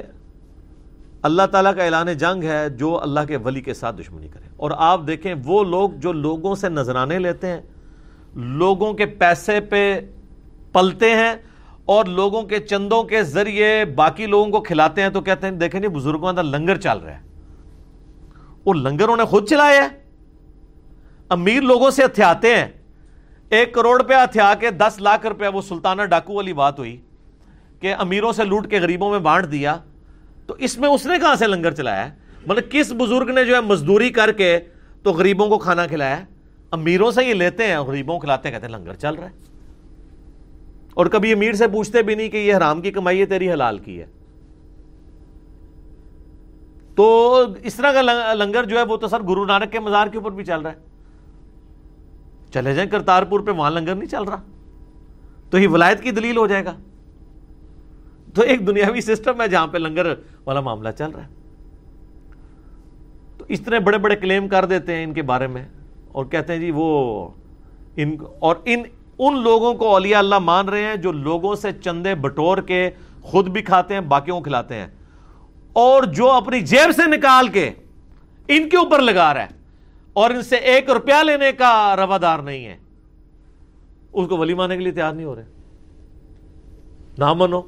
اللہ 1.23 1.43
تعالیٰ 1.53 1.75
کا 1.77 1.85
اعلان 1.85 2.13
جنگ 2.13 2.43
ہے، 2.43 2.71
جو 2.71 3.03
اللہ 3.03 3.21
کے 3.29 3.37
ولی 3.37 3.61
کے 3.61 3.75
ساتھ 3.75 3.97
دشمنی 3.97 4.29
کرے۔ 4.29 4.44
اور 4.57 4.71
آپ 4.77 5.01
دیکھیں 5.07 5.35
وہ 5.45 5.65
لوگ 5.65 5.91
جو 5.91 6.13
لوگوں 6.13 6.55
سے 6.55 6.69
نذرانے 6.69 7.19
لیتے 7.19 7.47
ہیں، 7.47 7.61
لوگوں 8.35 8.93
کے 8.93 9.07
پیسے 9.07 9.61
پہ 9.61 10.01
پلتے 10.73 11.11
ہیں 11.11 11.35
اور 11.85 12.05
لوگوں 12.05 12.43
کے 12.43 12.59
چندوں 12.59 13.03
کے 13.03 13.23
ذریعے 13.23 13.85
باقی 13.85 14.27
لوگوں 14.27 14.51
کو 14.51 14.61
کھلاتے 14.61 15.03
ہیں 15.03 15.09
تو 15.09 15.21
کہتے 15.21 15.47
ہیں، 15.47 15.55
دیکھیں 15.55 15.81
نہیں 15.81 15.91
بزرگوں 15.91 16.33
کا 16.33 16.43
لنگر 16.43 16.77
چل 16.77 16.99
رہا 16.99 17.13
ہے۔ 17.13 17.23
وہ 18.65 18.75
لنگر 18.75 19.09
انہیں 19.09 19.27
خود 19.27 19.49
چلایا 19.49 19.83
ہے 19.83 19.89
امیر 21.29 21.63
لوگوں 21.63 21.91
سے 21.91 22.05
ہتھیاتے 22.05 22.57
ہیں۔ 22.57 22.67
ایک 23.51 23.75
کروڑ 23.75 24.01
روپیہ 24.03 24.17
ہتھیا 24.25 24.53
کے 24.61 24.71
دس 24.71 25.01
لاکھ 25.01 25.27
روپیہ 25.27 25.49
وہ 25.49 25.63
سلطانہ 25.63 26.03
ڈاکو 26.03 26.35
والی 26.35 26.53
بات 26.53 26.79
ہوئی 26.79 27.01
کہ 27.81 27.95
امیروں 27.95 28.33
سے 28.33 28.45
لوٹ 28.45 28.71
کے 28.71 28.81
غریبوں 28.81 29.11
میں 29.11 29.19
بانٹ 29.19 29.51
دیا 29.53 29.77
تو 30.47 30.55
اس 30.59 30.79
میں 30.79 30.89
اس 30.89 31.07
نے 31.07 31.19
کہاں 31.19 31.35
سے 31.35 31.47
لنگر 31.47 31.71
چلایا 31.71 32.05
ہے؟ 32.05 32.24
مطلب 32.47 32.71
کس 32.71 32.93
بزرگ 32.93 33.31
نے 33.35 33.45
جو 33.45 33.55
ہے 33.55 33.61
مزدوری 33.61 34.11
کر 34.11 34.33
کے 34.33 34.61
تو 35.03 35.13
غریبوں 35.13 35.49
کو 35.49 35.59
کھانا 35.59 35.87
کھلایا 35.87 36.21
ہے؟ 36.21 36.25
امیروں 36.71 37.11
سے 37.11 37.25
یہ 37.25 37.35
لیتے 37.35 37.67
ہیں، 37.67 37.79
غریبوں 37.79 38.15
کو 38.15 38.21
کھلاتے 38.21 38.49
ہیں، 38.49 38.59
کہتے 38.59 38.73
ہیں 38.73 38.79
لنگر 38.79 38.95
چل 38.95 39.15
رہا 39.15 39.31
ہے۔ 39.31 39.37
اور 40.95 41.07
کبھی 41.07 41.33
امیر 41.33 41.53
سے 41.53 41.69
پوچھتے 41.69 42.03
بھی 42.03 42.15
نہیں 42.15 42.29
کہ 42.29 42.37
یہ 42.37 42.57
حرام 42.57 42.81
کی 42.81 42.91
کمائی 42.91 43.21
ہے، 43.21 43.27
تیری 43.27 43.53
حلال 43.53 43.79
کی 43.79 44.01
ہے۔ 44.01 44.07
تو 46.95 47.39
اس 47.63 47.75
طرح 47.75 47.93
کا 47.93 48.35
لنگر 48.35 48.65
جو 48.65 48.79
ہے 48.79 48.83
وہ 48.83 48.97
تو 48.97 49.09
سر 49.09 49.21
گرو 49.23 49.45
نانک 49.45 49.73
کے 49.73 49.81
مزار 49.81 50.07
کے 50.07 50.19
اوپر 50.19 50.31
بھی 50.31 50.45
چل 50.45 50.61
رہا 50.61 50.73
ہے۔ 50.73 50.77
چلے 52.53 52.75
جائیں 52.75 52.91
کرتارپور 52.91 53.41
پہ، 53.41 53.51
وہاں 53.51 53.71
لنگر 53.71 53.95
نہیں 53.95 54.09
چل 54.09 54.23
رہا۔ 54.23 54.43
تو 55.51 55.57
ہی 55.57 55.67
ولایت 55.67 56.03
کی 56.03 56.11
دلیل 56.11 56.37
ہو 56.37 56.47
جائے 56.47 56.65
گا۔ 56.65 56.77
تو 58.35 58.43
ایک 58.43 58.67
دنیاوی 58.67 59.01
سسٹم 59.01 59.43
ہے 59.43 59.49
جہاں 59.49 59.67
پہ 59.67 59.79
لنگر 59.79 60.15
والا 60.47 60.61
معاملہ 60.61 60.89
چل 60.99 61.11
رہا 61.11 61.23
ہے۔ 61.23 61.44
تو 63.45 63.53
اس 63.53 63.61
طرح 63.61 63.79
بڑے 63.79 63.99
بڑے 63.99 64.17
کلیم 64.17 64.49
کر 64.49 64.65
دیتے 64.65 64.97
ہیں 64.97 65.05
ان 65.05 65.15
کے 65.15 65.23
بارے 65.23 65.47
میں 65.47 65.69
اور 66.13 66.25
کہتے 66.25 66.53
ہیں 66.53 66.61
جی 66.61 66.71
وہ 66.75 67.29
ان 67.97 68.17
اور 68.39 68.57
ان 68.65 68.83
ان 69.19 69.43
لوگوں 69.43 69.75
کو 69.75 69.89
اولیاء 69.89 70.19
اللہ 70.19 70.39
مان 70.39 70.69
رہے 70.69 70.83
ہیں 70.83 70.97
جو 70.97 71.13
لوگوں 71.13 71.55
سے 71.55 71.73
چندے 71.73 72.15
بٹور 72.15 72.59
کے 72.59 72.91
خود 73.23 73.49
بھی 73.49 73.63
کھاتے 73.63 73.95
ہیں، 73.95 74.01
باقیوں 74.01 74.37
کو 74.37 74.43
کھلاتے 74.43 74.75
ہیں۔ 74.75 74.87
اور 75.73 76.03
جو 76.03 76.31
اپنی 76.31 76.61
جیب 76.61 76.93
سے 76.97 77.17
نکال 77.17 77.49
کے 77.49 77.71
ان 78.49 78.69
کے 78.69 78.77
اوپر 78.77 79.01
لگا 79.01 79.35
رہا 79.35 79.43
ہے 79.43 79.49
اور 80.13 80.31
ان 80.31 80.43
سے 80.43 80.57
ایک 80.57 80.91
روپیہ 80.91 81.25
لینے 81.25 81.53
کا 81.53 81.97
روادار 81.97 82.39
نہیں 82.39 82.67
ہے۔ 82.67 82.77
اس 84.13 84.29
کو 84.29 84.37
ولی 84.37 84.55
مانے 84.55 84.77
کے 84.77 84.83
لیے 84.83 84.93
تیار 84.93 85.13
نہیں 85.13 85.27
ہو 85.27 85.37
رہے۔ 85.37 85.45
نہ 87.19 87.33
منو 87.33 87.63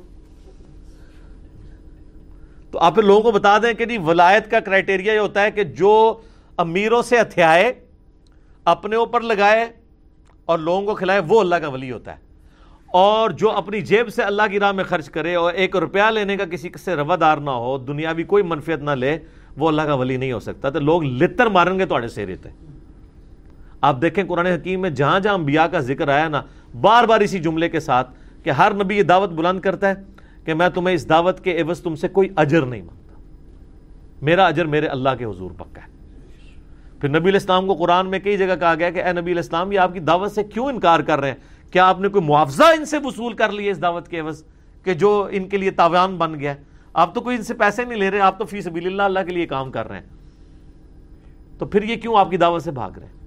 تو 2.76 2.80
آپ 2.80 2.98
لوگوں 2.98 3.22
کو 3.22 3.30
بتا 3.30 3.58
دیں 3.58 3.72
کہ 3.72 3.84
نہیں 3.84 3.98
ولایت 3.98 4.50
کا 4.50 4.60
کرائٹیریا 4.60 5.12
یہ 5.12 5.18
ہوتا 5.18 5.42
ہے 5.42 5.50
کہ 5.50 5.64
جو 5.64 6.20
امیروں 6.56 7.02
سے 7.02 7.20
ہتھیائے 7.20 7.72
اپنے 8.64 8.96
اوپر 8.96 9.20
لگائے 9.20 9.66
اور 10.44 10.58
لوگوں 10.58 10.82
کو 10.82 10.94
کھلائے، 10.94 11.20
وہ 11.28 11.40
اللہ 11.40 11.54
کا 11.54 11.68
ولی 11.68 11.92
ہوتا 11.92 12.10
ہے۔ 12.10 12.16
اور 12.86 13.30
جو 13.30 13.50
اپنی 13.50 13.80
جیب 13.80 14.08
سے 14.08 14.22
اللہ 14.22 14.42
کی 14.50 14.60
راہ 14.60 14.72
میں 14.72 14.84
خرچ 14.84 15.10
کرے 15.10 15.34
اور 15.34 15.52
ایک 15.52 15.76
روپیہ 15.76 16.02
لینے 16.02 16.36
کا 16.36 16.44
کسی 16.44 16.68
سے 16.84 16.94
روادار 16.94 17.38
نہ 17.38 17.50
ہو 17.50 17.78
دنیا 17.78 18.12
بھی 18.12 18.24
کوئی 18.24 18.42
منفیت 18.42 18.78
نہ 18.78 18.90
لے، 18.90 19.18
وہ 19.56 19.68
اللہ 19.68 19.82
کا 19.82 19.94
ولی 19.94 20.16
نہیں 20.16 20.32
ہو 20.32 20.40
سکتا۔ 20.40 20.70
تو 20.70 20.80
لوگ 20.80 21.04
لتر 21.04 21.46
مارن 21.46 21.78
گے 21.78 21.86
تھوڑے 21.86 22.08
سے 22.08 22.26
رہتے 22.26 22.48
آپ 23.80 24.02
دیکھیں 24.02 24.24
قرآن 24.24 24.46
حکیم 24.46 24.80
میں 24.80 24.90
جہاں 24.90 25.20
جہاں 25.20 25.34
انبیاء 25.34 25.66
کا 25.66 25.78
ذکر 25.78 26.08
آیا 26.08 26.28
نا، 26.28 26.42
بار 26.80 27.04
بار 27.04 27.20
اسی 27.20 27.38
جملے 27.38 27.68
کے 27.68 27.80
ساتھ 27.80 28.10
کہ 28.44 28.50
ہر 28.50 28.74
نبی 28.74 28.96
یہ 28.96 29.02
دعوت 29.02 29.30
بلند 29.30 29.60
کرتا 29.60 29.88
ہے۔ 29.88 29.94
کہ 30.46 30.54
میں 30.54 30.68
تمہیں 30.68 30.94
اس 30.94 31.08
دعوت 31.08 31.40
کے 31.40 31.60
عوض 31.60 31.80
تم 31.80 31.94
سے 31.94 32.08
کوئی 32.08 32.28
اجر 32.36 32.62
نہیں 32.62 32.82
مانگتا۔ 32.82 33.22
میرا 34.22 34.46
اجر 34.46 34.66
میرے 34.66 34.86
اللہ 34.86 35.10
کے 35.18 35.24
حضور 35.24 35.50
پکا 35.50 35.80
ہے۔ 35.80 35.96
پھر 37.00 37.08
نبی 37.08 37.30
الاسلام 37.30 37.66
کو 37.66 37.74
قرآن 37.74 38.10
میں 38.10 38.18
کئی 38.18 38.36
جگہ 38.36 38.56
کہا 38.60 38.74
گیا 38.74 38.90
کہ 38.90 39.02
اے 39.02 39.12
نبی 39.12 39.32
الاسلام 39.32 39.72
یہ 39.72 39.78
آپ 39.78 39.92
کی 39.92 40.00
دعوت 40.00 40.32
سے 40.32 40.44
کیوں 40.44 40.66
انکار 40.66 41.00
کر 41.00 41.20
رہے 41.20 41.28
ہیں؟ 41.28 41.72
کیا 41.72 41.88
آپ 41.88 42.00
نے 42.00 42.08
کوئی 42.08 42.24
معاوضہ 42.24 42.64
ان 42.64 42.84
سے 42.84 42.98
وصول 43.04 43.32
کر 43.32 43.52
لیا 43.52 43.70
اس 43.70 43.82
دعوت 43.82 44.08
کے 44.08 44.20
عوض 44.20 44.44
کہ 44.84 44.94
جو 44.94 45.28
ان 45.30 45.48
کے 45.48 45.56
لیے 45.56 45.70
تاوان 45.70 46.16
بن 46.16 46.40
گیا 46.40 46.54
آپ 46.92 47.14
تو 47.14 47.20
کوئی 47.20 47.36
ان 47.36 47.42
سے 47.42 47.54
پیسے 47.54 47.84
نہیں 47.84 47.98
لے 47.98 48.10
رہے، 48.10 48.20
آپ 48.20 48.38
تو 48.38 48.44
فی 48.44 48.60
سبیل 48.60 48.86
اللہ 48.86 49.02
اللہ 49.02 49.20
کے 49.26 49.32
لیے 49.32 49.46
کام 49.46 49.70
کر 49.70 49.88
رہے 49.88 49.98
ہیں۔ 49.98 50.06
تو 51.58 51.66
پھر 51.66 51.82
یہ 51.82 51.96
کیوں 51.96 52.18
آپ 52.18 52.30
کی 52.30 52.36
دعوت 52.36 52.62
سے 52.62 52.70
بھاگ 52.70 52.90
رہے 52.90 53.06
ہیں؟ 53.06 53.25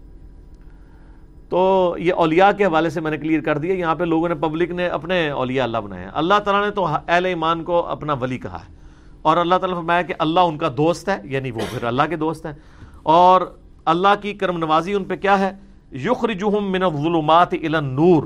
تو 1.49 1.95
یہ 1.99 2.13
اولیاء 2.13 2.51
کے 2.57 2.65
حوالے 2.65 2.89
سے 2.89 3.01
میں 3.01 3.11
نے 3.11 3.17
کلیئر 3.17 3.41
کر 3.41 3.57
دیا، 3.57 3.73
یہاں 3.73 3.95
پہ 3.95 4.03
لوگوں 4.03 4.29
نے 4.29 4.35
پبلک 4.35 4.71
نے 4.71 4.87
اپنے 4.87 5.29
اولیاء 5.29 5.63
اللہ 5.63 5.77
بنائے 5.77 6.03
ہیں۔ 6.03 6.11
اللہ 6.13 6.39
تعالیٰ 6.45 6.65
نے 6.65 6.71
تو 6.71 6.85
اہل 6.85 7.25
ایمان 7.25 7.63
کو 7.63 7.85
اپنا 7.85 8.13
ولی 8.13 8.37
کہا 8.37 8.57
ہے۔ 8.69 8.79
اور 9.21 9.37
اللہ 9.37 9.55
تعالیٰ 9.55 9.77
نے 9.77 9.81
فرمایا 9.81 10.01
کہ 10.01 10.13
اللہ 10.19 10.39
ان 10.39 10.57
کا 10.57 10.69
دوست 10.77 11.09
ہے 11.09 11.17
یعنی 11.23 11.51
وہ 11.51 11.59
پھر 11.69 11.83
اللہ 11.83 12.03
کے 12.09 12.15
دوست 12.15 12.45
ہیں۔ 12.45 12.53
اور 13.03 13.41
اللہ 13.85 14.07
کی 14.21 14.33
کرم 14.33 14.57
نوازی 14.57 14.93
ان 14.93 15.03
پہ 15.03 15.15
کیا 15.15 15.39
ہے؟ 15.39 15.51
یخرجہم 15.91 16.71
من 16.71 16.83
الظلمات 16.83 17.53
الى 17.53 17.75
النور۔ 17.75 18.23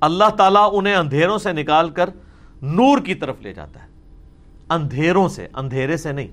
اللہ 0.00 0.30
تعالیٰ 0.36 0.70
انہیں 0.72 0.94
اندھیروں 0.94 1.38
سے 1.38 1.52
نکال 1.52 1.90
کر 1.90 2.10
نور 2.62 2.98
کی 2.98 3.14
طرف 3.14 3.36
لے 3.40 3.52
جاتا 3.52 3.82
ہے۔ 3.82 3.86
اندھیروں 4.70 5.28
سے، 5.28 5.48
اندھیرے 5.54 5.96
سے 5.96 6.12
نہیں۔ 6.12 6.28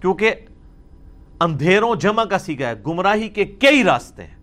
کیونکہ 0.00 0.34
اندھیروں 1.40 1.96
جمع 1.96 2.24
کا 2.24 2.38
سیکھا 2.38 2.68
ہے، 2.68 2.74
گمراہی 2.86 3.28
کے 3.28 3.44
کئی 3.44 3.84
راستے 3.84 4.22
ہیں۔ 4.24 4.36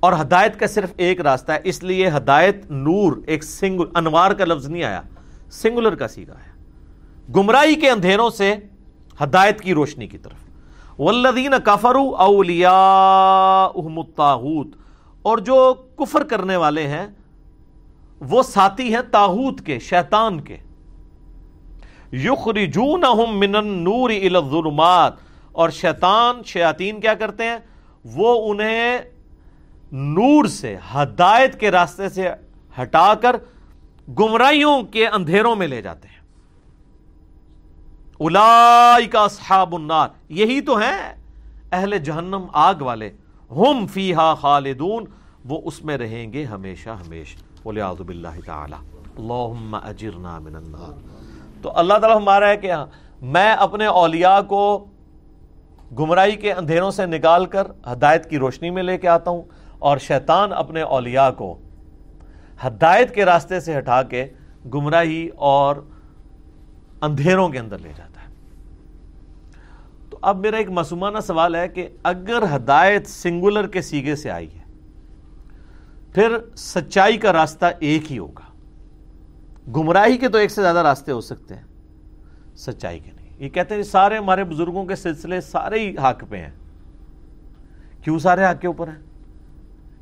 اور 0.00 0.12
ہدایت 0.20 0.60
کا 0.60 0.66
صرف 0.66 0.92
ایک 0.96 1.20
راستہ 1.20 1.52
ہے، 1.52 1.58
اس 1.64 1.82
لیے 1.82 2.08
ہدایت 2.08 2.70
نور، 2.70 3.12
ایک 3.26 3.44
سنگل، 3.44 3.84
انوار 3.94 4.30
کا 4.30 4.44
لفظ 4.44 4.68
نہیں 4.68 4.82
آیا، 4.82 5.02
سنگولر 5.50 5.94
کا 5.94 6.08
سیکھا 6.08 6.34
ہے۔ 6.34 6.52
گمراہی 7.36 7.74
کے 7.74 7.90
اندھیروں 7.90 8.30
سے 8.30 8.54
ہدایت 9.22 9.60
کی 9.60 9.74
روشنی 9.74 10.06
کی 10.06 10.18
طرف۔ 10.18 10.50
والذین 11.00 11.52
کفروا 11.64 12.24
اولیاء 12.24 13.68
الطاغوت، 13.74 14.68
اور 15.22 15.38
جو 15.38 15.74
کفر 15.96 16.22
کرنے 16.22 16.56
والے 16.56 16.86
ہیں، 16.86 17.06
وہ 18.20 18.42
ساتھی 18.42 18.94
ہیں 18.94 19.02
تاحوت 19.10 19.60
کے، 19.60 19.78
شیطان 19.78 20.40
کے۔ 20.40 20.56
یخرجونہم 22.12 23.38
من 23.38 23.56
النور 23.56 24.10
الى 24.10 24.34
الظلمات 24.34 25.31
اور 25.52 25.70
شیطان، 25.70 26.42
شیاطین 26.42 27.00
کیا 27.00 27.14
کرتے 27.14 27.44
ہیں؟ 27.44 27.58
وہ 28.04 28.52
انہیں 28.52 28.98
نور 29.92 30.44
سے، 30.44 30.76
ہدایت 30.94 31.60
کے 31.60 31.70
راستے 31.70 32.08
سے 32.08 32.28
ہٹا 32.82 33.14
کر 33.14 33.36
گمراہیوں 34.08 34.82
کے 34.82 35.08
اندھیروں 35.08 35.56
میں 35.56 35.66
لے 35.66 35.82
جاتے 35.82 36.08
ہیں۔ 36.08 36.22
کا 39.06 39.24
اصحاب 39.24 39.74
النار۔ 39.74 40.08
یہی 40.28 40.60
تو 40.60 40.76
ہیں 40.76 41.14
اہل 41.72 41.98
جہنم 41.98 42.46
آگ 42.52 42.74
والے۔ 42.80 43.10
ہم 43.50 43.86
فیہا 43.86 44.34
خالدون۔ 44.34 45.04
وہ 45.44 45.60
اس 45.64 45.84
میں 45.84 45.98
رہیں 45.98 46.32
گے 46.32 46.44
ہمیشہ 46.44 46.90
ہمیشہ۔ 46.90 47.62
باللہ 48.02 48.40
تعالی۔ 48.46 48.96
اللہم 49.18 49.74
اجرنا 49.74 50.38
من 50.38 50.56
النار۔ 50.56 50.98
تو 51.62 51.72
اللہ 51.74 51.94
تعالیٰ 51.94 52.16
ہمارا 52.16 52.48
ہے 52.48 52.56
کہ 52.56 52.72
ہاں، 52.72 52.86
میں 53.22 53.52
اپنے 53.52 53.86
اولیاء 53.86 54.40
کو 54.40 54.86
گمراہی 55.98 56.36
کے 56.36 56.52
اندھیروں 56.52 56.90
سے 56.90 57.06
نکال 57.06 57.46
کر 57.46 57.66
ہدایت 57.92 58.30
کی 58.30 58.38
روشنی 58.38 58.70
میں 58.70 58.82
لے 58.82 58.98
کے 58.98 59.08
آتا 59.08 59.30
ہوں 59.30 59.42
اور 59.78 59.98
شیطان 59.98 60.52
اپنے 60.52 60.82
اولیاء 60.82 61.30
کو 61.30 61.58
ہدایت 62.66 63.14
کے 63.14 63.24
راستے 63.24 63.60
سے 63.60 63.78
ہٹا 63.78 64.02
کے 64.02 64.26
گمراہی 64.74 65.28
اور 65.36 65.76
اندھیروں 67.00 67.48
کے 67.48 67.58
اندر 67.58 67.78
لے 67.78 67.92
جاتا 67.96 68.20
ہے۔ 68.20 68.26
تو 70.10 70.18
اب 70.22 70.38
میرا 70.38 70.56
ایک 70.56 70.70
معصومانہ 70.70 71.18
سوال 71.18 71.54
ہے 71.54 71.68
کہ 71.68 71.88
اگر 72.02 72.42
ہدایت 72.56 73.06
سنگولر 73.06 73.66
کے 73.66 73.82
سیگے 73.82 74.16
سے 74.16 74.30
آئی 74.30 74.58
ہے، 74.58 74.64
پھر 76.14 76.36
سچائی 76.56 77.16
کا 77.16 77.32
راستہ 77.32 77.66
ایک 77.78 78.12
ہی 78.12 78.18
ہوگا۔ 78.18 78.52
گمراہی 79.76 80.16
کے 80.16 80.28
تو 80.28 80.38
ایک 80.38 80.50
سے 80.50 80.62
زیادہ 80.62 80.78
راستے 80.78 81.12
ہو 81.12 81.20
سکتے 81.20 81.54
ہیں، 81.54 81.64
سچائی 82.56 82.98
کے 82.98 83.10
نہیں۔ 83.16 83.21
یہ 83.42 83.48
کہتے 83.48 83.74
ہیں 83.74 83.82
جی 83.82 83.88
سارے 83.88 84.16
ہمارے 84.16 84.44
بزرگوں 84.44 84.84
کے 84.84 84.96
سلسلے 84.96 85.40
سارے 85.40 85.78
ہی 85.78 85.96
حق 85.96 86.24
پہ 86.28 86.36
ہیں۔ 86.36 86.50
کیوں 88.04 88.18
سارے 88.18 88.44
حق 88.44 88.60
کے 88.60 88.66
اوپر 88.66 88.88
ہیں؟ 88.88 88.98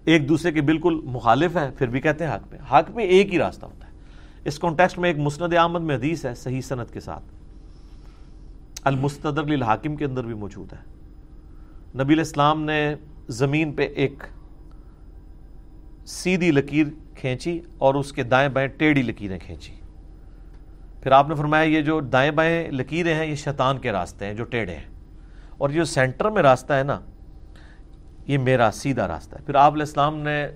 ایک 0.05 0.29
دوسرے 0.29 0.53
کے 0.53 0.61
بالکل 0.61 1.01
مخالف 1.05 1.57
ہیں، 1.57 1.71
پھر 1.79 1.87
بھی 1.87 2.01
کہتے 2.01 2.27
ہیں 2.27 2.35
حق 2.35 2.51
پہ۔ 2.51 2.57
حق 2.57 2.95
پہ 2.95 3.01
ایک 3.01 3.33
ہی 3.33 3.39
راستہ 3.39 3.67
ہوتا 3.67 3.87
ہے۔ 3.87 3.93
اس 4.45 4.59
کانٹیکسٹ 4.59 4.99
میں 4.99 5.11
ایک 5.11 5.19
مسند 5.19 5.55
آمد 5.55 5.81
میں 5.81 5.97
حدیث 5.97 6.25
ہے، 6.25 6.35
صحیح 6.35 6.61
صنعت 6.61 6.93
کے 6.93 7.01
ساتھ۔ 7.01 7.23
المستدر 8.85 9.45
للحاکم 9.45 9.97
کے 9.97 10.05
اندر 10.05 10.25
بھی 10.25 10.35
موجود 10.35 10.73
ہے۔ 10.73 10.79
نبی 12.03 12.15
الاسلام 12.15 12.63
نے 12.63 12.95
زمین 13.29 13.73
پہ 13.73 13.83
ایک 13.83 14.23
سیدھی 16.07 16.51
لکیر 16.51 16.87
کھینچی 17.15 17.61
اور 17.79 17.95
اس 17.95 18.13
کے 18.13 18.23
دائیں 18.23 18.49
بائیں 18.49 18.69
ٹیڑھی 18.69 19.03
لکیریں 19.03 19.39
کھینچی۔ 19.39 19.80
پھر 21.03 21.13
آپ 21.13 21.29
نے 21.29 21.35
فرمایا 21.35 21.65
یہ 21.65 21.81
جو 21.81 22.01
دائیں 22.01 22.31
بائیں 22.31 22.71
لکیریں 22.71 23.15
ہیں، 23.15 23.27
یہ 23.27 23.35
شیطان 23.35 23.79
کے 23.79 23.93
راستے 23.93 24.27
ہیں، 24.27 24.35
جو 24.35 24.45
ٹیڑھے 24.45 24.77
ہیں۔ 24.77 24.85
اور 25.59 25.71
جو 25.71 25.85
سینٹر 25.85 26.31
میں 26.31 26.43
راستہ 26.43 26.73
ہے 26.73 26.83
نا، 26.83 27.01
یہ 28.27 28.39
میرا 28.39 28.71
سیدھا 28.73 29.09
راستہ 29.09 29.37
ہے۔ 29.37 29.43
پھر 29.45 29.55
آپ 29.55 29.73
علیہ 29.73 29.83
السلام 29.83 30.19
نے 30.19 30.47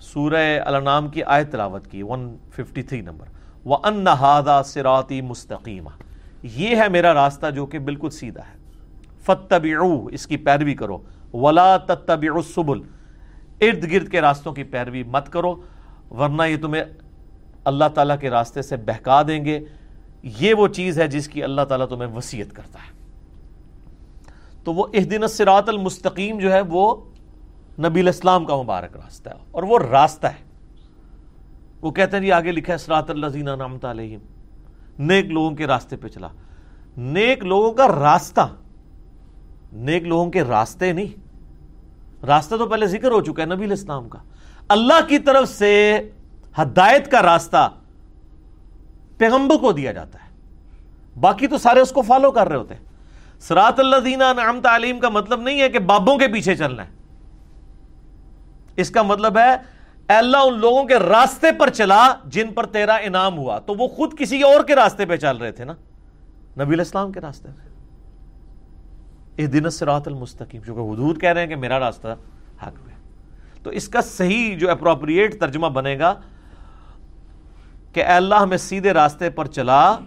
سورہ 0.00 0.60
الانام 0.64 1.08
کی 1.08 1.22
آیت 1.22 1.52
تلاوت 1.52 1.86
کی 1.86 2.02
153 2.02 3.00
نمبر۔ 3.00 3.26
وَأَنَّ 3.66 4.10
سِرَاطِ 4.64 5.20
مُسْتَقِيمًا۔ 5.20 6.02
یہ 6.42 6.76
ہے 6.76 6.88
میرا 6.88 7.14
راستہ 7.14 7.50
جو 7.50 7.66
کہ 7.66 7.78
بالکل 7.78 8.10
سیدھا 8.10 8.42
ہے۔ 8.42 8.58
فَتَّبِعُوهُ 9.20 10.12
اس 10.12 10.26
کی 10.26 10.36
پیروی 10.36 10.74
کرو۔ 10.74 10.98
وَلَا 11.32 11.76
تَتَّبِعُوا 11.76 12.42
السُّبُلِ۔ 12.46 12.82
ارد 13.60 13.92
گرد 13.92 14.08
کے 14.08 14.20
راستوں 14.20 14.52
کی 14.52 14.62
پیروی 14.62 15.02
مت 15.02 15.32
کرو، 15.32 15.62
ورنہ 16.10 16.42
یہ 16.42 16.56
تمہیں 16.56 16.84
اللہ 17.64 17.84
تعالیٰ 17.94 18.18
کے 18.20 18.30
راستے 18.30 18.62
سے 18.62 18.76
بہکا 18.76 19.22
دیں 19.22 19.44
گے۔ 19.44 19.60
یہ 20.22 20.54
وہ 20.54 20.68
چیز 20.68 21.00
ہے 21.00 21.08
جس 21.08 21.28
کی 21.28 21.42
اللہ 21.42 21.62
تعالیٰ 21.62 21.88
تمہیں 21.88 22.16
وسیعت 22.16 22.54
کرتا 22.54 22.78
ہے۔ 22.78 22.92
تو 24.64 24.74
وہ 24.74 24.86
دن 24.86 25.22
الصراط 25.22 25.68
المستقیم 25.68 26.38
جو 26.38 26.52
ہے 26.52 26.60
وہ 26.60 26.96
نبی 27.78 28.00
الاسلام 28.00 28.44
کا 28.44 28.62
مبارک 28.62 28.96
راستہ 28.96 29.28
ہے 29.28 29.34
اور 29.50 29.62
وہ 29.62 29.78
راستہ 29.78 30.26
ہے۔ 30.26 30.52
وہ 31.80 31.90
کہتے 31.90 32.16
ہیں 32.16 32.24
جی 32.24 32.32
آگے 32.32 32.52
لکھا 32.52 32.72
ہے 32.72 32.78
سراط 32.78 33.10
اللہ 33.10 33.38
نامت 33.38 33.84
علیہم۔ 33.84 34.20
نیک 34.98 35.26
لوگوں 35.26 35.50
کے 35.50 35.66
راستے 35.66 35.96
پہ 35.96 36.08
چلا۔ 36.08 36.28
نیک 36.96 37.44
لوگوں 37.44 37.72
کا 37.72 37.88
راستہ۔ 37.88 38.48
نیک 39.72 40.02
لوگوں 40.02 40.30
کے 40.30 40.42
راستے 40.42 40.92
نہیں۔ 40.92 41.20
راستہ 42.26 42.56
تو 42.56 42.66
پہلے 42.66 42.86
ذکر 42.86 43.10
ہو 43.10 43.20
چکا 43.20 43.42
ہے 43.42 43.46
نبی 43.46 43.64
الاسلام 43.64 44.08
کا۔ 44.08 44.18
اللہ 44.68 45.08
کی 45.08 45.18
طرف 45.18 45.48
سے 45.48 45.98
ہدایت 46.58 47.10
کا 47.10 47.22
راستہ 47.22 47.70
پیغمبر 49.18 49.56
کو 49.56 49.72
دیا 49.72 49.92
جاتا 49.92 50.18
ہے۔ 50.24 50.28
باقی 51.20 51.46
تو 51.46 51.58
سارے 51.58 51.80
اس 51.80 51.92
کو 51.92 52.02
فالو 52.02 52.30
کر 52.30 52.48
رہے 52.48 52.56
ہوتے 52.56 52.74
ہیں۔ 52.74 52.84
سرات 53.40 53.80
اللہ 53.80 53.96
دینا 53.96 54.32
نعم 54.32 54.60
تعلیم 54.60 55.00
کا 55.00 55.08
مطلب 55.08 55.40
نہیں 55.40 55.60
ہے 55.60 55.68
کہ 55.68 55.78
بابوں 55.78 56.18
کے 56.18 56.28
پیچھے 56.28 56.56
چلنا 56.56 56.84
ہے۔ 56.84 56.90
اس 58.76 58.90
کا 58.90 59.02
مطلب 59.02 59.38
ہے 59.38 59.56
اللہ، 60.08 60.36
ان 60.36 60.58
لوگوں 60.58 60.84
کے 60.84 60.98
راستے 60.98 61.46
پر 61.58 61.70
چلا 61.70 62.14
جن 62.24 62.52
پر 62.52 62.66
تیرا 62.66 62.94
انعام 62.94 63.38
ہوا۔ 63.38 63.58
تو 63.58 63.74
وہ 63.74 63.88
خود 63.88 64.18
کسی 64.18 64.42
اور 64.42 64.64
کے 64.64 64.74
راستے 64.74 65.06
پہ 65.06 65.16
چل 65.16 65.36
رہے 65.36 65.52
تھے 65.52 65.64
نا۔ 65.64 65.72
نبی 66.64 66.74
الاسلام 66.74 67.12
کے 67.12 67.20
راستے 67.20 67.48
پہ۔ 67.48 67.68
اس 69.36 69.52
دن 69.52 69.70
سرات 69.70 70.08
المستقیم، 70.08 70.62
جو 70.62 70.74
کہ 70.74 70.80
حدود 70.80 71.20
کہہ 71.20 71.28
رہے 71.28 71.40
ہیں 71.40 71.48
کہ 71.48 71.56
میرا 71.56 71.78
راستہ 71.78 72.08
حق 72.62 72.86
میں 72.86 72.94
تو 73.62 73.70
اس 73.70 73.88
کا 73.88 74.00
صحیح 74.00 74.56
جو 74.56 74.70
اپروپریٹ 74.70 75.40
ترجمہ 75.40 75.66
بنے 75.66 75.98
گا 75.98 76.20
کہ 77.92 78.00
اے 78.00 78.12
اللہ 78.12 78.34
ہمیں 78.34 78.56
سیدھے 78.56 78.92
راستے 78.92 79.30
پر 79.30 79.46
چلا، 79.46 79.98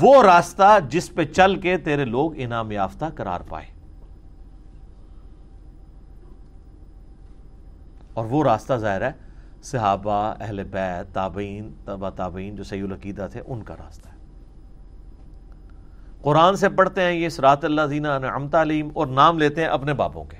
وہ 0.00 0.22
راستہ 0.22 0.78
جس 0.88 1.14
پہ 1.14 1.24
چل 1.24 1.56
کے 1.56 1.78
تیرے 1.78 2.04
لوگ 2.04 2.30
انعام 2.36 2.70
یافتہ 2.70 3.04
قرار 3.14 3.40
پائے۔ 3.48 3.66
اور 8.14 8.24
وہ 8.24 8.44
راستہ 8.44 8.74
ظاہر 8.74 9.02
ہے، 9.02 9.12
صحابہ، 9.62 10.34
اہل 10.40 10.64
بیت، 10.64 11.14
تابعین 11.14 11.72
تبا 11.84 12.10
تابعین 12.10 12.56
جو 12.56 12.64
سید 12.64 12.84
العقیدہ 12.84 13.26
تھے، 13.32 13.42
ان 13.46 13.62
کا 13.62 13.74
راستہ 13.74 14.08
ہے۔ 14.08 14.14
قرآن 16.22 16.56
سے 16.56 16.68
پڑھتے 16.68 17.00
ہیں، 17.00 17.12
یہ 17.12 17.28
سرات 17.28 17.64
اللہ 17.64 17.82
دینا 17.82 18.18
نعم 18.18 18.48
تعلیم 18.48 18.88
اور 18.94 19.06
نام 19.06 19.38
لیتے 19.38 19.60
ہیں 19.60 19.68
اپنے 19.68 19.94
باپوں 19.94 20.24
کے۔ 20.24 20.36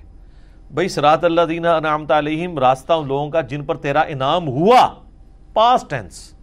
بھائی 0.74 0.88
سرات 0.88 1.24
اللہ 1.24 1.40
دینا 1.40 1.80
نعم 1.80 2.06
تعلیم 2.06 2.58
راستہ 2.58 2.92
ان 2.92 3.08
لوگوں 3.08 3.30
کا 3.30 3.40
جن 3.40 3.64
پر 3.64 3.76
تیرا 3.76 4.00
انعام 4.00 4.48
ہوا۔ 4.48 5.03
پاس 5.54 5.84
ٹینس 5.88 6.34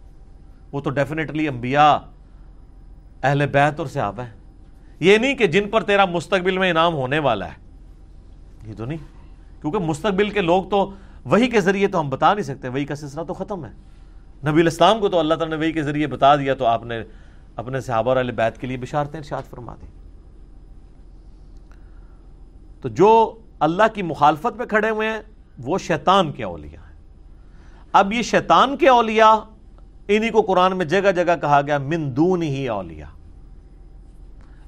وہ 0.72 0.80
تو 0.80 0.90
ڈیفینیٹلی 0.90 1.48
انبیاء، 1.48 1.96
اہل 3.22 3.46
بیت 3.46 3.78
اور 3.78 3.86
صحابہ 3.86 4.22
ہیں۔ 4.22 4.30
یہ 5.00 5.18
نہیں 5.18 5.34
کہ 5.34 5.46
جن 5.46 5.68
پر 5.70 5.82
تیرا 5.82 6.04
مستقبل 6.04 6.58
میں 6.58 6.70
انعام 6.70 6.94
ہونے 6.94 7.18
والا 7.18 7.46
ہے۔ 7.46 7.54
یہ 8.66 8.74
تو 8.76 8.84
نہیں۔ 8.84 8.98
کیونکہ 9.60 9.78
مستقبل 9.78 10.30
کے 10.30 10.40
لوگ 10.40 10.64
تو 10.64 10.92
وہی 11.24 11.48
کے 11.48 11.60
ذریعے 11.60 11.88
تو 11.88 12.00
ہم 12.00 12.10
بتا 12.10 12.34
نہیں 12.34 12.44
سکتے، 12.44 12.68
وہی 12.68 12.84
کا 12.84 12.94
سلسلہ 12.94 13.22
تو 13.22 13.34
ختم 13.34 13.64
ہے۔ 13.64 13.70
نبی 14.48 14.60
الاسلام 14.60 15.00
کو 15.00 15.08
تو 15.08 15.18
اللہ 15.18 15.34
تعالیٰ 15.34 15.58
نے 15.58 15.64
وہی 15.64 15.72
کے 15.72 15.82
ذریعے 15.82 16.06
بتا 16.06 16.36
دیا، 16.36 16.54
تو 16.54 16.66
آپ 16.66 16.84
نے 16.84 17.02
اپنے 17.56 17.80
صحابہ 17.80 18.08
اور 18.08 18.16
اہل 18.16 18.30
بیت 18.30 18.58
کے 18.58 18.66
لیے 18.66 18.76
بشارتیں 18.76 19.18
ارشاد 19.20 19.42
فرما 19.50 19.74
دی۔ 19.74 19.86
تو 22.80 22.88
جو 22.88 23.38
اللہ 23.60 23.82
کی 23.94 24.02
مخالفت 24.02 24.56
میں 24.56 24.66
کھڑے 24.66 24.90
ہوئے 24.90 25.08
ہیں، 25.08 25.20
وہ 25.58 25.78
شیطان 25.78 26.32
کے 26.32 26.44
اولیاء 26.44 26.82
ہیں۔ 26.82 26.91
اب 27.92 28.12
یہ 28.12 28.22
شیطان 28.22 28.76
کے 28.76 28.88
اولیاء، 28.88 29.34
انہی 30.08 30.28
کو 30.30 30.42
قرآن 30.42 30.76
میں 30.76 30.84
جگہ 30.84 31.12
جگہ 31.12 31.36
کہا 31.40 31.60
گیا، 31.66 31.78
من 31.78 32.16
دون 32.16 32.42
ہی 32.42 32.68
اولیاء۔ 32.68 33.08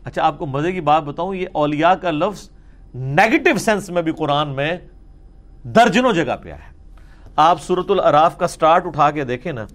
اچھا 0.04 0.22
آپ 0.22 0.38
کو 0.38 0.46
مزے 0.46 0.72
کی 0.72 0.80
بات 0.80 1.02
بتاؤں، 1.02 1.34
یہ 1.34 1.46
اولیاء 1.52 1.94
کا 1.94 2.10
لفظ 2.10 2.48
نیگیٹو 2.94 3.58
سینس 3.58 3.90
میں 3.90 4.02
بھی 4.02 4.12
قرآن 4.12 4.48
میں 4.48 4.76
درجنوں 5.64 6.12
جگہ 6.12 6.36
پہ 6.42 6.50
آیا 6.50 6.72
آپ 7.36 7.62
سورت 7.62 7.90
العراف 7.90 8.38
کا 8.38 8.46
سٹارٹ 8.46 8.86
اٹھا 8.86 9.10
کے 9.10 9.24
دیکھیں 9.24 9.52
نا۔ 9.52 9.66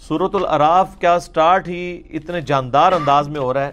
سورت 0.00 0.34
العراف 0.34 0.98
کیا 0.98 1.18
سٹارٹ 1.20 1.68
ہی 1.68 2.02
اتنے 2.10 2.40
جاندار 2.40 2.92
انداز 2.92 3.28
میں 3.28 3.40
ہو 3.40 3.54
رہا 3.54 3.66
ہے، 3.66 3.72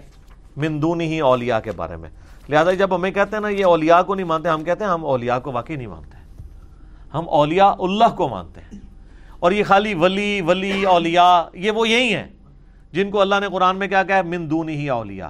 من 0.57 0.81
دون 0.81 1.01
ہی 1.01 1.19
اولیاء 1.19 1.59
کے 1.59 1.71
بارے 1.71 1.95
میں۔ 1.95 2.09
لہذا 2.49 2.71
جب 2.71 2.95
ہمیں 2.95 3.11
کہتے 3.11 3.35
ہیں 3.35 3.41
نا، 3.41 3.49
یہ 3.49 3.65
اولیاء 3.65 4.01
کو 4.01 4.15
نہیں 4.15 4.25
مانتے، 4.25 4.49
ہم 4.49 4.63
کہتے 4.63 4.83
ہیں 4.83 4.91
ہم 4.91 5.05
اولیاء 5.05 5.39
کو 5.39 5.51
واقعی 5.51 5.75
نہیں 5.75 5.87
مانتے۔ 5.87 6.18
ہم 7.13 7.29
اولیاء 7.29 7.71
اللہ 7.79 8.15
کو 8.15 8.29
مانتے 8.29 8.61
ہیں۔ 8.61 8.79
اور 9.39 9.51
یہ 9.51 9.63
خالی 9.63 9.93
ولی 9.93 10.41
ولی، 10.41 10.85
اولیاء، 10.85 11.41
یہ 11.53 11.71
وہ 11.71 11.89
یہی 11.89 12.15
ہیں 12.15 12.27
جن 12.91 13.11
کو 13.11 13.21
اللہ 13.21 13.35
نے 13.41 13.47
قرآن 13.51 13.77
میں 13.77 13.87
کیا 13.87 14.03
کہا 14.03 14.21
من 14.21 14.49
دون 14.49 14.69
ہی 14.69 14.89
اولیاء۔ 14.89 15.29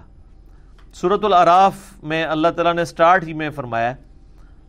سورت 0.94 1.26
العراف 1.26 1.76
میں 2.04 2.24
اللہ 2.24 2.48
تعالیٰ 2.48 2.74
نے 2.74 2.86
سٹارٹ 2.86 3.24
ہی 3.24 3.34
میں 3.34 3.50
فرمایا 3.50 3.94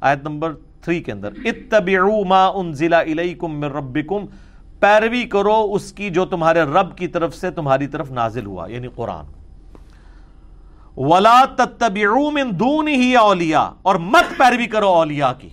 آیت 0.01 0.23
نمبر 0.23 0.53
تھری 0.83 1.03
کے 1.03 1.13
اندر 1.13 1.29
اتبعو 1.45 2.25
ما 2.25 2.47
انزل 2.47 2.95
الیکم 2.95 3.59
من 3.61 3.65
ربکم، 3.65 4.27
پیروی 4.81 5.25
کرو 5.25 5.69
اس 5.73 5.93
کی 5.93 6.11
جو 6.11 6.25
تمہارے 6.25 6.63
رب 6.63 6.97
کی 6.99 7.07
طرف 7.07 7.35
سے 7.35 7.51
تمہاری 7.51 7.87
طرف 7.87 8.11
نازل 8.11 8.47
ہوا 8.47 8.67
یعنی 8.71 8.89
قرآن۔ 8.95 9.25
ولا 10.97 11.45
تتبعو 11.57 12.31
من 12.31 12.51
دون 12.59 12.89
ہی 12.89 13.17
اولیاء، 13.17 13.69
اور 13.83 13.95
مت 13.95 14.39
پیروی 14.39 14.67
کرو 14.67 14.89
اولیاء 14.89 15.33
کی۔ 15.39 15.49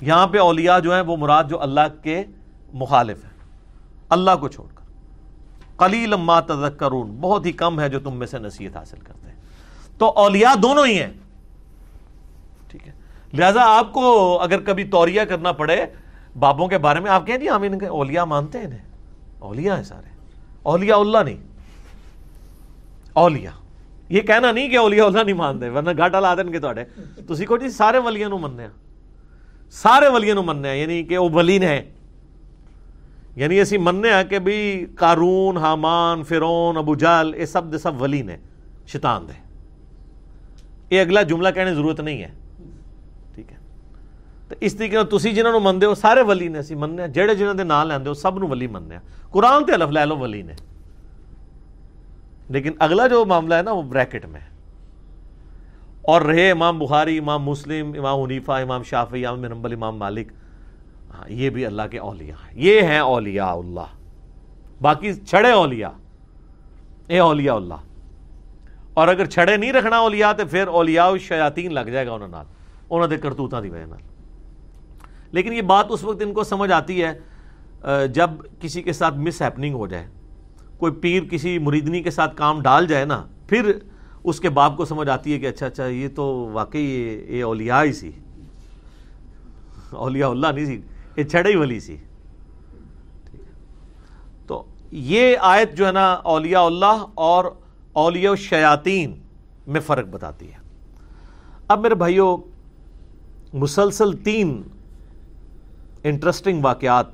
یہاں 0.00 0.26
پہ 0.26 0.38
اولیاء 0.38 0.78
جو 0.78 0.94
ہیں 0.94 1.00
وہ 1.00 1.16
مراد 1.16 1.44
جو 1.44 1.62
اللہ 1.62 1.80
کے 2.02 2.24
مخالف 2.72 3.24
ہیں۔ 3.24 3.30
اللہ 4.08 4.30
کو 4.40 4.48
چھوڑ 4.48 4.66
کر۔ 4.74 4.80
قلیل 5.76 6.14
ما 6.16 6.40
تذکرون، 6.40 7.16
بہت 7.20 7.46
ہی 7.46 7.52
کم 7.52 7.80
ہے 7.80 7.88
جو 7.88 8.00
تم 8.00 8.16
میں 8.16 8.26
سے 8.26 8.38
نصیحت 8.38 8.76
حاصل 8.76 8.96
کرتے 9.00 9.28
ہیں۔ 9.28 9.36
تو 9.98 10.08
اولیاء 10.08 10.54
دونوں 10.62 10.86
ہی 10.86 11.02
ہیں۔ 11.02 11.10
ٹھیک 12.68 12.88
ہے۔ 12.88 12.92
لہذا 13.32 13.60
آپ 13.64 13.92
کو 13.92 14.38
اگر 14.42 14.60
کبھی 14.60 14.84
توریہ 14.84 15.22
کرنا 15.22 15.52
پڑے 15.52 15.86
بابوں 16.38 16.68
کے 16.68 16.78
بارے 16.78 17.00
میں، 17.00 17.10
آپ 17.10 17.26
کہیں 17.26 17.38
جی 17.38 17.48
ہم 17.48 17.62
ان 17.62 17.78
کے 17.78 17.86
اولیاء 17.86 18.24
مانتے 18.24 18.58
ہیں 18.58 18.66
انہیں۔ 18.66 18.84
اولیاء 19.38 19.76
ہیں 19.76 19.82
سارے۔ 19.82 20.10
اولیاء 20.62 20.96
اللہ 20.96 21.18
نہیں۔ 21.18 21.36
اولیاء۔ 23.12 23.52
یہ 24.08 24.20
کہنا 24.20 24.52
نہیں 24.52 24.68
کہ 24.68 24.78
اولیاء 24.78 25.04
اللہ 25.04 25.22
نہیں 25.22 25.36
مانتے، 25.36 25.68
ورنہ 25.68 25.90
گھاٹا 25.96 26.20
لا 26.20 26.34
دیں 26.34 26.52
گے 26.52 26.58
تو 26.58 26.68
تسی 27.28 27.44
کو 27.44 27.56
جی 27.56 27.68
سارے 27.68 27.98
ولیاں 27.98 28.28
نو 28.28 28.38
مننے 28.38 28.62
ہیں 28.62 28.89
سارے 29.70 30.08
ولیاں 30.08 30.34
نو 30.34 30.42
مننے 30.42 30.78
یعنی 30.78 31.02
کہ 31.02 31.18
وہ 31.18 31.28
ولین 31.32 31.62
ہیں 31.62 31.82
یعنی 33.36 33.60
اسی 33.60 33.78
مننے 33.78 34.14
ہیں 34.14 34.24
کہ 34.24 34.38
بھی 34.38 34.86
قارون، 34.94 35.56
حامان 35.56 36.22
فرون 36.22 36.76
ابو 36.76 36.94
جال 36.94 37.34
یہ 37.36 37.46
سب 37.46 37.72
دے 37.72 37.78
سب 37.78 38.02
ولی 38.02 38.22
نے، 38.22 38.36
شیطان 38.86 39.26
دے۔ 39.28 39.32
یہ 40.90 41.00
اگلا 41.00 41.22
جملہ 41.22 41.48
کہنے 41.54 41.74
ضرورت 41.74 42.00
نہیں 42.00 42.22
ہے۔ 42.22 42.28
ٹھیک 43.34 43.52
ہے۔ 43.52 43.56
تو 44.48 44.54
اس 44.60 44.74
طریقے 44.74 45.04
تسی 45.04 45.32
جنہوں 45.32 45.52
نے 45.52 45.58
مندے 45.58 45.86
ہو، 45.86 45.94
سارے 45.94 46.20
ولی 46.20 46.48
نے 46.48 46.58
اسی 46.58 46.74
مننے 46.74 47.02
ہیں۔ 47.02 47.08
جڑے 47.08 47.34
جنہوں 47.34 47.54
دے 47.54 47.64
نام 47.64 47.88
لیندے 47.88 48.08
ہو، 48.08 48.14
سب 48.14 48.38
نو 48.38 48.46
ولی 48.46 48.66
مننے 48.66 48.94
ہیں۔ 48.94 49.02
قرآن 49.30 49.64
تے 49.64 49.72
الف 49.72 49.90
لے 49.90 50.06
لو 50.06 50.16
ولی 50.16 50.42
نے۔ 50.42 50.52
لیکن 52.48 52.72
اگلا 52.78 53.06
جو 53.06 53.24
معاملہ 53.24 53.54
ہے 53.54 53.62
نا، 53.62 53.72
وہ 53.72 53.82
بریکٹ 53.82 54.26
میں 54.26 54.40
اور 56.10 56.22
رہے 56.22 56.50
امام 56.50 56.78
بخاری، 56.78 57.18
امام 57.18 57.42
مسلم، 57.42 57.92
امام 57.98 58.22
حنیفہ، 58.22 58.52
امام 58.52 58.82
شافی 58.82 59.26
امام 59.26 59.44
نمبل 59.44 59.72
امام 59.72 59.96
مالک۔ 59.96 60.32
ہاں 61.14 61.32
یہ 61.32 61.50
بھی 61.50 61.66
اللہ 61.66 61.82
کے 61.90 61.98
اولیاء 61.98 62.34
ہیں۔ 62.34 62.62
یہ 62.62 62.80
ہیں 62.80 62.98
اولیاء 62.98 63.54
اللہ۔ 63.54 63.86
باقی 64.80 65.14
چھڑے 65.14 65.50
اولیاء۔ 65.50 65.90
اے 67.06 67.18
اولیاء 67.18 67.54
اللہ۔ 67.54 67.74
اور 68.94 69.08
اگر 69.08 69.24
چھڑے 69.24 69.56
نہیں 69.56 69.72
رکھنا 69.72 69.98
اولیاء، 69.98 70.32
تو 70.32 70.46
پھر 70.46 70.66
اولیاء 70.66 71.16
شیاطین 71.20 71.74
لگ 71.74 71.90
جائے 71.92 72.06
گا 72.06 72.12
انہوں 72.12 72.28
نے 72.28 72.36
انہوں 72.90 73.08
نے 73.08 73.16
کرتوتاں 73.16 73.60
دی 73.60 73.70
وجہ 73.70 73.94
لیکن 75.32 75.52
یہ 75.52 75.62
بات 75.62 75.86
اس 75.88 76.04
وقت 76.04 76.22
ان 76.22 76.32
کو 76.32 76.44
سمجھ 76.44 76.72
آتی 76.72 77.04
ہے 77.04 77.18
جب 78.08 78.30
کسی 78.60 78.82
کے 78.82 78.92
ساتھ 78.92 79.14
مس 79.14 79.42
ہیپننگ 79.42 79.74
ہو 79.74 79.86
جائے، 79.86 80.06
کوئی 80.78 80.92
پیر 80.92 81.22
کسی 81.30 81.58
مریدنی 81.58 82.02
کے 82.02 82.10
ساتھ 82.10 82.36
کام 82.36 82.62
ڈال 82.62 82.86
جائے 82.86 83.04
نا، 83.04 83.26
پھر 83.46 83.72
اس 84.24 84.40
کے 84.40 84.50
باپ 84.50 84.76
کو 84.76 84.84
سمجھ 84.84 85.08
آتی 85.08 85.32
ہے 85.32 85.38
کہ 85.38 85.46
اچھا 85.46 85.66
اچھا 85.66 85.86
یہ 85.86 86.08
تو 86.14 86.50
واقعی 86.52 87.18
یہ 87.28 87.44
اولیاء 87.44 87.82
ہی 87.84 87.92
سی۔ 87.92 88.10
اولیاء 89.90 90.28
اللہ 90.28 90.46
نہیں 90.46 90.66
سی، 90.66 90.80
یہ 91.16 91.24
چھڑے 91.24 91.50
ہی 91.50 91.56
ولی 91.56 91.80
سی۔ 91.80 91.96
تو 94.46 94.64
یہ 94.90 95.36
آیت 95.40 95.76
جو 95.76 95.86
ہے 95.86 95.92
نا 95.92 96.12
اولیاء 96.12 96.60
اللہ 96.60 97.04
اور 97.14 97.44
اولیاء 97.92 98.34
شیاطین 98.34 99.18
میں 99.66 99.80
فرق 99.80 100.06
بتاتی 100.06 100.52
ہے۔ 100.52 100.58
اب 101.68 101.80
میرے 101.80 101.94
بھائیوں 101.94 102.38
مسلسل 103.52 104.12
تین 104.12 104.62
انٹرسٹنگ 106.04 106.64
واقعات 106.64 107.06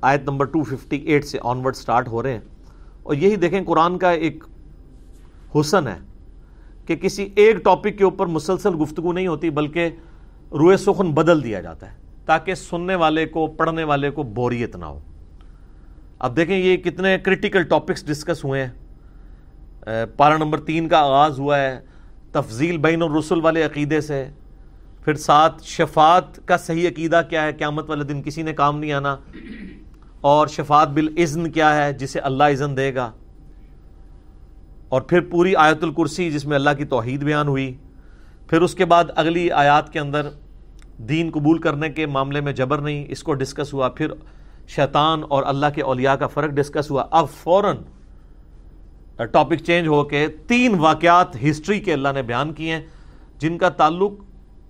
آیت 0.00 0.22
نمبر 0.22 0.46
258 0.46 1.24
سے 1.24 1.38
آنورڈ 1.42 1.76
سٹارٹ 1.76 2.08
ہو 2.08 2.22
رہے 2.22 2.32
ہیں۔ 2.32 2.40
اور 3.02 3.14
یہی 3.14 3.36
دیکھیں، 3.36 3.60
قرآن 3.66 3.98
کا 3.98 4.10
ایک 4.10 4.44
حسن 5.60 5.88
ہے 5.88 5.98
کہ 6.86 6.96
کسی 6.96 7.28
ایک 7.36 7.56
ٹاپک 7.56 7.98
کے 7.98 8.04
اوپر 8.04 8.26
مسلسل 8.26 8.70
گفتگو 8.82 9.12
نہیں 9.12 9.26
ہوتی، 9.26 9.50
بلکہ 9.50 9.90
روئے 10.52 10.76
سخن 10.76 11.12
بدل 11.12 11.44
دیا 11.44 11.60
جاتا 11.60 11.92
ہے 11.92 11.96
تاکہ 12.26 12.54
سننے 12.54 12.94
والے 12.94 13.26
کو، 13.26 13.46
پڑھنے 13.46 13.84
والے 13.84 14.10
کو 14.10 14.22
بوریت 14.22 14.76
نہ 14.76 14.84
ہو۔ 14.84 14.98
اب 16.18 16.36
دیکھیں 16.36 16.56
یہ 16.56 16.76
کتنے 16.76 17.18
کرٹیکل 17.18 17.62
ٹاپکس 17.62 18.06
ڈسکس 18.06 18.44
ہوئے 18.44 18.66
ہیں۔ 18.66 18.70
پارا 20.16 20.36
نمبر 20.36 20.60
تین 20.60 20.88
کا 20.88 20.98
آغاز 20.98 21.38
ہوا 21.38 21.58
ہے، 21.58 21.80
تفضیل 22.32 22.78
بین 22.78 23.02
الرسل 23.02 23.40
والے 23.40 23.62
عقیدے 23.62 24.00
سے۔ 24.00 24.28
پھر 25.04 25.14
ساتھ، 25.14 25.62
شفاعت 25.62 26.46
کا 26.46 26.56
صحیح 26.56 26.88
عقیدہ 26.88 27.22
کیا 27.30 27.42
ہے؟ 27.42 27.52
قیامت 27.52 27.90
والے 27.90 28.04
دن 28.04 28.22
کسی 28.22 28.42
نے 28.42 28.52
کام 28.52 28.78
نہیں 28.78 28.92
آنا۔ 28.92 29.16
اور 30.20 30.46
شفاعت 30.46 30.88
بالعزن 30.88 31.50
کیا 31.50 31.84
ہے، 31.84 31.92
جسے 31.92 32.18
اللہ 32.18 32.44
اذن 32.44 32.76
دے 32.76 32.94
گا۔ 32.94 33.12
اور 34.88 35.02
پھر 35.02 35.20
پوری 35.20 35.56
آیت 35.56 35.84
الکرسی 35.84 36.30
جس 36.30 36.46
میں 36.46 36.56
اللہ 36.56 36.70
کی 36.78 36.84
توحید 36.84 37.22
بیان 37.22 37.48
ہوئی۔ 37.48 37.76
پھر 38.48 38.60
اس 38.60 38.74
کے 38.74 38.84
بعد 38.84 39.04
اگلی 39.16 39.50
آیات 39.50 39.92
کے 39.92 39.98
اندر 39.98 40.28
دین 40.98 41.30
قبول 41.34 41.58
کرنے 41.58 41.88
کے 41.88 42.06
معاملے 42.06 42.40
میں 42.40 42.52
جبر 42.52 42.78
نہیں، 42.78 43.04
اس 43.08 43.22
کو 43.22 43.34
ڈسکس 43.34 43.72
ہوا۔ 43.72 43.88
پھر 43.88 44.10
شیطان 44.68 45.22
اور 45.28 45.42
اللہ 45.46 45.66
کے 45.74 45.82
اولیاء 45.82 46.14
کا 46.14 46.26
فرق 46.26 46.50
ڈسکس 46.50 46.90
ہوا۔ 46.90 47.04
اب 47.10 47.26
فوراً 47.42 47.76
ٹاپک 49.32 49.56
چینج 49.56 49.86
ہو 49.86 50.04
کے 50.04 50.28
تین 50.46 50.74
واقعات 50.74 51.36
ہسٹری 51.50 51.80
کے 51.80 51.92
اللہ 51.92 52.08
نے 52.14 52.22
بیان 52.22 52.52
کیے 52.52 52.72
ہیں، 52.72 52.82
جن 53.38 53.58
کا 53.58 53.68
تعلق 53.68 54.12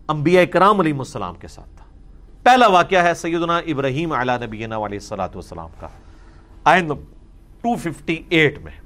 انبیاء 0.09 0.45
کرام 0.45 0.81
علیہ 0.81 0.99
السلام 0.99 1.35
کے 1.35 1.49
ساتھ 1.49 1.77
تھا۔ 1.77 1.85
پہلا 2.43 2.67
واقعہ 2.67 3.05
ہے 3.05 3.15
سیدنا 3.15 3.57
ابراہیم 3.57 4.13
علیہ 4.13 4.45
نبینا 4.47 4.77
علیہ 4.77 4.99
السلاۃ 4.99 5.29
والسلام 5.35 5.71
کا 5.81 5.89
آئند 6.65 6.91
258 7.63 8.59
میں۔ 8.63 8.84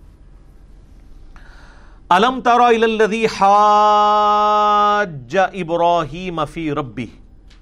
علم 2.10 2.40
تارا 2.40 2.66
الذی 2.66 3.26
حاج 3.26 5.38
ابراہیم 5.38 6.44
فی 6.44 6.70
ربی 6.70 7.06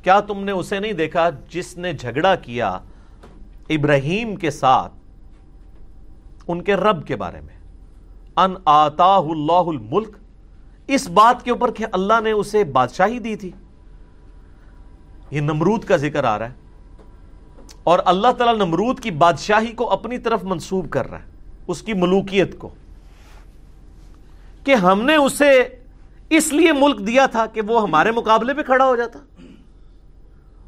کیا 0.03 0.21
تم 0.21 0.45
نے 0.45 0.53
اسے 0.53 0.81
نہیں 0.81 0.93
دیکھا 0.93 1.31
جس 1.49 1.79
نے 1.79 1.93
جھگڑا 1.93 2.35
کیا 2.35 2.79
ابراہیم 3.69 4.37
کے 4.37 4.51
ساتھ 4.51 4.93
ان 6.49 6.63
کے 6.63 6.75
رب 6.75 7.07
کے 7.07 7.17
بارے 7.17 7.41
میں؟ 7.41 7.55
ان 8.37 8.55
آتا 8.65 9.17
اللہ 9.17 9.53
الملک۔ 9.53 10.17
اس 10.87 11.09
بات 11.09 11.45
کے 11.45 11.51
اوپر 11.51 11.71
کہ 11.71 11.87
اللہ 11.93 12.15
نے 12.23 12.31
اسے 12.31 12.65
بادشاہی 12.65 13.19
دی 13.19 13.37
تھی۔ 13.37 13.51
یہ 15.31 15.41
نمرود 15.41 15.85
کا 15.85 15.97
ذکر 15.97 16.25
آ 16.25 16.39
رہا 16.39 16.47
ہے۔ 16.47 16.53
اور 17.85 17.99
اللہ 18.05 18.29
تعالی 18.39 18.65
نمرود 18.65 19.01
کی 19.01 19.11
بادشاہی 19.11 19.67
کو 19.67 19.91
اپنی 19.91 20.19
طرف 20.19 20.45
منسوب 20.45 20.91
کر 20.91 21.11
رہا 21.11 21.19
ہے، 21.19 21.25
اس 21.67 21.83
کی 21.83 21.95
ملوکیت 21.95 22.59
کو۔ 22.59 22.69
کہ 24.67 24.75
ہم 24.75 25.03
نے 25.03 25.15
اسے 25.15 25.69
اس 26.31 26.53
لیے 26.53 26.73
ملک 26.73 27.07
دیا 27.07 27.27
تھا 27.27 27.47
کہ 27.47 27.61
وہ 27.61 27.83
ہمارے 27.83 28.11
مقابلے 28.11 28.55
پہ 28.55 28.63
کھڑا 28.63 28.87
ہو 28.87 28.97
جاتا 28.97 29.19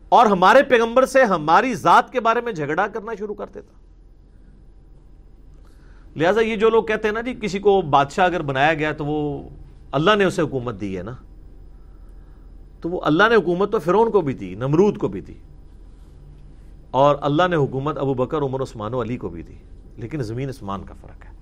اور 0.08 0.26
ہمارے 0.26 0.62
پیغمبر 0.62 1.06
سے 1.06 1.24
ہماری 1.24 1.74
ذات 1.74 2.12
کے 2.12 2.20
بارے 2.20 2.40
میں 2.40 2.52
جھگڑا 2.52 2.86
کرنا 2.86 3.12
شروع 3.18 3.34
کر 3.34 3.46
دیتا۔ 3.54 3.72
لہذا 6.16 6.40
یہ 6.40 6.56
جو 6.56 6.70
لوگ 6.70 6.84
کہتے 6.84 7.08
ہیں 7.08 7.14
نا 7.14 7.20
جی 7.20 7.34
کسی 7.42 7.58
کو 7.58 7.82
بادشاہ 7.82 8.24
اگر 8.24 8.42
بنایا 8.42 8.74
گیا 8.74 8.92
تو 8.92 9.04
وہ 9.04 9.48
اللہ 9.92 10.10
نے 10.18 10.24
اسے 10.24 10.42
حکومت 10.42 10.80
دی 10.80 10.98
ہے 10.98 11.02
نا۔ 11.02 11.12
تو 12.80 12.90
وہ 12.90 13.00
اللہ 13.04 13.22
نے 13.28 13.34
حکومت 13.34 13.72
تو 13.72 13.78
فرون 13.78 14.10
کو 14.10 14.20
بھی 14.20 14.34
دی، 14.34 14.54
نمرود 14.54 14.98
کو 14.98 15.08
بھی 15.08 15.20
دی۔ 15.20 15.34
اور 16.90 17.16
اللہ 17.20 17.48
نے 17.48 17.56
حکومت 17.56 17.98
ابو 17.98 18.14
بکر، 18.14 18.38
عمر، 18.38 18.62
عثمان 18.62 18.94
و 18.94 19.02
علی 19.02 19.16
کو 19.16 19.28
بھی 19.28 19.42
دی۔ 19.42 19.54
لیکن 19.96 20.22
زمین 20.22 20.48
عثمان 20.48 20.82
کا 20.82 20.94
فرق 21.00 21.24
ہے۔ 21.24 21.37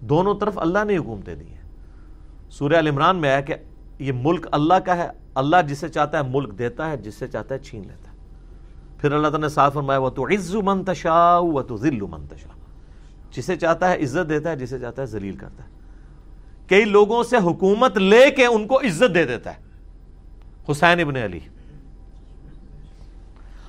دونوں 0.00 0.34
طرف 0.34 0.58
اللہ 0.58 0.84
نے 0.84 0.96
حکومتیں 0.96 1.34
دی 1.34 1.48
ہیں 1.48 1.60
سورہ 2.50 2.74
عمران 2.74 3.16
میں 3.16 3.28
آیا 3.28 3.40
کہ 3.40 3.54
یہ 3.98 4.12
ملک 4.12 4.46
اللہ 4.52 4.74
کا 4.74 4.96
ہے، 4.96 5.08
اللہ 5.34 5.56
جسے 5.68 5.88
چاہتا 5.88 6.18
ہے 6.18 6.22
ملک 6.30 6.58
دیتا 6.58 6.90
ہے، 6.90 6.96
جسے 6.96 7.28
چاہتا 7.28 7.54
ہے 7.54 7.60
چھین 7.60 7.82
لیتا 7.82 8.10
ہے۔ 8.10 8.16
پھر 8.98 9.12
اللہ 9.12 9.28
تعالیٰ 9.28 9.48
نے 9.48 9.54
صاف 9.54 9.74
فرمایا 9.74 9.98
وہ 9.98 10.10
تو 10.10 10.26
عز 10.26 10.54
منتشا 10.54 11.38
وہ 11.38 11.62
تو 11.62 11.76
ذل 11.76 12.00
منتشا 12.00 12.48
جسے 13.30 13.56
چاہتا 13.56 13.90
ہے 13.90 14.02
عزت 14.02 14.28
دیتا 14.28 14.50
ہے، 14.50 14.56
جسے 14.56 14.78
چاہتا 14.78 15.02
ہے 15.02 15.06
ذلیل 15.06 15.36
کرتا 15.36 15.64
ہے۔ 15.64 15.68
کئی 16.66 16.84
لوگوں 16.84 17.22
سے 17.22 17.36
حکومت 17.36 17.98
لے 17.98 18.30
کے 18.30 18.46
ان 18.46 18.66
کو 18.66 18.80
عزت 18.80 19.14
دے 19.14 19.24
دیتا 19.24 19.54
ہے۔ 19.54 19.60
حسین 20.70 21.00
ابن 21.00 21.16
علی۔ 21.16 21.40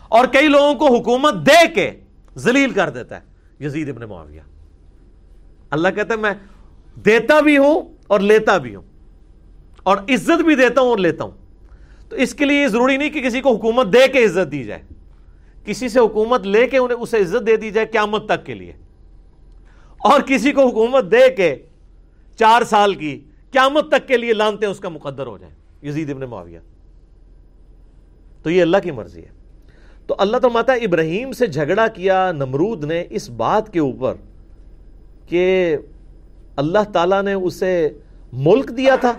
اور 0.08 0.26
کئی 0.28 0.48
لوگوں 0.48 0.76
کو 0.76 0.98
حکومت 0.98 1.34
دے 1.34 1.68
کے 1.68 1.92
ذلیل 2.38 2.72
کر 2.72 2.90
دیتا 2.90 3.16
ہے۔ 3.16 3.22
یزید 3.66 3.90
ابن 3.90 4.02
معاویہ۔ 4.02 4.42
اللہ 5.70 5.88
کہتا 5.88 6.14
ہے 6.14 6.20
میں 6.20 6.34
دیتا 7.06 7.40
بھی 7.40 7.58
ہوں 7.58 7.82
اور 8.08 8.20
لیتا 8.20 8.58
بھی 8.58 8.76
ہوں 8.76 8.84
اور 9.84 9.98
عزت 9.98 10.42
بھی 10.42 10.56
دیتا 10.56 10.82
ہوں 10.82 10.90
اور 10.90 10.98
لیتا 10.98 11.24
ہوں۔ 11.24 11.32
تو 12.10 12.16
اس 12.16 12.34
کے 12.34 12.46
لیے 12.46 12.62
یہ 12.62 12.68
ضروری 12.68 12.98
نہیں 12.98 13.10
کہ 13.10 13.22
کسی 13.22 13.42
کو 13.42 13.56
حکومت 13.56 13.94
دے 13.94 14.08
کے 14.08 14.26
عزت 14.26 14.52
دی 14.52 14.64
جائے۔ 14.64 14.82
کسی 15.66 15.90
سے 15.90 16.00
حکومت 16.00 16.48
لے 16.48 16.68
کے 16.68 16.78
انہیں 16.78 16.98
اسے 16.98 17.18
عزت 17.18 17.48
دے 17.48 17.56
دی 17.56 17.72
جائے 17.72 17.88
قیامت 17.88 18.26
تک 18.26 18.46
کے 18.46 18.54
لیے۔ 18.54 18.72
اور 19.98 20.22
کسی 20.22 20.52
کو 20.52 20.68
حکومت 20.68 21.12
دے 21.12 21.30
کے 21.30 21.56
چار 22.40 22.62
سال 22.62 22.94
کی 22.94 23.20
قیامت 23.52 23.92
تک 23.92 24.08
کے 24.08 24.18
لیے 24.18 24.34
لانتے 24.34 24.66
ہیں 24.66 24.72
اس 24.72 24.80
کا 24.80 24.90
مقدر 24.90 25.28
ہو 25.28 25.38
جائے 25.38 25.54
یزید 25.84 26.10
ابن 26.10 26.22
معاویہ۔ 26.22 26.60
تو 28.44 28.50
یہ 28.50 28.62
اللہ 28.62 28.78
کی 28.84 28.92
مرضی 28.92 29.22
ہے۔ 29.22 29.30
تو 30.08 30.16
اللہ 30.18 30.38
تو 30.38 30.50
ماتا 30.50 30.74
ابراہیم 30.74 31.32
سے 31.32 31.48
جھگڑا 31.48 31.88
کیا، 31.88 32.32
نمرود 32.32 32.84
نے 32.84 33.06
اس 33.10 33.30
بات 33.30 33.74
کے 33.74 33.80
اوپر 33.80 34.14
کہ 35.28 35.78
اللہ 36.56 36.92
تعالیٰ 36.94 37.24
نے 37.24 37.34
اسے 37.34 37.90
ملک 38.34 38.78
دیا 38.78 38.96
تھا، 38.96 39.14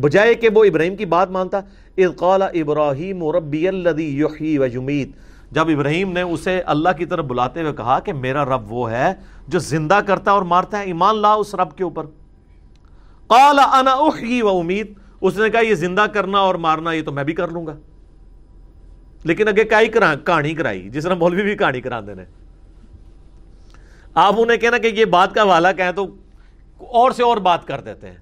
بجائے 0.00 0.34
کہ 0.34 0.48
وہ 0.54 0.64
ابراہیم 0.64 0.96
کی 0.96 1.04
بات 1.04 1.30
مانتا۔ 1.30 1.58
اذ 1.98 2.16
قال 2.16 2.42
ابراہیم 2.42 3.30
ربی 3.30 3.68
الذی 3.68 4.20
یحیی 4.20 4.58
و 4.58 4.66
یمیت۔ 4.66 5.08
جب 5.50 5.68
ابراہیم 5.68 6.12
نے 6.12 6.22
اسے 6.22 6.60
اللہ 6.60 6.88
کی 6.98 7.06
طرف 7.06 7.24
بلاتے 7.24 7.60
ہوئے 7.60 7.72
کہا 7.72 8.00
کہ 8.00 8.12
میرا 8.12 8.44
رب 8.44 8.72
وہ 8.72 8.90
ہے 8.90 9.14
جو 9.48 9.58
زندہ 9.58 10.00
کرتا 10.06 10.30
اور 10.30 10.42
مارتا 10.42 10.78
ہے، 10.78 10.84
ایمان 10.84 11.16
لا 11.16 11.32
اس 11.32 11.54
رب 11.54 11.76
کے 11.76 11.84
اوپر۔ 11.84 12.06
قال 13.26 13.58
انا 13.58 13.92
احیی 13.92 14.42
و 14.42 14.48
امید۔ 14.48 14.92
اس 15.20 15.38
نے 15.38 15.50
کہا، 15.50 15.60
یہ 15.60 15.74
زندہ 15.74 16.06
کرنا 16.12 16.38
اور 16.38 16.54
مارنا، 16.54 16.92
یہ 16.92 17.02
تو 17.02 17.12
میں 17.12 17.24
بھی 17.24 17.32
کر 17.32 17.48
لوں 17.48 17.66
گا۔ 17.66 17.76
لیکن 19.24 19.48
اگے 19.48 19.64
کئی 19.64 19.88
کہانی 20.24 20.54
کرائی، 20.54 20.88
جس 20.88 21.02
طرح 21.02 21.14
مولوی 21.14 21.42
بھی 21.42 21.56
کہانی 21.56 21.80
کرا 21.80 22.00
دینے 22.00 22.24
آپ 24.14 24.34
انہیں 24.38 24.56
کہنا 24.56 24.78
کہ 24.78 24.86
یہ 24.86 25.04
بات 25.04 25.34
کا 25.34 25.42
حوالہ 25.42 25.68
کہیں 25.76 25.92
تو 25.92 26.06
اور 26.78 27.10
سے 27.10 27.22
اور 27.22 27.36
بات 27.36 27.66
کر 27.66 27.80
دیتے 27.80 28.10
ہیں۔ 28.10 28.16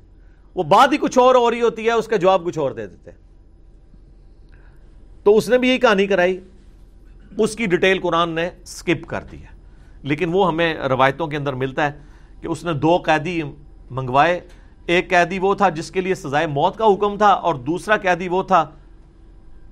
وہ 0.54 0.62
بات 0.62 0.92
ہی 0.92 0.96
کچھ 0.96 1.18
اور 1.18 1.34
ہو 1.34 1.50
رہی 1.50 1.62
ہوتی 1.62 1.86
ہے، 1.86 1.92
اس 1.92 2.06
کا 2.06 2.16
جواب 2.16 2.44
کچھ 2.44 2.58
اور 2.58 2.70
دے 2.70 2.86
دیتے 2.86 3.10
ہیں۔ 3.10 3.18
تو 5.24 5.36
اس 5.36 5.48
نے 5.48 5.58
بھی 5.58 5.68
یہی 5.68 5.78
کہانی 5.78 6.06
کرائی۔ 6.06 6.40
اس 7.38 7.56
کی 7.56 7.66
ڈیٹیل 7.66 8.00
قرآن 8.00 8.30
نے 8.30 8.50
سکپ 8.64 9.06
کر 9.06 9.24
دی 9.32 9.42
ہے۔ 9.42 9.60
لیکن 10.02 10.30
وہ 10.32 10.48
ہمیں 10.48 10.74
روایتوں 10.74 11.26
کے 11.26 11.36
اندر 11.36 11.52
ملتا 11.52 11.86
ہے 11.86 11.92
کہ 12.40 12.48
اس 12.48 12.64
نے 12.64 12.72
دو 12.72 12.96
قیدی 12.96 13.42
منگوائے۔ 13.90 14.40
ایک 14.86 15.10
قیدی 15.10 15.38
وہ 15.38 15.54
تھا 15.54 15.68
جس 15.68 15.90
کے 15.90 16.00
لیے 16.00 16.14
سزائے 16.14 16.46
موت 16.46 16.76
کا 16.76 16.84
حکم 16.84 17.16
تھا 17.18 17.28
اور 17.28 17.54
دوسرا 17.54 17.96
قیدی 17.96 18.28
وہ 18.28 18.42
تھا 18.42 18.70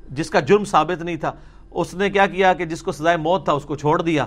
جس 0.08 0.30
کا 0.30 0.40
جرم 0.40 0.64
ثابت 0.64 1.02
نہیں 1.02 1.16
تھا۔ 1.16 1.32
اس 1.70 1.94
نے 1.94 2.10
کیا 2.10 2.26
کیا 2.26 2.52
کہ 2.52 2.64
جس 2.64 2.82
کو 2.82 2.92
سزائے 2.92 3.16
موت 3.16 3.44
تھا، 3.44 3.52
اس 3.52 3.64
کو 3.64 3.76
چھوڑ 3.76 4.02
دیا۔ 4.02 4.26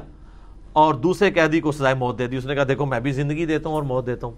اور 0.74 0.94
دوسرے 0.94 1.32
قیدی 1.32 1.60
کو 1.60 1.72
سزائے 1.72 1.96
موت 1.96 2.20
دے 2.20 2.28
دی۔ 2.28 2.38
اس 2.38 2.46
نے 2.46 2.56
کہا، 2.56 2.64
دیکھو، 2.68 2.86
میں 2.86 3.00
بھی 3.00 3.12
زندگی 3.12 3.46
دیتا 3.46 3.70
ہوں 3.70 3.76
اور 3.76 3.84
موت 3.84 4.06
دیتا 4.06 4.28
ہوں۔ 4.28 4.34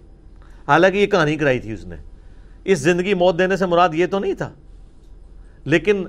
حالانکہ 0.67 0.97
یہ 0.97 1.05
کہانی 1.05 1.35
کرائی 1.35 1.59
تھی 1.59 1.71
اس 1.71 1.85
نے۔ 1.85 1.95
اس 2.63 2.79
زندگی 2.79 3.13
موت 3.13 3.39
دینے 3.39 3.57
سے 3.57 3.65
مراد 3.65 3.89
یہ 3.93 4.05
تو 4.05 4.19
نہیں 4.19 4.33
تھا۔ 4.33 4.53
لیکن 5.65 6.05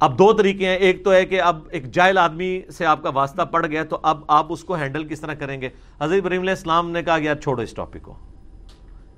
اب 0.00 0.18
دو 0.18 0.32
طریقے 0.32 0.66
ہیں۔ 0.66 0.76
ایک 0.76 1.04
تو 1.04 1.12
ہے 1.12 1.26
کہ 1.26 1.40
اب 1.40 1.58
ایک 1.70 1.92
جائل 1.92 2.18
آدمی 2.18 2.60
سے 2.72 2.86
آپ 2.86 3.02
کا 3.02 3.08
واسطہ 3.08 3.42
پڑ 3.42 3.66
گیا 3.66 3.84
تو 3.84 3.98
اب 4.02 4.20
آپ 4.28 4.46
اس 4.48 4.64
کو 4.64 4.74
ہینڈل 4.74 5.08
کس 5.08 5.20
طرح 5.20 5.34
کریں 5.34 5.60
گے؟ 5.60 5.68
حضرت 6.00 6.18
ابراہیم 6.18 6.40
علیہ 6.40 6.50
السلام 6.50 6.90
نے 6.90 7.02
کہا، 7.02 7.16
یار، 7.20 7.34
چھوڑو 7.34 7.62
اس 7.62 7.72
ٹاپک 7.72 8.02
کو۔ 8.02 8.14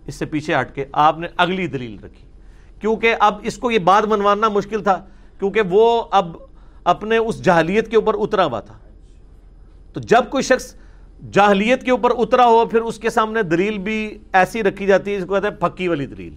اس 0.06 0.14
سے 0.14 0.26
پیچھے 0.26 0.54
ہٹ 0.60 0.74
کے 0.74 0.84
آپ 0.92 1.18
نے 1.18 1.26
اگلی 1.36 1.66
دلیل 1.66 2.04
رکھی۔ 2.04 2.26
کیونکہ 2.80 3.14
اب 3.20 3.34
اس 3.42 3.56
کو 3.56 3.70
یہ 3.70 3.78
بات 3.78 4.04
منوانا 4.04 4.48
مشکل 4.48 4.82
تھا، 4.82 5.04
کیونکہ 5.38 5.60
وہ 5.70 6.02
اب 6.10 6.36
اپنے 6.84 7.16
اس 7.16 7.44
جہلیت 7.44 7.88
کے 7.88 7.96
اوپر 7.96 8.14
اترا 8.18 8.44
ہوا 8.44 8.60
تھا۔ 8.60 8.78
تو 9.94 10.00
جب 10.00 10.30
کوئی 10.30 10.42
شخص 10.42 10.74
جاہلیت 11.32 11.82
کے 11.82 11.90
اوپر 11.90 12.10
اترا 12.18 12.46
ہو، 12.46 12.66
پھر 12.66 12.80
اس 12.80 12.98
کے 12.98 13.10
سامنے 13.10 13.42
دلیل 13.42 13.78
بھی 13.78 14.18
ایسی 14.32 14.62
رکھی 14.62 14.86
جاتی 14.86 15.12
ہے 15.12 15.20
جس 15.20 15.26
کو 15.26 15.34
کہتے 15.34 15.48
ہیں 15.48 15.54
پھکی 15.54 15.88
والی 15.88 16.06
دلیل۔ 16.06 16.34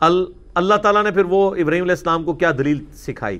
اللہ 0.00 0.74
تعالیٰ 0.74 1.02
نے 1.02 1.10
پھر 1.10 1.24
وہ 1.24 1.50
ابراہیم 1.50 1.82
علیہ 1.84 1.92
السلام 1.92 2.24
کو 2.24 2.32
کیا 2.32 2.52
دلیل 2.58 2.84
سکھائی؟ 2.94 3.38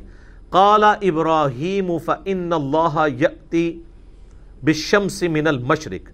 قال 0.51 0.85
ابراہیم 0.85 1.99
فإن 1.99 2.53
اللہ 2.53 3.07
یأتی 3.21 3.83
بالشمس 4.63 5.23
من 5.23 5.47
المشرق۔ 5.47 6.11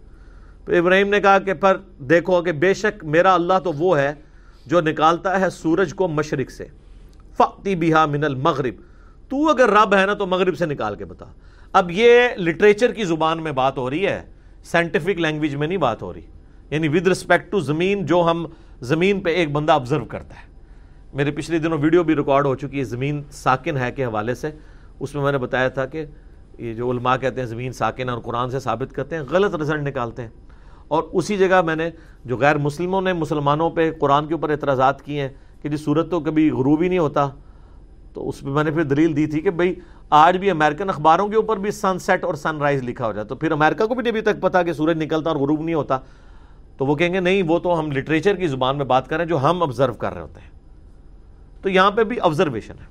تو 0.66 0.72
ابراہیم 0.72 1.08
نے 1.08 1.20
کہا 1.20 1.38
کہ 1.38 1.54
پر 1.54 1.76
دیکھو 1.98 2.42
کہ 2.42 2.52
بے 2.52 2.74
شک 2.74 3.04
میرا 3.04 3.34
اللہ 3.34 3.58
تو 3.64 3.72
وہ 3.72 3.98
ہے 3.98 4.14
جو 4.66 4.80
نکالتا 4.80 5.40
ہے 5.40 5.50
سورج 5.50 5.94
کو 5.94 6.08
مشرق 6.08 6.50
سے۔ 6.50 6.66
فقتی 7.36 7.74
بہا 7.74 8.06
من 8.06 8.24
المغرب۔ 8.24 8.74
تو 9.28 9.48
اگر 9.48 9.70
رب 9.70 9.94
ہے 9.94 10.06
نا 10.06 10.14
تو 10.14 10.26
مغرب 10.26 10.56
سے 10.56 10.66
نکال 10.66 10.94
کے 10.94 11.04
بتا۔ 11.04 11.24
اب 11.72 11.90
یہ 11.90 12.28
لٹریچر 12.36 12.92
کی 12.92 13.04
زبان 13.04 13.42
میں 13.42 13.52
بات 13.52 13.78
ہو 13.78 13.90
رہی 13.90 14.06
ہے 14.06 14.22
سائنٹیفک 14.64 15.08
لینگویج 15.08 15.54
میں 15.56 15.66
نہیں 15.66 15.78
بات 15.78 16.02
ہو 16.02 16.14
رہی۔ 16.14 16.20
یعنی 16.70 16.88
ود 16.88 17.06
رسپیکٹ 17.06 17.52
ٹو 17.52 17.60
زمین 17.60 18.06
جو 18.06 18.28
ہم 18.30 18.46
زمین 18.80 19.20
پہ 19.20 19.30
ایک 19.30 19.52
بندہ 19.52 19.72
آبزرو 19.72 20.04
کرتا 20.04 20.34
ہے۔ 20.34 20.46
میرے 21.14 21.30
پچھلے 21.30 21.58
دنوں 21.58 21.78
ویڈیو 21.78 22.02
بھی 22.02 22.16
ریکارڈ 22.16 22.46
ہو 22.46 22.54
چکی 22.54 22.78
ہے، 22.78 22.84
زمین 22.84 23.22
ساکن 23.30 23.76
ہے 23.76 23.92
کے 23.92 24.04
حوالے 24.04 24.34
سے۔ 24.34 24.50
اس 25.00 25.14
میں 25.14 25.22
میں 25.22 25.32
نے 25.32 25.38
بتایا 25.38 25.68
تھا 25.68 25.86
کہ 25.86 26.04
یہ 26.58 26.74
جو 26.74 26.90
علماء 26.90 27.16
کہتے 27.16 27.40
ہیں 27.40 27.48
زمین 27.48 27.72
ساکن 27.72 28.08
اور 28.08 28.20
قرآن 28.20 28.50
سے 28.50 28.60
ثابت 28.60 28.94
کرتے 28.94 29.16
ہیں، 29.16 29.22
غلط 29.30 29.54
رزلٹ 29.54 29.82
نکالتے 29.82 30.22
ہیں۔ 30.22 30.30
اور 30.88 31.02
اسی 31.12 31.36
جگہ 31.36 31.62
میں 31.62 31.76
نے 31.76 31.90
جو 32.24 32.36
غیر 32.36 32.58
مسلموں 32.58 33.02
نے 33.02 33.12
مسلمانوں 33.12 33.70
پہ 33.70 33.92
قرآن 33.92 34.26
کے 34.26 34.34
اوپر 34.34 34.50
اعتراضات 34.50 35.02
کیے 35.02 35.20
ہیں 35.20 35.28
کہ 35.62 35.68
جی 35.68 35.76
صورت 35.76 36.10
تو 36.10 36.20
کبھی 36.20 36.50
غروب 36.50 36.82
ہی 36.82 36.88
نہیں 36.88 36.98
ہوتا، 36.98 37.28
تو 38.14 38.28
اس 38.28 38.42
میں 38.42 38.52
میں 38.52 38.64
نے 38.64 38.70
پھر 38.70 38.82
دلیل 38.82 39.16
دی 39.16 39.26
تھی 39.26 39.40
کہ 39.40 39.50
بھئی 39.50 39.74
آج 40.14 40.36
بھی 40.36 40.50
امریکن 40.50 40.88
اخباروں 40.88 41.28
کے 41.28 41.36
اوپر 41.36 41.56
بھی 41.56 41.70
سن 41.70 41.98
سیٹ 41.98 42.24
اور 42.24 42.34
سن 42.34 42.56
رائز 42.56 42.82
لکھا 42.82 43.06
ہو 43.06 43.12
جاتا 43.12 43.28
تو 43.28 43.34
پھر 43.34 43.52
امریکہ 43.52 43.86
کو 43.86 43.94
بھی 43.94 44.02
نہیں 44.02 44.10
ابھی 44.10 44.20
تک 44.20 44.40
پتا 44.40 44.62
کہ 44.62 44.72
سورج 44.72 45.02
نکلتا 45.02 45.30
اور 45.30 45.38
غروب 45.38 45.60
نہیں 45.60 45.74
ہوتا۔ 45.74 45.98
تو 46.76 46.86
وہ 46.86 46.94
کہیں 46.94 47.14
گے 47.14 47.20
نہیں، 47.20 47.42
وہ 47.42 47.58
تو 47.58 47.78
ہم 47.78 47.90
لٹریچر 47.90 48.36
کی 48.36 48.46
زبان 48.46 48.76
میں 48.76 48.84
بات 48.84 49.08
کر 49.08 49.16
رہے 49.16 49.24
ہیں 49.24 49.28
جو 49.28 49.42
ہم 49.42 49.62
آبزرو 49.62 49.92
کر 49.92 50.14
رہے 50.14 50.20
ہوتے 50.20 50.40
ہیں۔ 50.40 50.50
تو 51.62 51.68
یہاں 51.68 51.90
پہ 51.90 52.04
بھی 52.04 52.20
آبزرویشن 52.20 52.74
ہے۔ 52.80 52.84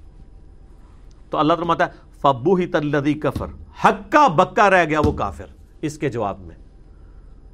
تو 1.30 1.38
اللہ 1.38 1.54
تعالیٰ 1.54 1.76
ہے 1.80 1.86
فبو 2.22 2.56
ہی 2.56 2.66
تلدی 2.66 3.14
کفر 3.14 3.46
حکا 3.86 4.28
بکا 4.28 4.70
رہ 4.70 4.86
گیا 4.86 5.00
وہ 5.06 5.12
کافر۔ 5.12 5.46
اس 5.82 5.98
کے 5.98 6.10
جواب 6.10 6.40
میں۔ 6.40 6.56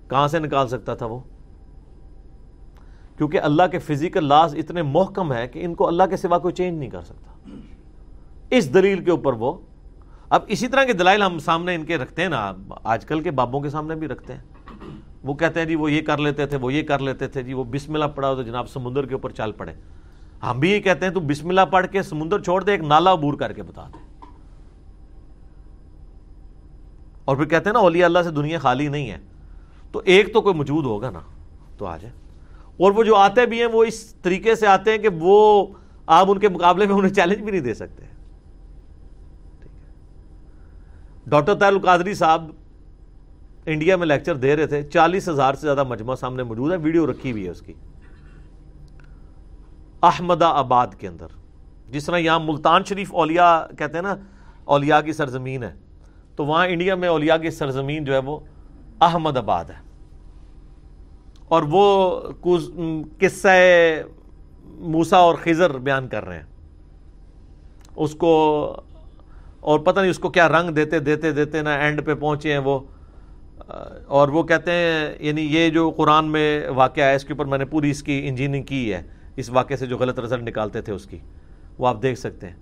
کہاں 0.09 0.27
سے 0.27 0.39
نکال 0.39 0.67
سکتا 0.67 0.95
تھا 0.95 1.05
وہ؟ 1.05 1.19
کیونکہ 3.17 3.39
اللہ 3.39 3.63
کے 3.71 3.79
فزیکل 3.79 4.27
لاز 4.27 4.55
اتنے 4.55 4.81
محکم 4.81 5.33
ہے 5.33 5.47
کہ 5.47 5.65
ان 5.65 5.75
کو 5.75 5.87
اللہ 5.87 6.03
کے 6.09 6.17
سوا 6.17 6.37
کوئی 6.37 6.53
چینج 6.53 6.79
نہیں 6.79 6.89
کر 6.89 7.01
سکتا۔ 7.01 7.36
اس 8.49 8.73
دلیل 8.73 9.03
کے 9.03 9.11
اوپر 9.11 9.33
وہ 9.33 9.53
اب 10.29 10.41
اسی 10.47 10.67
طرح 10.67 10.83
کے 10.83 10.93
دلائل 10.93 11.23
ہم 11.23 11.39
سامنے 11.39 11.75
ان 11.75 11.85
کے 11.85 11.97
رکھتے 11.97 12.21
ہیں 12.21 12.29
نا، 12.29 12.53
آج 12.83 13.05
کل 13.05 13.21
کے 13.21 13.31
بابوں 13.31 13.61
کے 13.61 13.69
سامنے 13.69 13.95
بھی 13.95 14.07
رکھتے 14.07 14.33
ہیں۔ 14.33 14.41
وہ 15.23 15.33
کہتے 15.33 15.59
ہیں 15.59 15.67
جی 15.67 15.75
وہ 15.75 15.91
یہ 15.91 16.01
کر 16.01 16.17
لیتے 16.17 16.45
تھے، 16.45 16.57
وہ 16.57 16.73
یہ 16.73 16.83
کر 16.83 16.99
لیتے 16.99 17.27
تھے 17.27 17.43
جی 17.43 17.53
وہ 17.53 17.63
بسم 17.63 17.93
اللہ 17.93 18.05
پڑھا 18.15 18.33
تو 18.33 18.43
جناب 18.43 18.69
سمندر 18.69 19.05
کے 19.05 19.13
اوپر 19.13 19.29
چال 19.29 19.51
پڑے۔ 19.51 19.73
ہم 20.43 20.59
بھی 20.59 20.71
یہ 20.71 20.79
کہتے 20.79 21.05
ہیں 21.05 21.13
تو 21.13 21.19
بسم 21.19 21.49
اللہ 21.49 21.61
پڑھ 21.71 21.87
کے 21.87 22.01
سمندر 22.01 22.41
چھوڑ 22.41 22.63
دے، 22.63 22.71
ایک 22.71 22.81
نالا 22.81 23.13
عبور 23.13 23.33
کر 23.33 23.53
کے 23.53 23.63
بتا 23.63 23.87
دے۔ 23.93 23.97
اور 27.25 27.35
پھر 27.35 27.45
کہتے 27.45 27.65
ہیں 27.65 27.73
نا، 27.73 27.79
اولیاء 27.79 28.05
اللہ 28.05 28.19
سے 28.23 28.31
دنیا 28.31 28.59
خالی 28.59 28.87
نہیں 28.87 29.11
ہے۔ 29.11 29.17
تو 29.91 30.01
ایک 30.05 30.33
تو 30.33 30.41
کوئی 30.41 30.55
موجود 30.55 30.85
ہوگا 30.85 31.09
نا، 31.09 31.19
تو 31.77 31.85
آ 31.85 31.97
جائے۔ 31.97 32.13
اور 32.79 32.91
وہ 32.91 33.03
جو 33.03 33.15
آتے 33.15 33.45
بھی 33.45 33.59
ہیں، 33.59 33.67
وہ 33.67 33.83
اس 33.83 34.15
طریقے 34.15 34.55
سے 34.55 34.67
آتے 34.67 34.91
ہیں 34.91 34.97
کہ 34.97 35.09
وہ 35.19 35.65
آپ 36.07 36.31
ان 36.31 36.39
کے 36.39 36.49
مقابلے 36.49 36.85
میں 36.85 36.95
انہیں 36.95 37.13
چیلنج 37.13 37.37
بھی 37.37 37.51
نہیں 37.51 37.61
دے 37.61 37.73
سکتے۔ 37.73 38.06
ڈاکٹر 41.27 41.55
تیر 41.55 41.67
القادری 41.67 42.13
صاحب 42.13 42.51
انڈیا 43.65 43.95
میں 43.95 44.07
لیکچر 44.07 44.35
دے 44.35 44.55
رہے 44.55 44.67
تھے، 44.67 44.83
چالیس 44.83 45.29
ہزار 45.29 45.53
سے 45.53 45.61
زیادہ 45.61 45.83
مجمع 45.83 46.15
سامنے 46.15 46.43
موجود 46.43 46.71
ہے 46.71 46.77
ویڈیو 46.77 47.11
رکھی 47.11 47.31
ہوئی 47.31 47.45
ہے 47.45 47.49
اس 47.49 47.61
کی۔ 47.61 47.73
احمد 50.03 50.41
آباد 50.41 50.87
کے 50.97 51.07
اندر۔ 51.07 51.27
جس 51.89 52.05
طرح 52.05 52.17
یہاں 52.17 52.39
ملتان 52.39 52.83
شریف 52.83 53.15
اولیاء 53.15 53.75
کہتے 53.77 53.95
ہیں 53.95 54.01
نا، 54.01 54.15
اولیاء 54.65 55.01
کی 55.01 55.13
سرزمین 55.13 55.63
ہے، 55.63 55.73
تو 56.35 56.45
وہاں 56.45 56.67
انڈیا 56.67 56.95
میں 56.95 57.09
اولیاء 57.09 57.37
کی 57.37 57.49
سرزمین 57.49 58.05
جو 58.05 58.13
ہے 58.13 58.17
وہ 58.17 58.39
احمد 59.01 59.37
آباد 59.37 59.65
ہے۔ 59.65 59.89
اور 61.47 61.63
وہ 61.69 62.19
قصہ 63.19 63.47
موسا 64.65 65.17
اور 65.17 65.35
خزر 65.35 65.77
بیان 65.77 66.07
کر 66.07 66.25
رہے 66.25 66.35
ہیں۔ 66.35 66.45
اس 67.95 68.15
کو 68.15 68.75
اور 69.67 69.79
پتہ 69.79 69.99
نہیں 69.99 70.09
اس 70.09 70.19
کو 70.19 70.29
کیا 70.29 70.47
رنگ 70.47 70.69
دیتے 70.69 70.99
دیتے 70.99 71.31
دیتے 71.31 71.61
نا 71.61 71.75
اینڈ 71.75 72.05
پہ 72.05 72.13
پہنچے 72.13 72.51
ہیں 72.51 72.59
وہ۔ 72.59 72.79
اور 74.07 74.27
وہ 74.27 74.43
کہتے 74.43 74.71
ہیں 74.71 75.15
یعنی 75.19 75.41
یہ 75.41 75.69
جو 75.69 75.89
قرآن 75.89 76.25
میں 76.25 76.69
واقعہ 76.69 77.03
ہے، 77.03 77.15
اس 77.15 77.23
کے 77.23 77.33
اوپر 77.33 77.45
میں 77.45 77.57
نے 77.57 77.65
پوری 77.65 77.89
اس 77.89 78.03
کی 78.03 78.27
انجینئرنگ 78.27 78.63
کی 78.63 78.93
ہے۔ 78.93 79.01
اس 79.35 79.49
واقعے 79.49 79.77
سے 79.77 79.85
جو 79.85 79.97
غلط 79.97 80.19
رزلٹ 80.19 80.43
نکالتے 80.43 80.81
تھے 80.81 80.93
اس 80.93 81.05
کی، 81.05 81.17
وہ 81.77 81.87
آپ 81.87 82.01
دیکھ 82.01 82.19
سکتے 82.19 82.47
ہیں۔ 82.47 82.55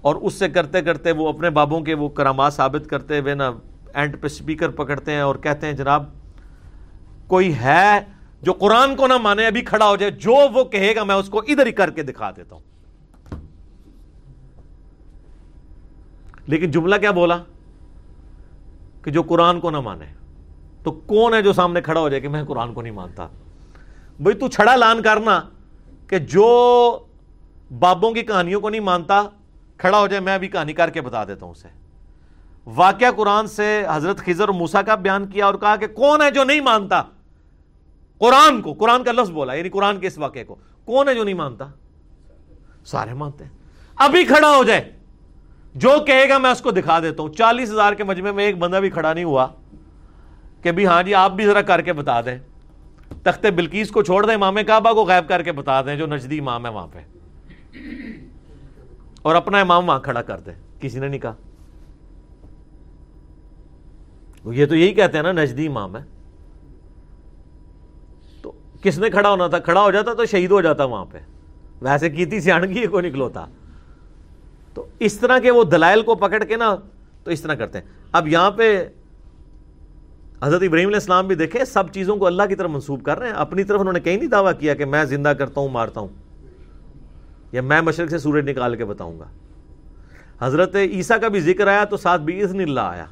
اور 0.00 0.14
اس 0.14 0.34
سے 0.34 0.48
کرتے 0.48 0.82
کرتے 0.82 1.12
وہ 1.12 1.28
اپنے 1.28 1.50
بابوں 1.50 1.80
کے 1.80 1.94
وہ 1.94 2.08
کرامات 2.08 2.54
ثابت 2.54 2.90
کرتے 2.90 3.18
ہوئے 3.18 3.34
نا 3.34 3.52
اینڈ 3.94 4.16
پہ 4.20 4.28
سپیکر 4.28 4.68
پکڑتے 4.68 5.12
ہیں 5.12 5.20
اور 5.20 5.34
کہتے 5.34 5.66
ہیں، 5.66 5.72
جناب، 5.72 6.04
کوئی 7.26 7.54
ہے 7.54 8.00
جو 8.42 8.52
قرآن 8.52 8.96
کو 8.96 9.06
نہ 9.06 9.16
مانے، 9.22 9.46
ابھی 9.46 9.60
کھڑا 9.60 9.88
ہو 9.88 9.96
جائے، 9.96 10.10
جو 10.10 10.34
وہ 10.54 10.64
کہے 10.64 10.94
گا 10.96 11.04
میں 11.04 11.14
اس 11.14 11.28
کو 11.28 11.38
ادھر 11.38 11.66
ہی 11.66 11.72
کر 11.72 11.90
کے 11.90 12.02
دکھا 12.02 12.30
دیتا 12.30 12.56
ہوں۔ 12.56 12.73
لیکن 16.46 16.70
جملہ 16.70 16.96
کیا 16.96 17.10
بولا 17.10 17.38
کہ 19.02 19.10
جو 19.10 19.22
قرآن 19.22 19.60
کو 19.60 19.70
نہ 19.70 19.80
مانے؟ 19.80 20.04
تو 20.82 20.92
کون 20.92 21.34
ہے 21.34 21.42
جو 21.42 21.52
سامنے 21.52 21.80
کھڑا 21.80 22.00
ہو 22.00 22.08
جائے 22.08 22.20
کہ 22.20 22.28
میں 22.28 22.44
قرآن 22.44 22.74
کو 22.74 22.82
نہیں 22.82 22.92
مانتا؟ 22.92 23.26
بھائی 24.20 24.34
تو 24.34 24.48
چھڑا 24.48 24.76
لان 24.76 25.02
کرنا 25.02 25.40
کہ 26.08 26.18
جو 26.18 26.98
بابوں 27.78 28.12
کی 28.12 28.22
کہانیوں 28.22 28.60
کو 28.60 28.68
نہیں 28.68 28.80
مانتا، 28.80 29.22
کھڑا 29.76 29.98
ہو 29.98 30.06
جائے، 30.06 30.20
میں 30.20 30.34
ابھی 30.34 30.48
کہانی 30.48 30.72
کر 30.72 30.90
کے 30.90 31.00
بتا 31.00 31.24
دیتا 31.24 31.44
ہوں 31.46 31.52
اسے۔ 31.52 31.68
واقعہ 32.66 33.10
قرآن 33.16 33.46
سے 33.46 33.84
حضرت 33.90 34.18
خضر 34.18 34.40
اور 34.40 34.48
موسا 34.48 34.82
کا 34.82 34.94
بیان 34.94 35.26
کیا 35.26 35.46
اور 35.46 35.54
کہا 35.54 35.76
کہ 35.76 35.86
کون 35.86 36.22
ہے 36.22 36.30
جو 36.30 36.44
نہیں 36.44 36.60
مانتا؟ 36.60 37.02
قرآن 38.18 38.62
کو، 38.62 38.72
قرآن 38.72 39.04
کا 39.04 39.12
لفظ 39.12 39.30
بولا 39.30 39.54
یعنی 39.54 39.68
قرآن 39.68 40.00
کے 40.00 40.06
اس 40.06 40.18
واقعے 40.18 40.44
کو۔ 40.44 40.56
کون 40.84 41.08
ہے 41.08 41.14
جو 41.14 41.24
نہیں 41.24 41.34
مانتا؟ 41.34 41.64
سارے 42.84 43.14
مانتے 43.14 43.44
ہیں۔ 43.44 43.50
ابھی 43.96 44.24
کھڑا 44.24 44.56
ہو 44.56 44.64
جائے۔ 44.64 44.96
جو 45.74 45.90
کہے 46.06 46.28
گا 46.28 46.38
میں 46.38 46.50
اس 46.50 46.60
کو 46.60 46.70
دکھا 46.70 47.00
دیتا 47.00 47.22
ہوں۔ 47.22 47.32
چالیس 47.32 47.70
ہزار 47.70 47.92
کے 47.92 48.04
مجمع 48.04 48.30
میں 48.30 48.44
ایک 48.44 48.58
بندہ 48.58 48.76
بھی 48.76 48.90
کھڑا 48.90 49.12
نہیں 49.12 49.24
ہوا 49.24 49.46
کہ 50.62 50.72
بھی 50.72 50.86
ہاں 50.86 51.02
جی 51.02 51.14
آپ 51.14 51.32
بھی 51.32 51.44
ذرا 51.44 51.62
کر 51.62 51.80
کے 51.80 51.92
بتا 51.92 52.20
دیں۔ 52.20 52.38
تخت 53.22 53.46
بلکیس 53.46 53.90
کو 53.90 54.02
چھوڑ 54.02 54.26
دیں، 54.26 54.34
امام 54.34 54.56
کعبہ 54.66 54.92
کو 54.92 55.04
غائب 55.04 55.28
کر 55.28 55.42
کے 55.42 55.52
بتا 55.52 55.82
دیں، 55.82 55.96
جو 55.96 56.06
نجدی 56.06 56.38
امام 56.38 56.66
ہے 56.66 56.70
وہاں 56.70 56.86
پہ۔ 56.92 56.98
اور 59.22 59.34
اپنا 59.34 59.60
امام 59.60 59.88
وہاں 59.88 60.00
کھڑا 60.00 60.22
کر 60.22 60.40
دیں۔ 60.40 60.54
کسی 60.80 60.98
نے 60.98 61.08
نہیں 61.08 61.20
کہا۔ 61.20 61.34
یہ 64.52 64.66
تو 64.66 64.76
یہی 64.76 64.92
کہتے 64.92 65.18
ہیں 65.18 65.22
نا، 65.22 65.32
نجدی 65.32 65.66
امام 65.66 65.96
ہے۔ 65.96 66.02
تو 68.42 68.52
کس 68.82 68.98
نے 68.98 69.10
کھڑا 69.10 69.30
ہونا 69.30 69.46
تھا؟ 69.46 69.58
کھڑا 69.58 69.80
ہو 69.80 69.90
جاتا 69.90 70.14
تو 70.14 70.24
شہید 70.26 70.50
ہو 70.50 70.60
جاتا 70.60 70.84
وہاں 70.84 71.04
پہ۔ 71.04 71.18
ویسے 71.82 72.10
کی 72.10 72.26
تھی 72.26 72.40
سیاح 72.40 72.58
کو 72.90 73.00
نکلوتا 73.00 73.46
تو 74.74 74.86
اس 74.98 75.18
طرح 75.18 75.38
کے 75.38 75.50
وہ 75.50 75.64
دلائل 75.64 76.02
کو 76.02 76.14
پکڑ 76.14 76.44
کے 76.44 76.56
نا 76.56 76.76
تو 77.24 77.30
اس 77.30 77.40
طرح 77.40 77.54
کرتے 77.54 77.78
ہیں۔ 77.78 77.86
اب 78.12 78.28
یہاں 78.28 78.50
پہ 78.50 78.88
حضرت 80.42 80.62
ابراہیم 80.62 80.88
علیہ 80.88 80.96
السلام 80.96 81.26
بھی 81.26 81.34
دیکھیں، 81.34 81.64
سب 81.64 81.92
چیزوں 81.92 82.16
کو 82.16 82.26
اللہ 82.26 82.42
کی 82.48 82.54
طرف 82.54 82.70
منسوب 82.70 83.02
کر 83.02 83.18
رہے 83.18 83.26
ہیں۔ 83.26 83.34
اپنی 83.34 83.64
طرف 83.64 83.80
انہوں 83.80 83.92
نے 83.92 84.00
کہیں 84.00 84.16
نہیں 84.16 84.28
دعویٰ 84.28 84.52
کیا 84.58 84.74
کہ 84.74 84.84
میں 84.84 85.04
زندہ 85.04 85.28
کرتا 85.28 85.60
ہوں، 85.60 85.68
مارتا 85.68 86.00
ہوں، 86.00 86.08
یا 87.52 87.62
میں 87.62 87.80
مشرق 87.80 88.10
سے 88.10 88.18
سورج 88.18 88.50
نکال 88.50 88.76
کے 88.76 88.84
بتاؤں 88.84 89.18
گا۔ 89.18 89.24
حضرت 90.40 90.76
عیسیٰ 90.76 91.20
کا 91.20 91.28
بھی 91.28 91.40
ذکر 91.40 91.66
آیا 91.66 91.84
تو 91.84 91.96
ساتھ 91.96 92.22
بھی 92.22 92.42
اذن 92.42 92.60
اللہ 92.60 92.80
آیا۔ 92.80 93.06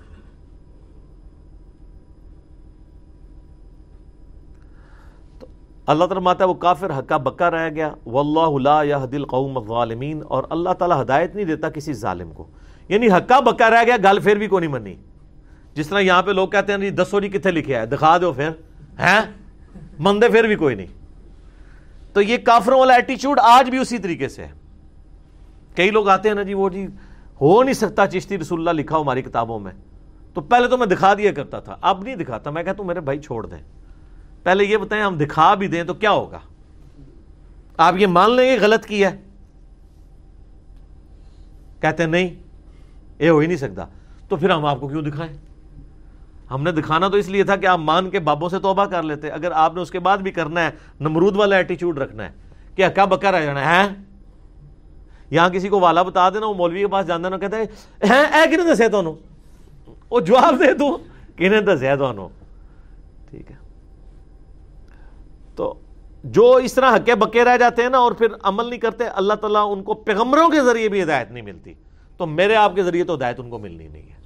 اللہ 5.87 6.05
تعالیٰ 6.05 6.23
ماتا 6.23 6.45
وہ 6.45 6.55
کافر، 6.55 6.99
حقہ 6.99 7.15
بکا 7.15 7.51
رہ 7.51 7.71
گیا۔ 7.71 7.95
واللہ 8.07 8.59
لا 8.59 8.83
یہد 8.83 9.15
القوم 9.15 9.59
الظالمین، 9.59 10.23
اور 10.29 10.45
اللہ 10.51 10.71
تعالیٰ 10.71 11.03
ہدایت 11.03 11.35
نہیں 11.35 11.47
دیتا 11.47 11.71
کسی 11.71 11.93
ظالم 11.93 12.31
کو۔ 12.31 12.47
یعنی 12.89 13.09
حقہ 13.09 13.41
بکا 13.41 13.71
رہ 13.71 13.85
گیا، 13.87 13.97
گل 14.05 14.19
پھر 14.21 14.37
بھی 14.37 14.47
کو 14.47 14.61
نہیں 14.61 14.71
منی۔ 14.71 14.95
جس 15.75 15.89
طرح 15.89 16.01
یہاں 16.01 16.23
پہ 16.23 16.31
لوگ 16.31 16.49
کہتے 16.49 16.73
ہیں 16.73 16.79
جی 16.79 16.91
دسو 16.91 17.21
جی 17.21 17.29
کتنے 17.29 17.53
لکھے 17.53 17.77
ہے 17.77 17.87
دکھا 17.87 18.19
دو 18.19 18.33
پھر۔ 18.33 18.49
ہیں؟ 18.99 19.21
مندے 19.99 20.29
پھر 20.29 20.45
بھی 20.45 20.57
کوئی 20.57 20.75
نہیں۔ 20.75 20.87
تو 22.13 22.23
یہ 22.23 22.37
کافروں 22.37 22.79
والا 22.79 22.95
ایٹیچیوڈ 22.95 23.41
آج 23.43 23.71
بھی 23.71 23.79
اسی 23.79 23.99
طریقے 23.99 24.29
سے 24.29 24.45
ہے۔ 24.45 24.53
کئی 25.77 25.91
لوگ 25.91 26.09
آتے 26.09 26.29
ہیں 26.29 26.37
نا 26.37 26.43
جی 26.43 26.55
وہ 26.55 26.69
جی 26.69 26.87
ہو 27.41 27.63
نہیں 27.63 27.75
سکتا 27.75 28.07
چشتی 28.07 28.39
رسول 28.39 28.69
اللہ 28.69 28.81
لکھا 28.81 28.97
ہو 28.97 29.03
ہماری 29.03 29.23
کتابوں 29.23 29.59
میں۔ 29.59 29.73
تو 30.35 30.41
پہلے 30.41 30.69
تو 30.69 30.79
میں 30.79 30.87
دکھا 30.87 31.15
دیا 31.15 31.33
کرتا 31.33 31.61
تھا، 31.61 31.77
اب 31.81 32.03
نہیں 32.03 32.17
دکھاتا۔ 32.17 32.51
میں 32.51 32.63
کہتا 32.63 32.79
ہوں، 32.79 32.87
میرے 32.87 33.01
بھائی 33.01 33.19
چھوڑ 33.19 33.47
دیں۔ 33.47 33.82
پہلے 34.43 34.65
یہ 34.65 34.77
بتائیں 34.77 35.05
ہم 35.05 35.17
دکھا 35.19 35.55
بھی 35.55 35.67
دیں 35.69 35.85
تو 35.85 35.95
کیا 35.95 36.11
ہوگا؟ 36.11 36.39
آپ 37.77 37.95
یہ 37.99 38.07
مان 38.07 38.31
لیں 38.31 38.47
گے 38.47 38.59
غلط 38.61 38.87
کی 38.87 39.05
ہے؟ 39.05 39.11
کہتے 41.81 42.03
ہیں 42.03 42.11
نہیں، 42.11 42.35
یہ 43.19 43.31
ہو 43.31 43.39
ہی 43.39 43.47
نہیں 43.47 43.57
سکتا۔ 43.57 43.85
تو 44.29 44.37
پھر 44.37 44.51
ہم 44.51 44.65
آپ 44.67 44.81
کو 44.81 44.89
کیوں 44.89 45.03
دکھائیں؟ 45.03 45.33
ہم 46.51 46.63
نے 46.63 46.73
دکھانا 46.73 47.09
تو 47.09 47.17
اس 47.17 47.29
لیے 47.29 47.45
تھا 47.45 47.57
کہ 47.57 47.67
آپ 47.67 47.79
مان 47.79 48.11
کے 48.11 48.19
بابوں 48.21 48.49
سے 48.49 48.59
توبہ 48.59 48.85
کر 48.85 49.03
لیتے۔ 49.03 49.31
اگر 49.31 49.53
آپ 49.55 49.75
نے 49.75 49.81
اس 49.81 49.91
کے 49.91 49.99
بعد 49.99 50.19
بھی 50.19 50.31
کرنا 50.31 50.65
ہے، 50.65 50.71
نمرود 51.01 51.37
والا 51.37 51.57
ایٹیچیوڈ 51.57 51.99
رکھنا 51.99 52.25
ہے 52.25 52.31
کہ 52.77 52.85
اکا 52.85 53.05
بکا 53.05 53.33
رہ 53.33 53.45
جانا 53.45 53.65
ہے 53.69 53.89
یہاں 55.31 55.49
کسی 55.49 55.69
کو 55.69 55.81
والا 55.81 56.03
بتا 56.03 56.29
دینا، 56.31 56.47
وہ 56.47 56.55
مولوی 56.55 56.81
کے 56.81 56.87
پاس 56.87 57.07
جانا 57.07 57.29
نا 57.29 57.39
کہتے 57.39 57.57
ہیں، 57.57 57.67
اے 58.03 58.51
کنہیں 58.51 58.75
دسے 58.75 58.89
تو 58.89 59.03
وہ 60.11 60.21
جواب 60.21 60.61
دے 60.61 60.73
تو 60.75 60.97
کنہیں 61.37 61.61
دسے 61.61 61.97
تو 61.97 62.29
ٹھیک 63.31 63.51
ہے 63.51 63.57
تو 65.57 65.73
جو 66.25 66.55
اس 66.55 66.75
طرح 66.75 66.97
حقے 66.97 67.15
بکے 67.15 67.45
رہ 67.45 67.57
جاتے 67.57 67.83
ہیں 67.83 67.89
نا 67.89 67.99
اور 67.99 68.13
پھر 68.13 68.27
عمل 68.43 68.67
نہیں 68.67 68.81
کرتے، 68.81 69.05
اللہ 69.05 69.35
تعالیٰ 69.35 69.73
ان 69.73 69.83
کو 69.83 69.95
پیغمبروں 69.95 70.49
کے 70.49 70.61
ذریعے 70.65 70.89
بھی 70.89 71.03
ہدایت 71.03 71.31
نہیں 71.31 71.45
ملتی۔ 71.45 71.75
تو 72.17 72.27
میرے 72.27 72.57
آپ 72.57 72.75
کے 72.75 72.83
ذریعے 72.83 73.05
تو 73.05 73.15
ہدایت 73.15 73.41
ان 73.41 73.51
کو 73.51 73.59
ملنی 73.59 73.89
نہیں 73.89 74.03
ہے۔ 74.03 74.17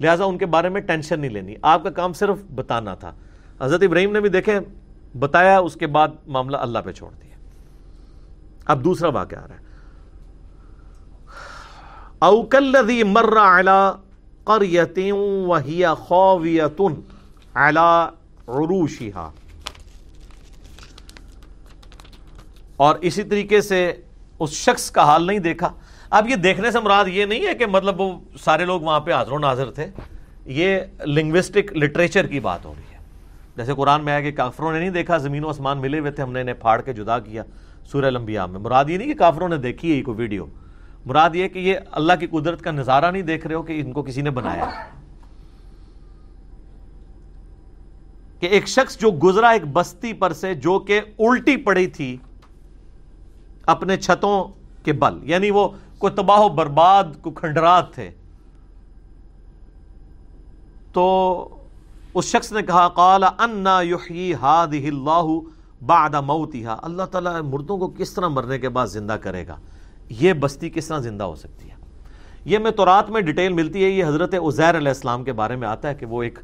لہٰذا 0.00 0.24
ان 0.24 0.38
کے 0.38 0.46
بارے 0.46 0.68
میں 0.68 0.80
ٹینشن 0.80 1.20
نہیں 1.20 1.30
لینی۔ 1.30 1.54
آپ 1.62 1.82
کا 1.82 1.90
کام 1.90 2.12
صرف 2.12 2.36
بتانا 2.54 2.94
تھا۔ 2.94 3.12
حضرت 3.60 3.82
ابراہیم 3.82 4.12
نے 4.12 4.20
بھی 4.20 4.28
دیکھیں، 4.28 4.60
بتایا، 5.18 5.58
اس 5.58 5.74
کے 5.74 5.86
بعد 5.86 6.08
معاملہ 6.26 6.56
اللہ 6.56 6.78
پہ 6.84 6.92
چھوڑ 6.92 7.10
دیا۔ 7.10 7.36
اب 8.66 8.84
دوسرا 8.84 9.08
واقعہ 9.08 9.38
آ 9.38 9.46
رہا 9.48 9.54
ہے۔ 9.54 9.68
اوکل 12.18 13.02
مر 13.02 13.34
قریتیں 14.44 15.12
وہی 15.12 15.82
خویتن 15.98 17.00
علی 17.54 18.08
عروشها 18.48 19.30
اور 22.78 22.94
اسی 23.00 23.22
طریقے 23.22 23.60
سے 23.60 23.92
اس 24.38 24.50
شخص 24.50 24.90
کا 24.90 25.02
حال 25.02 25.26
نہیں 25.26 25.38
دیکھا۔ 25.38 25.72
اب 26.10 26.28
یہ 26.28 26.36
دیکھنے 26.36 26.70
سے 26.70 26.80
مراد 26.80 27.04
یہ 27.08 27.24
نہیں 27.24 27.46
ہے 27.46 27.54
کہ 27.54 27.66
مطلب 27.66 28.00
وہ 28.00 28.20
سارے 28.40 28.64
لوگ 28.64 28.80
وہاں 28.80 29.00
پہ 29.00 29.12
حاضر 29.12 29.32
و 29.32 29.38
ناظر 29.38 29.70
تھے۔ 29.70 29.86
یہ 30.46 30.80
لنگوسٹک 31.06 31.72
لٹریچر 31.72 32.26
کی 32.26 32.40
بات 32.40 32.64
ہو 32.64 32.74
رہی 32.76 32.94
ہے۔ 32.94 32.98
جیسے 33.56 33.72
قرآن 33.74 34.04
میں 34.04 34.12
آیا 34.12 34.20
کہ 34.20 34.30
کافروں 34.30 34.72
نے 34.72 34.78
نہیں 34.78 34.90
دیکھا، 34.90 35.16
زمین 35.16 35.44
و 35.44 35.48
آسمان 35.48 35.78
ملے 35.78 35.98
ہوئے 35.98 36.10
تھے، 36.10 36.22
ہم 36.22 36.32
نے 36.32 36.40
انہیں 36.40 36.54
پھاڑ 36.54 36.80
کے 36.80 36.92
جدا 36.92 37.18
کیا 37.18 37.42
سورہ 37.84 38.04
الانبیاء 38.04 38.46
میں۔ 38.46 38.60
مراد 38.60 38.84
یہ 38.88 38.98
نہیں 38.98 39.12
کہ 39.12 39.18
کافروں 39.18 39.48
نے 39.48 39.56
دیکھی 39.56 39.98
ہے 39.98 40.02
کوئی 40.02 40.16
ویڈیو۔ 40.16 40.46
مراد 41.06 41.30
یہ 41.34 41.48
کہ 41.48 41.58
یہ 41.58 41.74
اللہ 41.92 42.12
کی 42.20 42.26
قدرت 42.26 42.62
کا 42.62 42.70
نظارہ 42.70 43.10
نہیں 43.10 43.22
دیکھ 43.22 43.46
رہے 43.46 43.54
ہو 43.54 43.62
کہ 43.62 43.80
ان 43.80 43.92
کو 43.92 44.02
کسی 44.02 44.22
نے 44.22 44.30
بنایا۔ 44.30 44.64
کہ 48.40 48.46
ایک 48.46 48.68
شخص 48.68 48.98
جو 48.98 49.10
گزرا 49.10 49.48
ایک 49.48 49.62
بستی 49.72 50.12
پر 50.12 50.32
سے، 50.32 50.54
جو 50.54 50.78
کہ 50.78 51.00
الٹی 51.18 51.56
پڑی 51.56 51.86
تھی 51.86 52.16
اپنے 53.68 53.96
چھتوں 53.96 54.44
کے 54.84 54.92
بل 54.92 55.18
یعنی 55.22 55.50
وہ 55.50 55.68
کوئی 55.98 56.12
تباہ 56.12 56.40
و 56.40 56.48
برباد 56.48 57.04
کو 57.22 57.30
کھنڈرات 57.30 57.94
تھے۔ 57.94 58.10
تو 60.92 61.48
اس 62.14 62.24
شخص 62.24 62.52
نے 62.52 62.62
کہا، 62.62 62.88
قال 62.88 63.24
انا 63.24 63.80
یحیی 63.80 64.32
هذه 64.34 64.88
اللہ 64.88 65.38
بعد 65.86 66.14
موتها 66.14 66.76
اللہ 66.82 67.02
تعالیٰ 67.02 67.42
مردوں 67.42 67.78
کو 67.78 67.88
کس 67.88 68.12
طرح 68.12 68.28
مرنے 68.28 68.58
کے 68.58 68.68
بعد 68.68 68.86
زندہ 68.86 69.12
کرے 69.12 69.46
گا؟ 69.46 69.56
یہ 70.08 70.32
بستی 70.32 70.70
کس 70.70 70.86
طرح 70.86 70.98
زندہ 70.98 71.24
ہو 71.24 71.34
سکتی 71.34 71.70
ہے؟ 71.70 71.74
یہ 72.44 72.58
میں 72.58 72.70
تورات 72.70 73.10
میں 73.10 73.20
ڈیٹیل 73.20 73.52
ملتی 73.52 73.84
ہے، 73.84 73.88
یہ 73.88 74.04
حضرت 74.04 74.34
عزیر 74.34 74.76
علیہ 74.76 74.88
السلام 74.88 75.24
کے 75.24 75.32
بارے 75.32 75.56
میں 75.56 75.68
آتا 75.68 75.88
ہے 75.88 75.94
کہ 75.94 76.06
وہ 76.06 76.22
ایک 76.22 76.38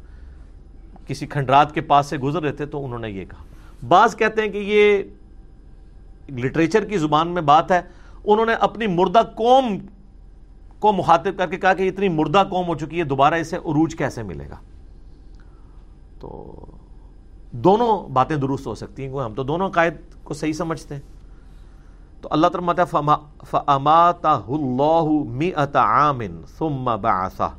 کسی 1.07 1.27
کھنڈرات 1.27 1.73
کے 1.73 1.81
پاس 1.81 2.05
سے 2.05 2.17
گزر 2.17 2.41
رہے 2.41 2.51
تھے 2.51 2.65
تو 2.65 2.85
انہوں 2.85 2.99
نے 2.99 3.09
یہ 3.09 3.25
کہا۔ 3.25 3.43
بعض 3.87 4.15
کہتے 4.15 4.41
ہیں 4.41 4.49
کہ 4.49 4.57
یہ 4.57 5.03
لٹریچر 6.29 6.85
کی 6.85 6.97
زبان 6.97 7.27
میں 7.27 7.41
بات 7.41 7.71
ہے، 7.71 7.81
انہوں 8.23 8.45
نے 8.45 8.53
اپنی 8.53 8.87
مردہ 8.87 9.21
قوم 9.35 9.77
کو 10.79 10.93
مخاطب 10.93 11.37
کر 11.37 11.47
کے 11.47 11.57
کہا 11.57 11.73
کہ 11.73 11.89
اتنی 11.89 12.09
مردہ 12.09 12.43
قوم 12.49 12.67
ہو 12.67 12.75
چکی 12.75 12.99
ہے، 12.99 13.03
دوبارہ 13.03 13.33
اسے 13.33 13.57
عروج 13.57 13.95
کیسے 13.95 14.23
ملے 14.23 14.49
گا؟ 14.49 14.55
تو 16.19 16.55
دونوں 17.51 18.09
باتیں 18.09 18.35
درست 18.35 18.67
ہو 18.67 18.75
سکتی 18.75 19.05
ہیں، 19.05 19.13
ہم 19.13 19.33
تو 19.33 19.43
دونوں 19.43 19.69
قائد 19.69 19.93
کو 20.23 20.33
صحیح 20.33 20.53
سمجھتے 20.53 20.95
ہیں۔ 20.95 21.01
تو 22.21 22.29
اللہ 22.31 22.47
تعالیٰ 22.47 23.75
ثم 26.57 26.95
بعثہ 27.01 27.51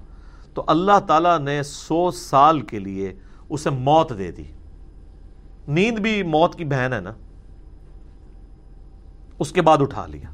تو 0.54 0.64
اللہ 0.66 1.00
تعالیٰ 1.06 1.38
نے 1.38 1.62
سو 1.62 2.10
سال 2.10 2.60
کے 2.60 2.78
لیے 2.78 3.14
اسے 3.48 3.70
موت 3.70 4.12
دے 4.18 4.30
دی۔ 4.30 4.44
نیند 5.68 5.98
بھی 5.98 6.22
موت 6.22 6.54
کی 6.54 6.64
بہن 6.64 6.92
ہے 6.92 7.00
نا۔ 7.00 7.12
اس 9.38 9.52
کے 9.52 9.62
بعد 9.62 9.78
اٹھا 9.80 10.06
لیا۔ 10.06 10.28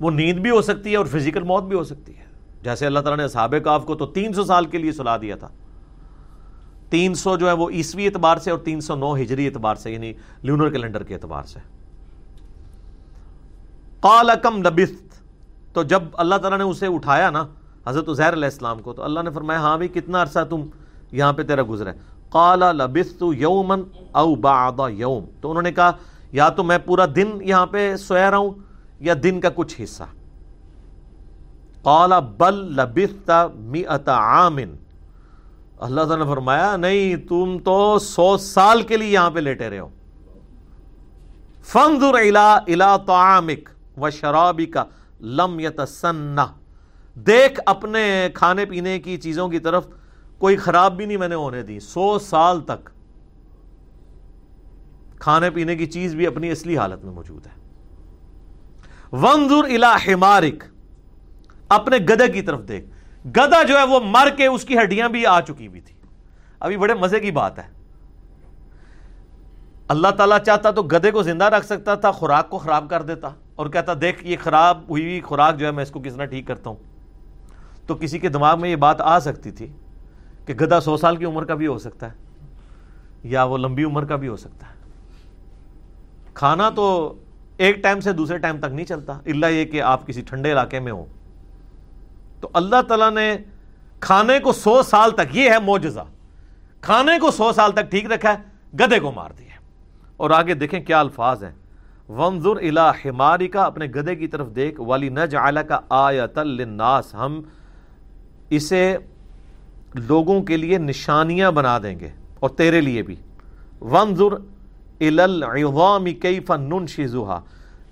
وہ 0.00 0.10
نیند 0.10 0.40
بھی 0.40 0.50
ہو 0.50 0.62
سکتی 0.62 0.92
ہے 0.92 0.96
اور 0.96 1.06
فزیکل 1.06 1.42
موت 1.42 1.64
بھی 1.64 1.76
ہو 1.76 1.84
سکتی 1.84 2.16
ہے۔ 2.16 2.24
جیسے 2.62 2.86
اللہ 2.86 2.98
تعالیٰ 2.98 3.24
نے 3.24 3.28
صحابہ 3.28 3.58
کاف 3.58 3.84
کو 3.84 3.94
تو 3.94 4.06
تین 4.06 4.32
سو 4.32 4.44
سال 4.44 4.64
کے 4.64 4.78
لیے 4.78 4.92
سلا 4.92 5.16
دیا 5.16 5.36
تھا۔ 5.36 5.48
تین 6.90 7.14
سو 7.14 7.36
جو 7.36 7.48
ہے 7.48 7.52
وہ 7.52 7.70
عیسوی 7.70 8.06
اعتبار 8.06 8.36
سے 8.36 8.50
اور 8.50 8.58
تین 8.58 8.80
سو 8.80 8.94
نو 8.94 9.14
ہجری 9.14 9.46
اعتبار 9.46 9.74
سے 9.74 9.92
یعنی 9.92 10.12
لیونر 10.42 10.70
کیلنڈر 10.70 11.02
کے 11.02 11.14
اعتبار 11.14 11.42
سے۔ 11.42 11.58
قال 14.00 14.30
کم 14.42 14.62
لبست 14.62 15.22
تو 15.74 15.82
جب 15.82 16.02
اللہ 16.12 16.34
تعالیٰ 16.34 16.58
نے 16.58 16.64
اسے 16.64 16.86
اٹھایا 16.86 17.30
نا، 17.30 17.46
حضرت 17.86 18.08
عزیر 18.08 18.32
علیہ 18.32 18.44
السلام 18.44 18.78
کو، 18.78 18.92
تو 18.92 19.02
اللہ 19.02 19.20
نے 19.20 19.30
فرمایا 19.30 19.60
ہاں 19.60 19.78
بھی 19.78 19.88
کتنا 19.88 20.22
عرصہ 20.22 20.38
تم 20.50 20.60
یہاں 21.12 21.32
پہ 21.32 21.42
تیرا 21.42 21.62
گزرا 21.68 21.90
ہے۔ 21.92 21.96
قال 22.28 22.58
لبست 22.58 23.22
یومن 23.36 23.82
او 24.12 24.34
بعد 24.34 24.72
یوم۔ 24.88 25.24
تو 25.40 25.50
انہوں 25.50 25.62
نے 25.62 25.72
کہا 25.72 25.92
یا 26.34 26.48
تو 26.48 26.62
میں 26.62 26.78
پورا 26.78 27.06
دن 27.16 27.30
یہاں 27.40 27.66
پہ 27.66 27.96
سویا 27.96 28.30
رہا 28.30 28.36
ہوں 28.36 28.50
یا 29.00 29.14
دن 29.22 29.40
کا 29.40 29.48
کچھ 29.54 29.80
حصہ۔ 29.80 30.02
قال 31.82 32.12
بل 32.38 32.54
لبثت 32.54 33.30
مئت 33.54 34.08
عام۔ 34.08 34.56
اللہ 35.80 36.00
تعالیٰ 36.00 36.26
نے 36.26 36.32
فرمایا، 36.34 36.76
نہیں، 36.76 37.16
تم 37.16 37.58
تو 37.64 37.98
سو 37.98 38.36
سال 38.36 38.82
کے 38.82 38.96
لیے 38.96 39.08
یہاں 39.08 39.30
پہ 39.30 39.40
لیٹے 39.40 39.70
رہے 39.70 39.78
ہو۔ 39.78 39.88
فانظر 41.64 42.14
الى 42.14 42.72
الى 42.72 43.04
طعامک 43.06 43.68
و 44.00 44.10
شرابک 44.10 44.78
لم 45.20 45.60
یتسنہ 45.60 46.52
دیکھ 47.14 47.60
اپنے 47.66 48.28
کھانے 48.34 48.64
پینے 48.64 48.98
کی 48.98 49.16
چیزوں 49.16 49.48
کی 49.48 49.58
طرف، 49.58 49.86
کوئی 50.38 50.56
خراب 50.56 50.96
بھی 50.96 51.06
نہیں 51.06 51.16
میں 51.16 51.28
نے 51.28 51.34
ہونے 51.34 51.62
دی۔ 51.62 51.80
سو 51.80 52.18
سال 52.18 52.60
تک۔ 52.60 52.90
کھانے 55.24 55.50
پینے 55.50 55.76
کی 55.76 55.86
چیز 55.86 56.14
بھی 56.14 56.26
اپنی 56.26 56.50
اصلی 56.50 56.78
حالت 56.78 57.04
میں 57.04 57.12
موجود 57.12 57.46
ہے۔ 57.46 57.52
ونظر 59.12 59.64
الى 59.64 60.12
حمارک 60.12 60.64
اپنے 61.68 61.96
گدے 61.96 62.28
کی 62.28 62.42
طرف 62.42 62.60
دیکھ۔ 62.68 62.86
گدا 63.26 63.62
جو 63.62 63.78
ہے 63.78 63.84
وہ 63.84 64.00
مر 64.04 64.28
کے 64.36 64.46
اس 64.46 64.64
کی 64.64 64.78
ہڈیاں 64.78 65.08
بھی 65.08 65.26
آ 65.26 65.40
چکی 65.40 65.66
ہوئی 65.66 65.80
تھی۔ 65.80 65.94
ابھی 66.60 66.76
بڑے 66.76 66.94
مزے 66.94 67.20
کی 67.20 67.30
بات 67.30 67.58
ہے۔ 67.58 67.62
اللہ 69.88 70.08
تعالیٰ 70.08 70.38
چاہتا 70.38 70.70
تو 70.70 70.82
گدے 70.82 71.10
کو 71.10 71.22
زندہ 71.22 71.44
رکھ 71.44 71.66
سکتا 71.66 71.94
تھا، 71.94 72.10
خوراک 72.10 72.50
کو 72.50 72.58
خراب 72.58 72.90
کر 72.90 73.02
دیتا۔ 73.02 73.28
اور 73.54 73.66
کہتا، 73.66 73.92
دیکھ، 74.00 74.24
یہ 74.24 74.36
خراب 74.42 74.78
ہوئی 74.88 75.20
خوراک 75.20 75.56
جو 75.56 75.66
ہے، 75.66 75.70
میں 75.70 75.82
اس 75.82 75.90
کو 75.90 76.00
کس 76.00 76.14
طرح 76.14 76.24
ٹھیک 76.24 76.46
کرتا 76.46 76.70
ہوں۔ 76.70 76.76
تو 77.86 77.94
کسی 77.94 78.18
کے 78.18 78.28
دماغ 78.28 78.60
میں 78.60 78.70
یہ 78.70 78.76
بات 78.76 79.00
آ 79.00 79.18
سکتی 79.18 79.50
تھی 79.50 79.72
کہ 80.46 80.54
گدا 80.54 80.80
سو 80.80 80.96
سال 80.96 81.16
کی 81.16 81.24
عمر 81.24 81.44
کا 81.44 81.54
بھی 81.54 81.66
ہو 81.66 81.78
سکتا 81.78 82.12
ہے، 82.12 82.16
یا 83.22 83.44
وہ 83.44 83.58
لمبی 83.58 83.84
عمر 83.84 84.04
کا 84.04 84.16
بھی 84.16 84.28
ہو 84.28 84.36
سکتا 84.36 84.66
ہے۔ 84.66 84.73
کھانا 86.34 86.68
تو 86.70 86.86
ایک 87.56 87.82
ٹائم 87.82 88.00
سے 88.00 88.12
دوسرے 88.12 88.38
ٹائم 88.38 88.58
تک 88.58 88.72
نہیں 88.72 88.86
چلتا 88.86 89.18
اللہ 89.26 89.46
یہ 89.46 89.64
کہ 89.64 89.82
آپ 89.82 90.06
کسی 90.06 90.22
ٹھنڈے 90.26 90.52
علاقے 90.52 90.80
میں 90.80 90.92
ہو 90.92 91.04
تو 92.40 92.48
اللہ 92.54 92.82
تعالیٰ 92.88 93.10
نے 93.10 93.36
کھانے 94.00 94.38
کو 94.38 94.52
سو 94.52 94.82
سال 94.82 95.10
تک، 95.10 95.36
یہ 95.36 95.50
ہے 95.50 95.58
موجزہ 95.64 96.04
کھانے 96.80 97.18
کو 97.18 97.30
سو 97.30 97.52
سال 97.52 97.72
تک 97.72 97.90
ٹھیک 97.90 98.10
رکھا 98.12 98.32
ہے 98.32 98.78
گدے 98.80 98.98
کو 99.00 99.12
مار 99.12 99.30
دیا 99.30 99.60
اور 100.16 100.30
آگے 100.30 100.54
دیکھیں 100.54 100.80
کیا 100.80 101.00
الفاظ 101.00 101.44
ہیں۔ 101.44 101.52
ونظر 102.08 102.56
الى 102.56 102.88
حماری 103.04 103.48
کا 103.48 103.62
اپنے 103.64 103.86
گدے 103.94 104.14
کی 104.16 104.26
طرف 104.26 104.48
دیکھ 104.56 104.80
والی 104.80 105.08
نج 105.08 105.36
کا 105.68 105.78
آیت 105.90 106.38
للناس، 106.38 107.14
ہم 107.14 107.40
اسے 108.50 108.96
لوگوں 110.08 110.42
کے 110.42 110.56
لیے 110.56 110.78
نشانیاں 110.78 111.50
بنا 111.52 111.78
دیں 111.82 111.98
گے، 112.00 112.10
اور 112.40 112.50
تیرے 112.50 112.80
لیے 112.80 113.02
بھی۔ 113.02 113.16
ونظر 113.82 114.36
العظام 115.00 116.04
کیف 116.04 116.50
ننشزها۔ 116.50 117.40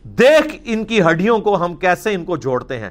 دیکھ 0.04 0.56
ان 0.64 0.84
کی 0.84 1.02
ہڈیوں 1.02 1.38
کو 1.38 1.64
ہم 1.64 1.74
کیسے 1.74 2.14
ان 2.14 2.24
کو 2.24 2.36
جوڑتے 2.36 2.78
ہیں۔ 2.78 2.90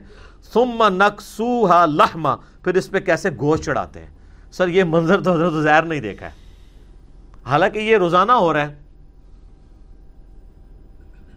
ثم 0.53 0.83
نقصوها 0.87 1.85
لحما۔ 1.85 2.35
پھر 2.35 2.75
اس 2.75 2.91
پہ 2.91 2.99
کیسے 2.99 3.29
گوشت 3.39 3.63
چڑھاتے 3.63 3.99
ہیں۔ 3.99 4.07
سر، 4.51 4.67
یہ 4.67 4.83
منظر 4.83 5.21
تو 5.21 5.33
حضرت 5.33 5.53
زہر 5.53 5.83
نہیں 5.83 6.01
دیکھا 6.01 6.25
ہے۔ 6.25 6.31
حالانکہ 7.45 7.79
یہ 7.79 7.97
روزانہ 7.97 8.31
ہو 8.31 8.53
رہا 8.53 8.61
ہے۔ 8.61 8.75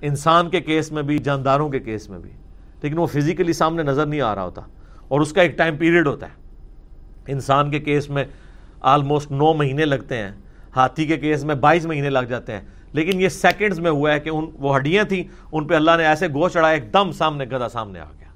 انسان 0.02 0.50
کے 0.50 0.60
کیس 0.60 0.92
میں 0.92 1.02
بھی، 1.02 1.18
جانداروں 1.18 1.68
کے 1.68 1.80
کیس 1.80 2.08
میں 2.08 2.18
بھی۔ 2.18 2.30
لیکن 2.82 2.98
وہ 2.98 3.06
فزیکلی 3.06 3.52
سامنے 3.52 3.82
نظر 3.82 4.06
نہیں 4.06 4.20
آ 4.20 4.34
رہا 4.34 4.44
ہوتا۔ 4.44 4.62
اور 5.08 5.20
اس 5.20 5.32
کا 5.32 5.42
ایک 5.42 5.58
ٹائم 5.58 5.76
پیریڈ 5.76 6.06
ہوتا 6.06 6.26
ہے۔ 6.26 6.32
انسان 7.26 7.70
کے 7.70 7.78
کیس 7.78 8.10
میں 8.10 8.24
آلموسٹ 8.80 9.30
نو 9.30 9.52
مہینے 9.52 9.84
لگتے 9.84 10.16
ہیں۔ 10.16 10.32
ہاتھی 10.76 11.06
کے 11.06 11.16
کیس 11.16 11.44
میں 11.44 11.54
بائیس 11.54 11.86
مہینے 11.86 12.10
لگ 12.10 12.18
جاتے 12.18 12.52
ہیں۔ 12.52 12.60
لیکن 12.92 13.20
یہ 13.20 13.28
سیکنڈز 13.28 13.80
میں 13.80 13.90
ہوا 13.90 14.12
ہے 14.12 14.20
کہ 14.20 14.30
ان 14.30 14.46
وہ 14.54 14.76
ہڈیاں 14.76 15.04
تھیں، 15.04 15.24
ان 15.52 15.66
پہ 15.66 15.74
اللہ 15.74 15.90
نے 15.96 16.06
ایسے 16.06 16.28
گوشت 16.28 16.54
چڑھایا 16.54 16.74
ایک 16.74 16.92
دم 16.92 17.12
سامنے 17.12 17.44
گدا 17.44 17.68
سامنے 17.68 18.00
آ 18.00 18.04
گیا۔ 18.04 18.28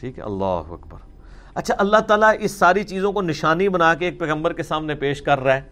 ٹھیک 0.00 0.18
ہے؟ 0.18 0.24
اللہ 0.24 0.44
اکبر۔ 0.44 0.98
اچھا 1.54 1.74
اللہ 1.78 1.96
تعالیٰ 1.96 2.32
اس 2.40 2.52
ساری 2.52 2.82
چیزوں 2.82 3.12
کو 3.12 3.22
نشانی 3.22 3.68
بنا 3.68 3.94
کے 3.94 4.04
ایک 4.04 4.20
پیغمبر 4.20 4.52
کے 4.52 4.62
سامنے 4.62 4.94
پیش 4.94 5.22
کر 5.22 5.40
رہا 5.40 5.54
ہے۔ 5.54 5.62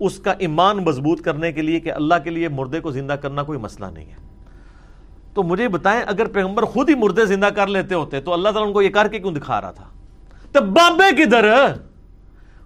اس 0.00 0.18
کا 0.18 0.34
ایمان 0.38 0.76
مضبوط 0.76 1.22
کرنے 1.22 1.52
کے 1.52 1.62
لیے 1.62 1.80
کہ 1.80 1.92
اللہ 1.92 2.14
کے 2.24 2.30
لیے 2.30 2.48
مردے 2.48 2.80
کو 2.80 2.90
زندہ 2.90 3.12
کرنا 3.12 3.42
کوئی 3.42 3.58
مسئلہ 3.58 3.86
نہیں 3.86 4.10
ہے۔ 4.10 4.16
تو 5.34 5.42
مجھے 5.42 5.68
بتائیں، 5.68 6.02
اگر 6.06 6.26
پیغمبر 6.26 6.62
خود 6.62 6.88
ہی 6.88 6.94
مردے 6.94 7.26
زندہ 7.26 7.46
کر 7.46 7.66
لیتے 7.66 7.94
ہوتے 7.94 8.20
تو 8.20 8.32
اللہ 8.32 8.48
تعالیٰ 8.48 8.66
ان 8.66 8.72
کو 8.72 8.82
یہ 8.82 8.90
کر 8.90 9.08
کے 9.08 9.18
کیوں 9.18 9.32
دکھا 9.32 9.60
رہا 9.60 9.70
تھا؟ 9.70 9.84
تو 10.52 10.60
بابے 10.60 11.24
کدھر؟ 11.24 11.44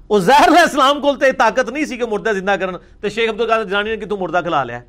وہ 0.08 0.18
زہر 0.18 0.48
علیہ 0.48 0.60
السلام 0.60 1.00
کو 1.00 1.12
طاقت 1.38 1.68
نہیں 1.68 1.84
سی 1.84 1.96
کہ 1.96 2.04
مردہ 2.06 2.32
زندہ 2.32 2.50
کرنا 2.50 2.78
تو 3.00 3.08
شیخ 3.08 3.30
عبد 3.30 3.40
القادر 3.40 3.64
جانی 3.64 3.90
نے 3.90 3.96
کہ 3.96 4.06
تو 4.06 4.16
مردہ 4.16 4.40
کھلا 4.42 4.64
لیا 4.64 4.80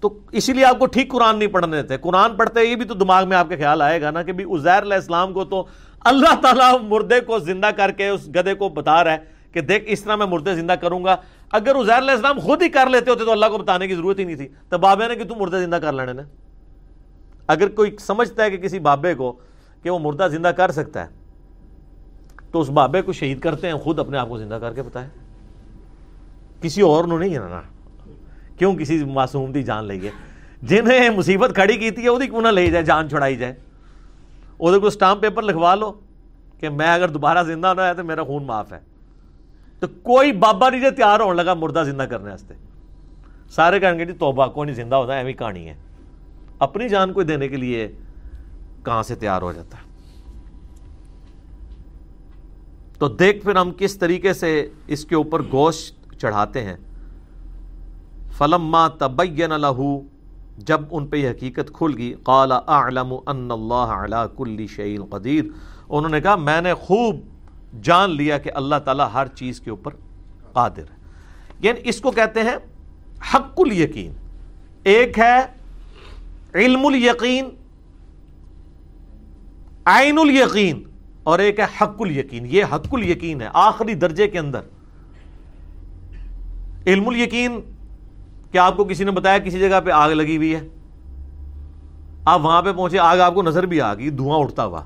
تو 0.00 0.18
اسی 0.32 0.52
لیے 0.52 0.64
آپ 0.64 0.78
کو 0.78 0.86
ٹھیک 0.86 1.10
قرآن 1.10 1.38
نہیں 1.38 1.48
پڑھنے 1.48 1.82
دیتے۔ 1.82 1.96
قرآن 1.96 2.36
پڑھتے 2.36 2.64
یہ 2.64 2.76
بھی 2.76 2.84
تو 2.84 2.94
دماغ 2.94 3.28
میں 3.28 3.36
آپ 3.36 3.48
کے 3.48 3.56
خیال 3.56 3.82
آئے 3.82 4.02
گا 4.02 4.10
نا 4.10 4.22
کہ 4.22 4.32
بھی 4.32 4.44
عزیر 4.44 4.82
علیہ 4.82 4.94
السلام 4.94 5.32
کو 5.32 5.44
تو 5.44 5.66
اللہ 6.00 6.34
تعالیٰ 6.42 6.80
مردے 6.82 7.20
کو 7.20 7.38
زندہ 7.38 7.70
کر 7.76 7.90
کے 7.90 8.08
اس 8.08 8.28
گدے 8.28 8.54
کو 8.54 8.68
بتا 8.68 9.04
رہا 9.04 9.12
ہے 9.12 9.18
کہ 9.52 9.60
دیکھ 9.60 9.84
اس 9.86 10.04
طرح 10.04 10.16
میں 10.16 10.26
مردے 10.26 10.54
زندہ 10.54 10.72
کروں 10.72 11.04
گا۔ 11.04 11.16
اگر 11.52 11.76
عزیر 11.76 11.98
علیہ 11.98 12.10
السلام 12.10 12.38
خود 12.38 12.62
ہی 12.62 12.68
کر 12.68 12.88
لیتے 12.90 13.10
ہوتے 13.10 13.24
تو 13.24 13.32
اللہ 13.32 13.46
کو 13.46 13.58
بتانے 13.58 13.88
کی 13.88 13.94
ضرورت 13.94 14.18
ہی 14.18 14.24
نہیں 14.24 14.36
تھی۔ 14.36 14.48
تو 14.68 14.78
بابے 14.78 15.08
نے 15.08 15.16
کہ 15.16 15.24
تو 15.24 15.34
مردے 15.34 15.60
زندہ 15.60 15.76
کر 15.76 15.92
لینے 15.92 16.12
نے۔ 16.12 16.22
اگر 17.46 17.68
کوئی 17.68 17.96
سمجھتا 18.00 18.44
ہے 18.44 18.50
کہ 18.50 18.56
کسی 18.56 18.78
بابے 18.78 19.14
کو 19.14 19.38
کہ 19.82 19.90
وہ 19.90 19.98
مردہ 19.98 20.28
زندہ 20.30 20.48
کر 20.48 20.70
سکتا 20.70 21.04
ہے 21.04 21.23
تو 22.54 22.60
اس 22.60 22.70
بابے 22.70 23.02
کو 23.02 23.12
شہید 23.12 23.40
کرتے 23.40 23.66
ہیں، 23.66 23.74
خود 23.74 23.98
اپنے 23.98 24.18
آپ 24.18 24.28
کو 24.28 24.38
زندہ 24.38 24.54
کر 24.54 24.72
کے 24.72 24.82
بتائے 24.82 25.08
کسی 26.62 26.80
اور 26.80 27.04
نے 27.04 27.16
نہیں 27.16 27.38
نا۔ 27.38 27.60
کیوں 28.58 28.74
کسی 28.76 29.04
معصوم 29.04 29.52
دی 29.52 29.62
جان 29.62 29.84
لئیے 29.84 30.10
جنہیں 30.62 31.10
مصیبت 31.10 31.50
کھڑی 31.54 31.76
کی 31.76 31.90
تھی، 31.90 32.08
وہ 32.08 32.18
کیوں 32.18 32.42
نہ 32.42 32.48
لے 32.48 32.66
جائے، 32.66 32.84
جان 32.84 33.08
چھڑائی 33.08 33.36
جائے۔ 33.36 33.54
وہ 34.58 34.78
کو 34.78 34.90
سٹامپ 34.90 35.22
پیپر 35.22 35.42
لکھوا 35.42 35.74
لو 35.74 35.92
کہ 36.60 36.68
میں 36.68 36.94
اگر 36.94 37.08
دوبارہ 37.08 37.42
زندہ 37.42 37.72
نہ 37.76 37.80
ہے 37.80 37.94
تو 37.94 38.04
میرا 38.04 38.22
خون 38.22 38.44
معاف 38.44 38.72
ہے۔ 38.72 38.78
تو 39.80 39.86
کوئی 40.02 40.32
بابا 40.32 40.70
نہیں 40.70 40.80
جائے 40.80 40.92
تیار 40.92 41.20
ہونے 41.20 41.42
لگا 41.42 41.54
مردہ 41.54 41.82
زندہ 41.86 42.02
کرنے 42.02 42.30
واسطے۔ 42.30 42.54
سارے 43.48 43.80
کہیں 43.80 43.98
گے 43.98 44.04
جی 44.04 44.12
توبہ، 44.12 44.46
کوئی 44.46 44.66
نہیں 44.66 44.76
زندہ 44.76 44.96
ہوتا 44.96 45.12
ہے 45.12 45.18
ایویں 45.18 45.32
کہانی 45.32 45.68
ہے۔ 45.68 45.74
اپنی 46.58 46.88
جان 46.88 47.12
کو 47.12 47.22
دینے 47.22 47.48
کے 47.48 47.56
لیے 47.56 47.92
کہاں 48.84 49.02
سے 49.02 49.14
تیار 49.14 49.42
ہو 49.42 49.52
جاتا؟ 49.52 49.76
ہے 49.76 49.83
تو 53.04 53.08
دیکھ 53.08 53.44
پھر 53.44 53.56
ہم 53.56 53.70
کس 53.78 53.98
طریقے 53.98 54.32
سے 54.32 54.68
اس 54.86 55.04
کے 55.04 55.14
اوپر 55.14 55.42
گوشت 55.52 56.14
چڑھاتے 56.20 56.64
ہیں۔ 56.64 56.76
فلما 58.32 58.88
تبین 58.88 59.50
لہو 59.50 60.00
جب 60.58 60.80
ان 60.90 61.06
پہ 61.06 61.16
یہ 61.16 61.30
حقیقت 61.30 61.72
کھل 61.72 61.94
گئی۔ 61.98 62.14
قال 62.22 62.52
اعلم 62.52 63.14
ان 63.26 63.50
اللہ 63.50 63.74
علی 63.74 64.16
کل 64.36 64.66
شیء 64.66 64.98
قدیر 65.10 65.44
انہوں 65.88 66.10
نے 66.10 66.20
کہا، 66.20 66.36
میں 66.36 66.60
نے 66.60 66.74
خوب 66.74 67.16
جان 67.82 68.10
لیا 68.10 68.38
کہ 68.38 68.50
اللہ 68.54 68.76
تعالیٰ 68.84 69.08
ہر 69.14 69.26
چیز 69.26 69.60
کے 69.60 69.70
اوپر 69.70 69.90
قادر 70.52 70.82
ہے۔ 70.82 70.96
یعنی 71.60 71.80
اس 71.84 72.00
کو 72.00 72.10
کہتے 72.10 72.42
ہیں 72.42 72.56
حق 73.34 73.52
الیقین۔ 73.56 74.12
ایک 74.84 75.18
ہے 75.18 75.40
علم 76.54 76.86
الیقین، 76.86 77.48
عین 79.84 80.18
الیقین۔ 80.18 80.82
اور 81.24 81.38
ایک 81.38 81.60
ہے 81.60 81.64
حق 81.80 82.00
الیقین، 82.00 82.46
یہ 82.46 82.64
حق 82.64 82.86
الیقین 82.92 83.40
ہے، 83.40 83.48
آخری 83.52 83.94
درجے 83.94 84.28
کے 84.28 84.38
اندر۔ 84.38 84.60
علم 86.86 87.08
الیقین، 87.08 87.60
کیا 88.52 88.64
آپ 88.64 88.76
کو 88.76 88.84
کسی 88.84 89.04
نے 89.04 89.10
بتایا 89.10 89.38
کسی 89.38 89.58
جگہ 89.58 89.80
پہ 89.84 89.90
آگ 89.90 90.10
لگی 90.10 90.36
ہوئی 90.36 90.54
ہے؟ 90.54 90.60
آپ 92.24 92.40
وہاں 92.40 92.62
پہ 92.62 92.72
پہنچے، 92.72 92.98
آگ 92.98 93.18
آپ 93.18 93.34
کو 93.34 93.42
نظر 93.42 93.66
بھی 93.66 93.80
آ 93.80 93.94
گئی، 93.94 94.10
دھواں 94.10 94.38
اٹھتا 94.38 94.64
ہوا۔ 94.64 94.82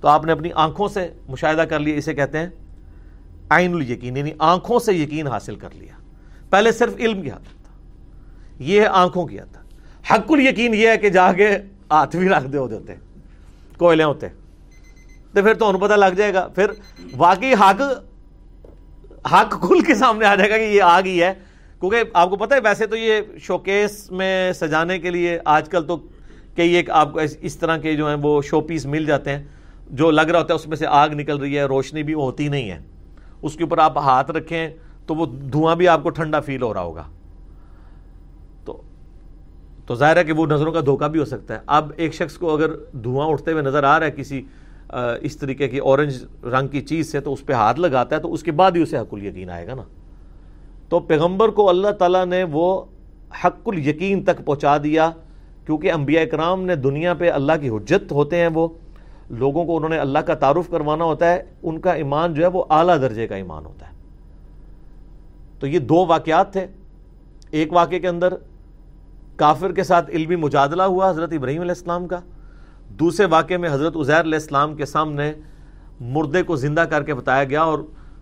تو 0.00 0.08
آپ 0.08 0.24
نے 0.24 0.32
اپنی 0.32 0.48
آنکھوں 0.54 0.88
سے 0.88 1.08
مشاہدہ 1.28 1.60
کر 1.60 1.78
لیا، 1.78 1.96
اسے 1.96 2.14
کہتے 2.14 2.38
ہیں 2.38 2.48
عین 3.50 3.74
الیقین 3.74 4.16
یعنی 4.16 4.30
آنکھوں 4.38 4.78
سے 4.78 4.94
یقین 4.94 5.26
حاصل 5.26 5.56
کر 5.56 5.68
لیا۔ 5.74 5.96
پہلے 6.50 6.72
صرف 6.72 6.96
علم 6.98 7.22
کی 7.22 7.30
حد 7.30 7.44
تھا، 7.44 7.74
یہ 8.58 8.80
ہے 8.80 8.86
آنکھوں 8.86 9.26
کی 9.26 9.40
حد 9.40 9.56
حق 10.10 10.32
الیقین 10.32 10.74
یہ 10.74 10.88
ہے 10.88 10.96
کہ 10.96 11.08
جا 11.08 11.32
کے 11.32 11.48
ہاتھ 11.90 12.16
بھی 12.16 12.28
رکھ 12.28 12.46
دے 12.46 12.58
ہوتے 12.58 12.94
کوئلے 13.78 14.04
ہوتے 14.04 14.28
تو 14.28 14.45
پھر 15.42 15.54
تو 15.54 15.78
پتہ 15.78 15.92
لگ 15.92 16.14
جائے 16.16 16.34
گا۔ 16.34 16.48
پھر 16.48 16.66
واقعی 17.16 17.52
حق 17.52 17.82
حق 19.32 19.50
کھل 19.50 19.80
کے 19.80 19.94
سامنے 19.94 20.24
آ 20.24 20.34
جائے 20.34 20.50
گا 20.50 20.58
کہ 20.58 20.62
یہ 20.62 20.82
آگ 20.82 21.02
ہی 21.02 21.22
ہے۔ 21.22 21.34
کیونکہ 21.80 21.96
آپ 22.14 22.30
کو 22.30 22.36
پتہ 22.36 22.54
ہے، 22.54 22.60
ویسے 22.64 22.86
تو 22.86 22.96
یہ 22.96 23.20
شوکیس 23.40 24.10
میں 24.10 24.52
سجانے 24.52 24.98
کے 24.98 25.10
لیے 25.10 25.38
آج 25.44 25.68
کل 25.68 25.84
تو 25.84 25.96
کئی 26.56 26.72
ایک 26.72 26.90
آپ 26.90 27.12
کو 27.12 27.20
اس 27.40 27.56
طرح 27.56 27.76
کے 27.76 27.96
جو 27.96 28.08
ہیں 28.08 28.16
وہ 28.22 28.42
شو 28.42 28.60
پیس 28.60 28.86
مل 28.86 29.04
جاتے 29.04 29.30
ہیں۔ 29.30 29.44
جو 29.90 30.10
لگ 30.10 30.20
رہا 30.20 30.38
ہوتا 30.38 30.54
ہے، 30.54 30.56
اس 30.56 30.66
میں 30.66 30.76
سے 30.76 30.86
آگ 30.86 31.08
نکل 31.08 31.36
رہی 31.36 31.58
ہے، 31.58 31.64
روشنی 31.64 32.02
بھی 32.02 32.14
ہوتی 32.14 32.48
نہیں 32.48 32.70
ہے۔ 32.70 32.78
اس 33.42 33.54
کے 33.54 33.64
اوپر 33.64 33.78
آپ 33.78 33.98
ہاتھ 33.98 34.30
رکھیں 34.30 34.68
تو 35.06 35.14
وہ 35.14 35.26
دھواں 35.26 35.76
بھی 35.76 35.88
آپ 35.88 36.02
کو 36.02 36.10
ٹھنڈا 36.10 36.40
فیل 36.40 36.62
ہو 36.62 36.74
رہا 36.74 36.80
ہوگا۔ 36.80 37.04
تو 38.64 38.82
تو 39.86 39.94
ظاہر 39.94 40.16
ہے 40.16 40.24
کہ 40.24 40.32
وہ 40.32 40.46
نظروں 40.46 40.72
کا 40.72 40.80
دھوکہ 40.80 41.08
بھی 41.08 41.20
ہو 41.20 41.24
سکتا 41.24 41.54
ہے۔ 41.54 41.58
اب 41.66 41.92
ایک 41.96 42.14
شخص 42.14 42.36
کو 42.36 42.54
اگر 42.54 42.74
دھواں 42.92 43.28
اٹھتے 43.28 43.52
ہوئے 43.52 43.62
نظر 43.62 43.84
آ 43.84 43.98
رہا 43.98 44.06
ہے 44.06 44.10
کسی 44.10 44.42
اس 45.20 45.36
طریقے 45.36 45.68
کی 45.68 45.78
اورنج 45.78 46.24
رنگ 46.44 46.68
کی 46.68 46.80
چیز 46.80 47.12
سے 47.12 47.20
تو 47.20 47.32
اس 47.32 47.46
پہ 47.46 47.52
ہاتھ 47.52 47.80
لگاتا 47.80 48.16
ہے 48.16 48.20
تو 48.20 48.32
اس 48.32 48.42
کے 48.42 48.52
بعد 48.52 48.72
ہی 48.72 48.82
اسے 48.82 48.98
حق 48.98 49.14
یقین 49.14 49.50
آئے 49.50 49.66
گا 49.66 49.74
نا۔ 49.74 49.82
تو 50.88 51.00
پیغمبر 51.00 51.48
کو 51.48 51.68
اللہ 51.68 51.90
تعالیٰ 51.90 52.26
نے 52.26 52.44
وہ 52.44 52.84
حق 53.44 53.60
الیقین 53.66 54.22
تک 54.22 54.44
پہنچا 54.44 54.76
دیا، 54.78 55.10
کیونکہ 55.66 55.92
انبیاء 55.92 56.22
اکرام 56.22 56.64
نے 56.64 56.74
دنیا 56.74 57.14
پہ 57.14 57.30
اللہ 57.30 57.52
کی 57.60 57.68
حجت 57.68 58.12
ہوتے 58.12 58.36
ہیں 58.36 58.48
وہ۔ 58.54 58.68
لوگوں 59.30 59.64
کو 59.64 59.76
انہوں 59.76 59.90
نے 59.90 59.98
اللہ 59.98 60.18
کا 60.18 60.34
تعارف 60.34 60.70
کروانا 60.70 61.04
ہوتا 61.04 61.32
ہے، 61.32 61.42
ان 61.62 61.80
کا 61.80 61.92
ایمان 61.92 62.34
جو 62.34 62.42
ہے 62.42 62.48
وہ 62.48 62.64
اعلیٰ 62.70 63.00
درجے 63.00 63.26
کا 63.26 63.36
ایمان 63.36 63.66
ہوتا 63.66 63.86
ہے۔ 63.86 63.92
تو 65.60 65.66
یہ 65.66 65.78
دو 65.78 66.06
واقعات 66.06 66.52
تھے۔ 66.52 66.66
ایک 67.50 67.72
واقعے 67.72 67.98
کے 67.98 68.08
اندر 68.08 68.34
کافر 69.36 69.72
کے 69.72 69.82
ساتھ 69.82 70.10
علمی 70.10 70.36
مجادلہ 70.36 70.82
ہوا 70.82 71.10
حضرت 71.10 71.32
ابراہیم 71.32 71.60
علیہ 71.60 71.70
السلام 71.70 72.06
کا 72.06 72.20
دوسرے 72.88 73.26
واقعے 73.26 73.56
میں 73.56 73.70
حضرت 73.70 73.96
عزیر 73.96 74.20
علیہ 74.20 74.34
السلام 74.34 74.74
کے 74.74 74.86
سامنے 74.86 75.32
مردے 76.00 76.42
کو 76.42 76.56
زندہ 76.56 76.80
کر 76.80 77.02
کے 77.02 77.14
بتایا 77.14 77.44
گیا 77.44 77.62
اور 77.62 77.78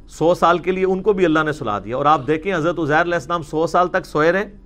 سو 0.09 0.35
سال 0.35 0.59
کے 0.59 0.73
لیے 0.73 0.85
ان 0.85 1.03
کو 1.03 1.13
بھی 1.13 1.25
اللہ 1.25 1.39
نے 1.45 1.53
سلا 1.53 1.79
دیا۔ 1.79 1.97
اور 1.97 2.07
آپ 2.07 2.27
دیکھیں 2.27 2.55
حضرت 2.55 2.79
عزیر 2.79 3.01
علیہ 3.01 3.15
السلام 3.15 3.43
سو 3.43 3.67
سال 3.67 3.89
تک 3.89 4.07
سوئے 4.07 4.33
رہے 4.33 4.57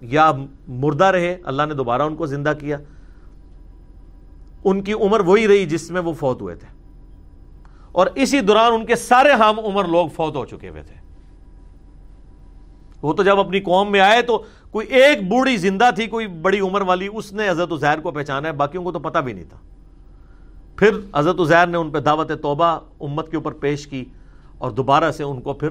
یا 0.00 0.32
مردہ 0.68 1.04
رہے، 1.04 1.36
اللہ 1.44 1.62
نے 1.68 1.74
دوبارہ 1.74 2.02
ان 2.02 2.16
کو 2.16 2.26
زندہ 2.26 2.52
کیا۔ 2.60 2.78
ان 4.64 4.82
کی 4.82 4.92
عمر 4.92 5.20
وہی 5.20 5.48
رہی 5.48 5.66
جس 5.66 5.90
میں 5.90 6.00
وہ 6.00 6.12
فوت 6.12 6.42
ہوئے 6.42 6.54
تھے۔ 6.54 6.66
اور 7.92 8.06
اسی 8.14 8.40
دوران 8.40 8.72
ان 8.72 8.86
کے 8.86 8.96
سارے 8.96 9.32
ہم 9.32 9.58
عمر 9.58 9.84
لوگ 9.84 10.08
فوت 10.08 10.36
ہو 10.36 10.44
چکے 10.44 10.68
ہوئے 10.68 10.82
تھے۔ 10.82 10.94
وہ 13.02 13.12
تو 13.12 13.22
جب 13.22 13.38
اپنی 13.38 13.60
قوم 13.60 13.92
میں 13.92 14.00
آئے 14.00 14.22
تو 14.22 14.42
کوئی 14.76 14.86
ایک 14.86 15.28
بوڑھی 15.28 15.56
زندہ 15.56 15.90
تھی، 15.94 16.06
کوئی 16.06 16.26
بڑی 16.26 16.60
عمر 16.60 16.80
والی، 16.80 17.08
اس 17.12 17.32
نے 17.32 17.48
حضرت 17.48 17.72
عزیر 17.72 18.00
کو 18.00 18.10
پہچانا 18.10 18.48
ہے، 18.48 18.52
باقیوں 18.52 18.84
کو 18.84 18.92
تو 18.92 18.98
پتہ 18.98 19.18
بھی 19.18 19.32
نہیں 19.32 19.44
تھا۔ 19.44 19.56
پھر 20.76 20.90
حضرت 21.16 21.40
عزیر 21.40 21.66
نے 21.66 21.76
ان 21.76 21.90
پہ 21.90 21.98
دعوت 21.98 22.32
توبہ 22.42 22.64
امت 23.00 23.30
کے 23.30 23.36
اوپر 23.36 23.52
پیش 23.52 23.86
کی 23.86 24.04
اور 24.58 24.70
دوبارہ 24.70 25.10
سے 25.12 25.22
ان 25.22 25.40
کو 25.40 25.52
پھر 25.52 25.68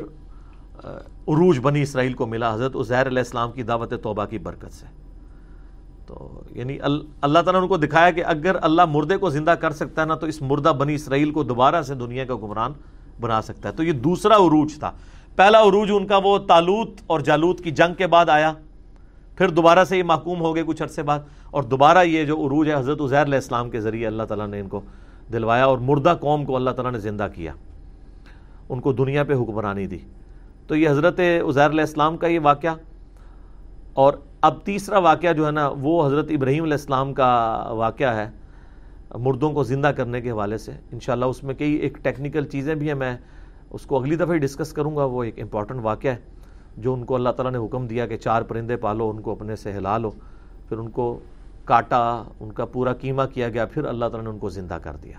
عروج 1.27 1.59
بنی 1.61 1.81
اسرائیل 1.81 2.13
کو 2.13 2.25
ملا، 2.25 2.53
حضرت 2.53 2.75
عزیر 2.75 3.07
علیہ 3.07 3.19
السلام 3.19 3.51
کی 3.51 3.63
دعوت 3.63 3.93
توبہ 4.03 4.25
کی 4.25 4.37
برکت 4.37 4.73
سے۔ 4.73 4.85
تو 6.07 6.41
یعنی 6.51 6.77
اللہ 7.21 7.39
تعالیٰ 7.39 7.53
نے 7.53 7.57
ان 7.57 7.67
کو 7.67 7.77
دکھایا 7.77 8.11
کہ 8.11 8.25
اگر 8.25 8.55
اللہ 8.61 8.81
مردے 8.85 9.17
کو 9.17 9.29
زندہ 9.29 9.51
کر 9.51 9.71
سکتا 9.71 10.01
ہے 10.01 10.07
نا، 10.07 10.15
تو 10.15 10.25
اس 10.25 10.41
مردہ 10.41 10.69
بنی 10.69 10.95
اسرائیل 10.95 11.31
کو 11.31 11.43
دوبارہ 11.43 11.81
سے 11.81 11.95
دنیا 11.95 12.25
کا 12.25 12.35
گمران 12.35 12.71
بنا 13.19 13.41
سکتا 13.41 13.69
ہے۔ 13.69 13.73
تو 13.73 13.83
یہ 13.83 13.91
دوسرا 13.91 14.35
عروج 14.35 14.79
تھا۔ 14.79 14.91
پہلا 15.35 15.61
عروج 15.61 15.91
ان 15.93 16.07
کا 16.07 16.19
وہ 16.23 16.37
تالوت 16.37 16.89
اور 17.07 17.19
جالوت 17.19 17.61
کی 17.61 17.71
جنگ 17.71 17.93
کے 17.93 18.07
بعد 18.07 18.29
آیا۔ 18.29 18.53
پھر 19.35 19.49
دوبارہ 19.49 19.83
سے 19.83 19.97
یہ 19.97 20.03
محکوم 20.03 20.41
ہو 20.41 20.55
گئے 20.55 20.63
کچھ 20.67 20.83
عرصے 20.83 21.03
بعد 21.03 21.19
اور 21.51 21.63
دوبارہ 21.63 22.03
یہ 22.03 22.25
جو 22.25 22.45
عروج 22.45 22.69
ہے 22.69 22.75
حضرت 22.75 23.01
عزیر 23.01 23.21
علیہ 23.21 23.35
السلام 23.35 23.69
کے 23.69 23.81
ذریعے 23.81 24.07
اللہ 24.07 24.23
تعالیٰ 24.23 24.47
نے 24.47 24.59
ان 24.59 24.67
کو 24.67 24.81
دلوایا 25.33 25.65
اور 25.65 25.77
مردہ 25.77 26.15
قوم 26.19 26.45
کو 26.45 26.55
اللہ 26.55 26.69
تعالیٰ 26.69 26.91
نے 26.91 26.99
زندہ 26.99 27.27
کیا۔ 27.35 27.53
ان 28.69 28.79
کو 28.79 28.93
دنیا 28.93 29.23
پہ 29.23 29.33
حکمرانی 29.33 29.87
دی۔ 29.87 29.97
تو 30.67 30.75
یہ 30.75 30.89
حضرت 30.89 31.19
عزیر 31.19 31.69
علیہ 31.69 31.81
السلام 31.81 32.17
کا 32.17 32.27
یہ 32.27 32.39
واقعہ 32.43 32.75
اور 33.93 34.13
اب 34.41 34.53
تیسرا 34.63 34.97
واقعہ 34.97 35.33
جو 35.33 35.45
ہے 35.45 35.51
نا، 35.51 35.69
وہ 35.79 36.07
حضرت 36.07 36.25
ابراہیم 36.29 36.63
علیہ 36.63 36.73
السلام 36.73 37.13
کا 37.13 37.63
واقعہ 37.69 38.15
ہے 38.15 38.29
مردوں 39.15 39.51
کو 39.51 39.63
زندہ 39.63 39.87
کرنے 39.87 40.21
کے 40.21 40.31
حوالے 40.31 40.57
سے۔ 40.57 40.71
انشاءاللہ 40.91 41.25
اس 41.25 41.43
میں 41.43 41.55
کئی 41.55 41.73
ایک 41.73 41.97
ٹیکنیکل 41.97 42.45
چیزیں 42.45 42.75
بھی 42.75 42.87
ہیں، 42.87 42.95
میں 42.95 43.17
اس 43.71 43.81
کو 43.81 43.99
اگلی 43.99 44.15
دفعہ 44.15 44.33
ہی 44.33 44.37
ڈسکس 44.37 44.73
کروں 44.73 44.95
گا۔ 44.95 45.05
وہ 45.05 45.23
ایک 45.23 45.39
امپورٹنٹ 45.39 45.79
واقعہ 45.83 46.11
ہے۔ 46.11 46.34
جو 46.77 46.93
ان 46.93 47.05
کو 47.05 47.15
اللہ 47.15 47.29
تعالیٰ 47.29 47.61
نے 47.61 47.67
حکم 47.67 47.87
دیا 47.87 48.07
کہ 48.07 48.17
چار 48.17 48.41
پرندے 48.41 48.77
پالو، 48.77 49.09
ان 49.09 49.21
کو 49.21 49.31
اپنے 49.31 49.55
سے 49.55 49.73
ہلا 49.73 49.97
لو 49.97 50.11
پھر 50.69 50.77
ان 50.77 50.89
کو 50.89 51.19
کاٹا، 51.65 52.23
ان 52.39 52.51
کا 52.51 52.65
پورا 52.65 52.93
قیمہ 52.93 53.21
کیا 53.33 53.49
گیا، 53.49 53.65
پھر 53.65 53.85
اللہ 53.85 54.05
تعالیٰ 54.05 54.23
نے 54.23 54.29
ان 54.29 54.39
کو 54.39 54.49
زندہ 54.49 54.73
کر 54.73 54.95
دیا۔ 54.95 55.17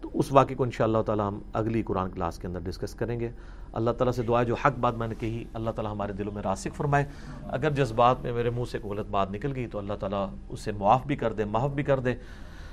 تو 0.00 0.10
اس 0.14 0.32
واقعے 0.32 0.56
کو 0.56 0.64
ان 0.64 0.70
شاء 0.70 0.84
اللہ 0.84 1.02
تعالیٰ 1.06 1.28
ہم 1.28 1.38
اگلی 1.52 1.82
قرآن 1.82 2.10
کلاس 2.10 2.38
کے 2.38 2.46
اندر 2.46 2.60
ڈسکس 2.60 2.94
کریں 2.94 3.20
گے۔ 3.20 3.30
اللہ 3.72 3.90
تعالیٰ 3.90 4.12
سے 4.12 4.22
دعا 4.22 4.42
جو 4.42 4.54
حق 4.54 4.78
بات 4.80 4.94
میں 4.94 5.08
نے 5.08 5.14
کہی، 5.18 5.44
اللہ 5.52 5.70
تعالیٰ 5.70 5.92
ہمارے 5.92 6.12
دلوں 6.12 6.32
میں 6.32 6.42
راسک 6.42 6.74
فرمائے۔ 6.74 7.04
اگر 7.44 7.70
جذبات 7.70 8.16
میں 8.22 8.32
میرے 8.32 8.50
منہ 8.50 8.64
سے 8.70 8.78
کوئی 8.78 8.98
غلط 8.98 9.06
بات 9.10 9.30
نکل 9.30 9.52
گئی 9.54 9.66
تو 9.66 9.78
اللہ 9.78 9.92
تعالیٰ 10.00 10.28
اسے 10.48 10.72
معاف 10.72 11.06
بھی 11.06 11.16
کر 11.16 11.32
دے 11.32 11.44
معاف 11.44 11.70
بھی 11.70 11.82
کر 11.82 12.00
دے۔ 12.00 12.14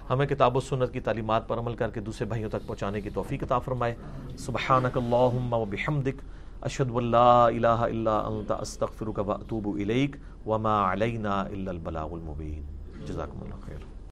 ہمیں 0.10 0.26
کتاب 0.26 0.58
و 0.58 0.60
سنت 0.60 0.94
کی 0.94 1.00
تعلیمات 1.00 1.48
پر 1.48 1.58
عمل 1.58 1.76
کر 1.76 1.90
کے 1.90 2.00
دوسرے 2.00 2.28
بھائیوں 2.28 2.50
تک 2.50 2.68
پہنچانے 2.68 3.02
کی 3.02 3.10
توفیق 3.10 3.44
عطا 3.44 3.60
فرمائے۔ 3.60 3.96
سبحانک 4.38 4.98
اللہم 4.98 5.54
و 5.54 5.66
بحمدک۔ 5.66 6.43
اشد 6.66 6.92
اللہ 6.96 7.42
الہ 7.46 7.68
الا 7.68 8.20
انت، 8.20 8.52
استغفرک 8.52 9.20
و 9.28 9.32
اتوب 9.32 9.68
الیک، 9.68 10.16
وما 10.46 10.94
علینا 10.94 11.42
الا 11.42 11.72
البلاغ 11.72 12.14
المبین. 12.14 12.64
جزاکم 13.06 13.42
اللہ 13.42 13.66
خیر. 13.66 13.93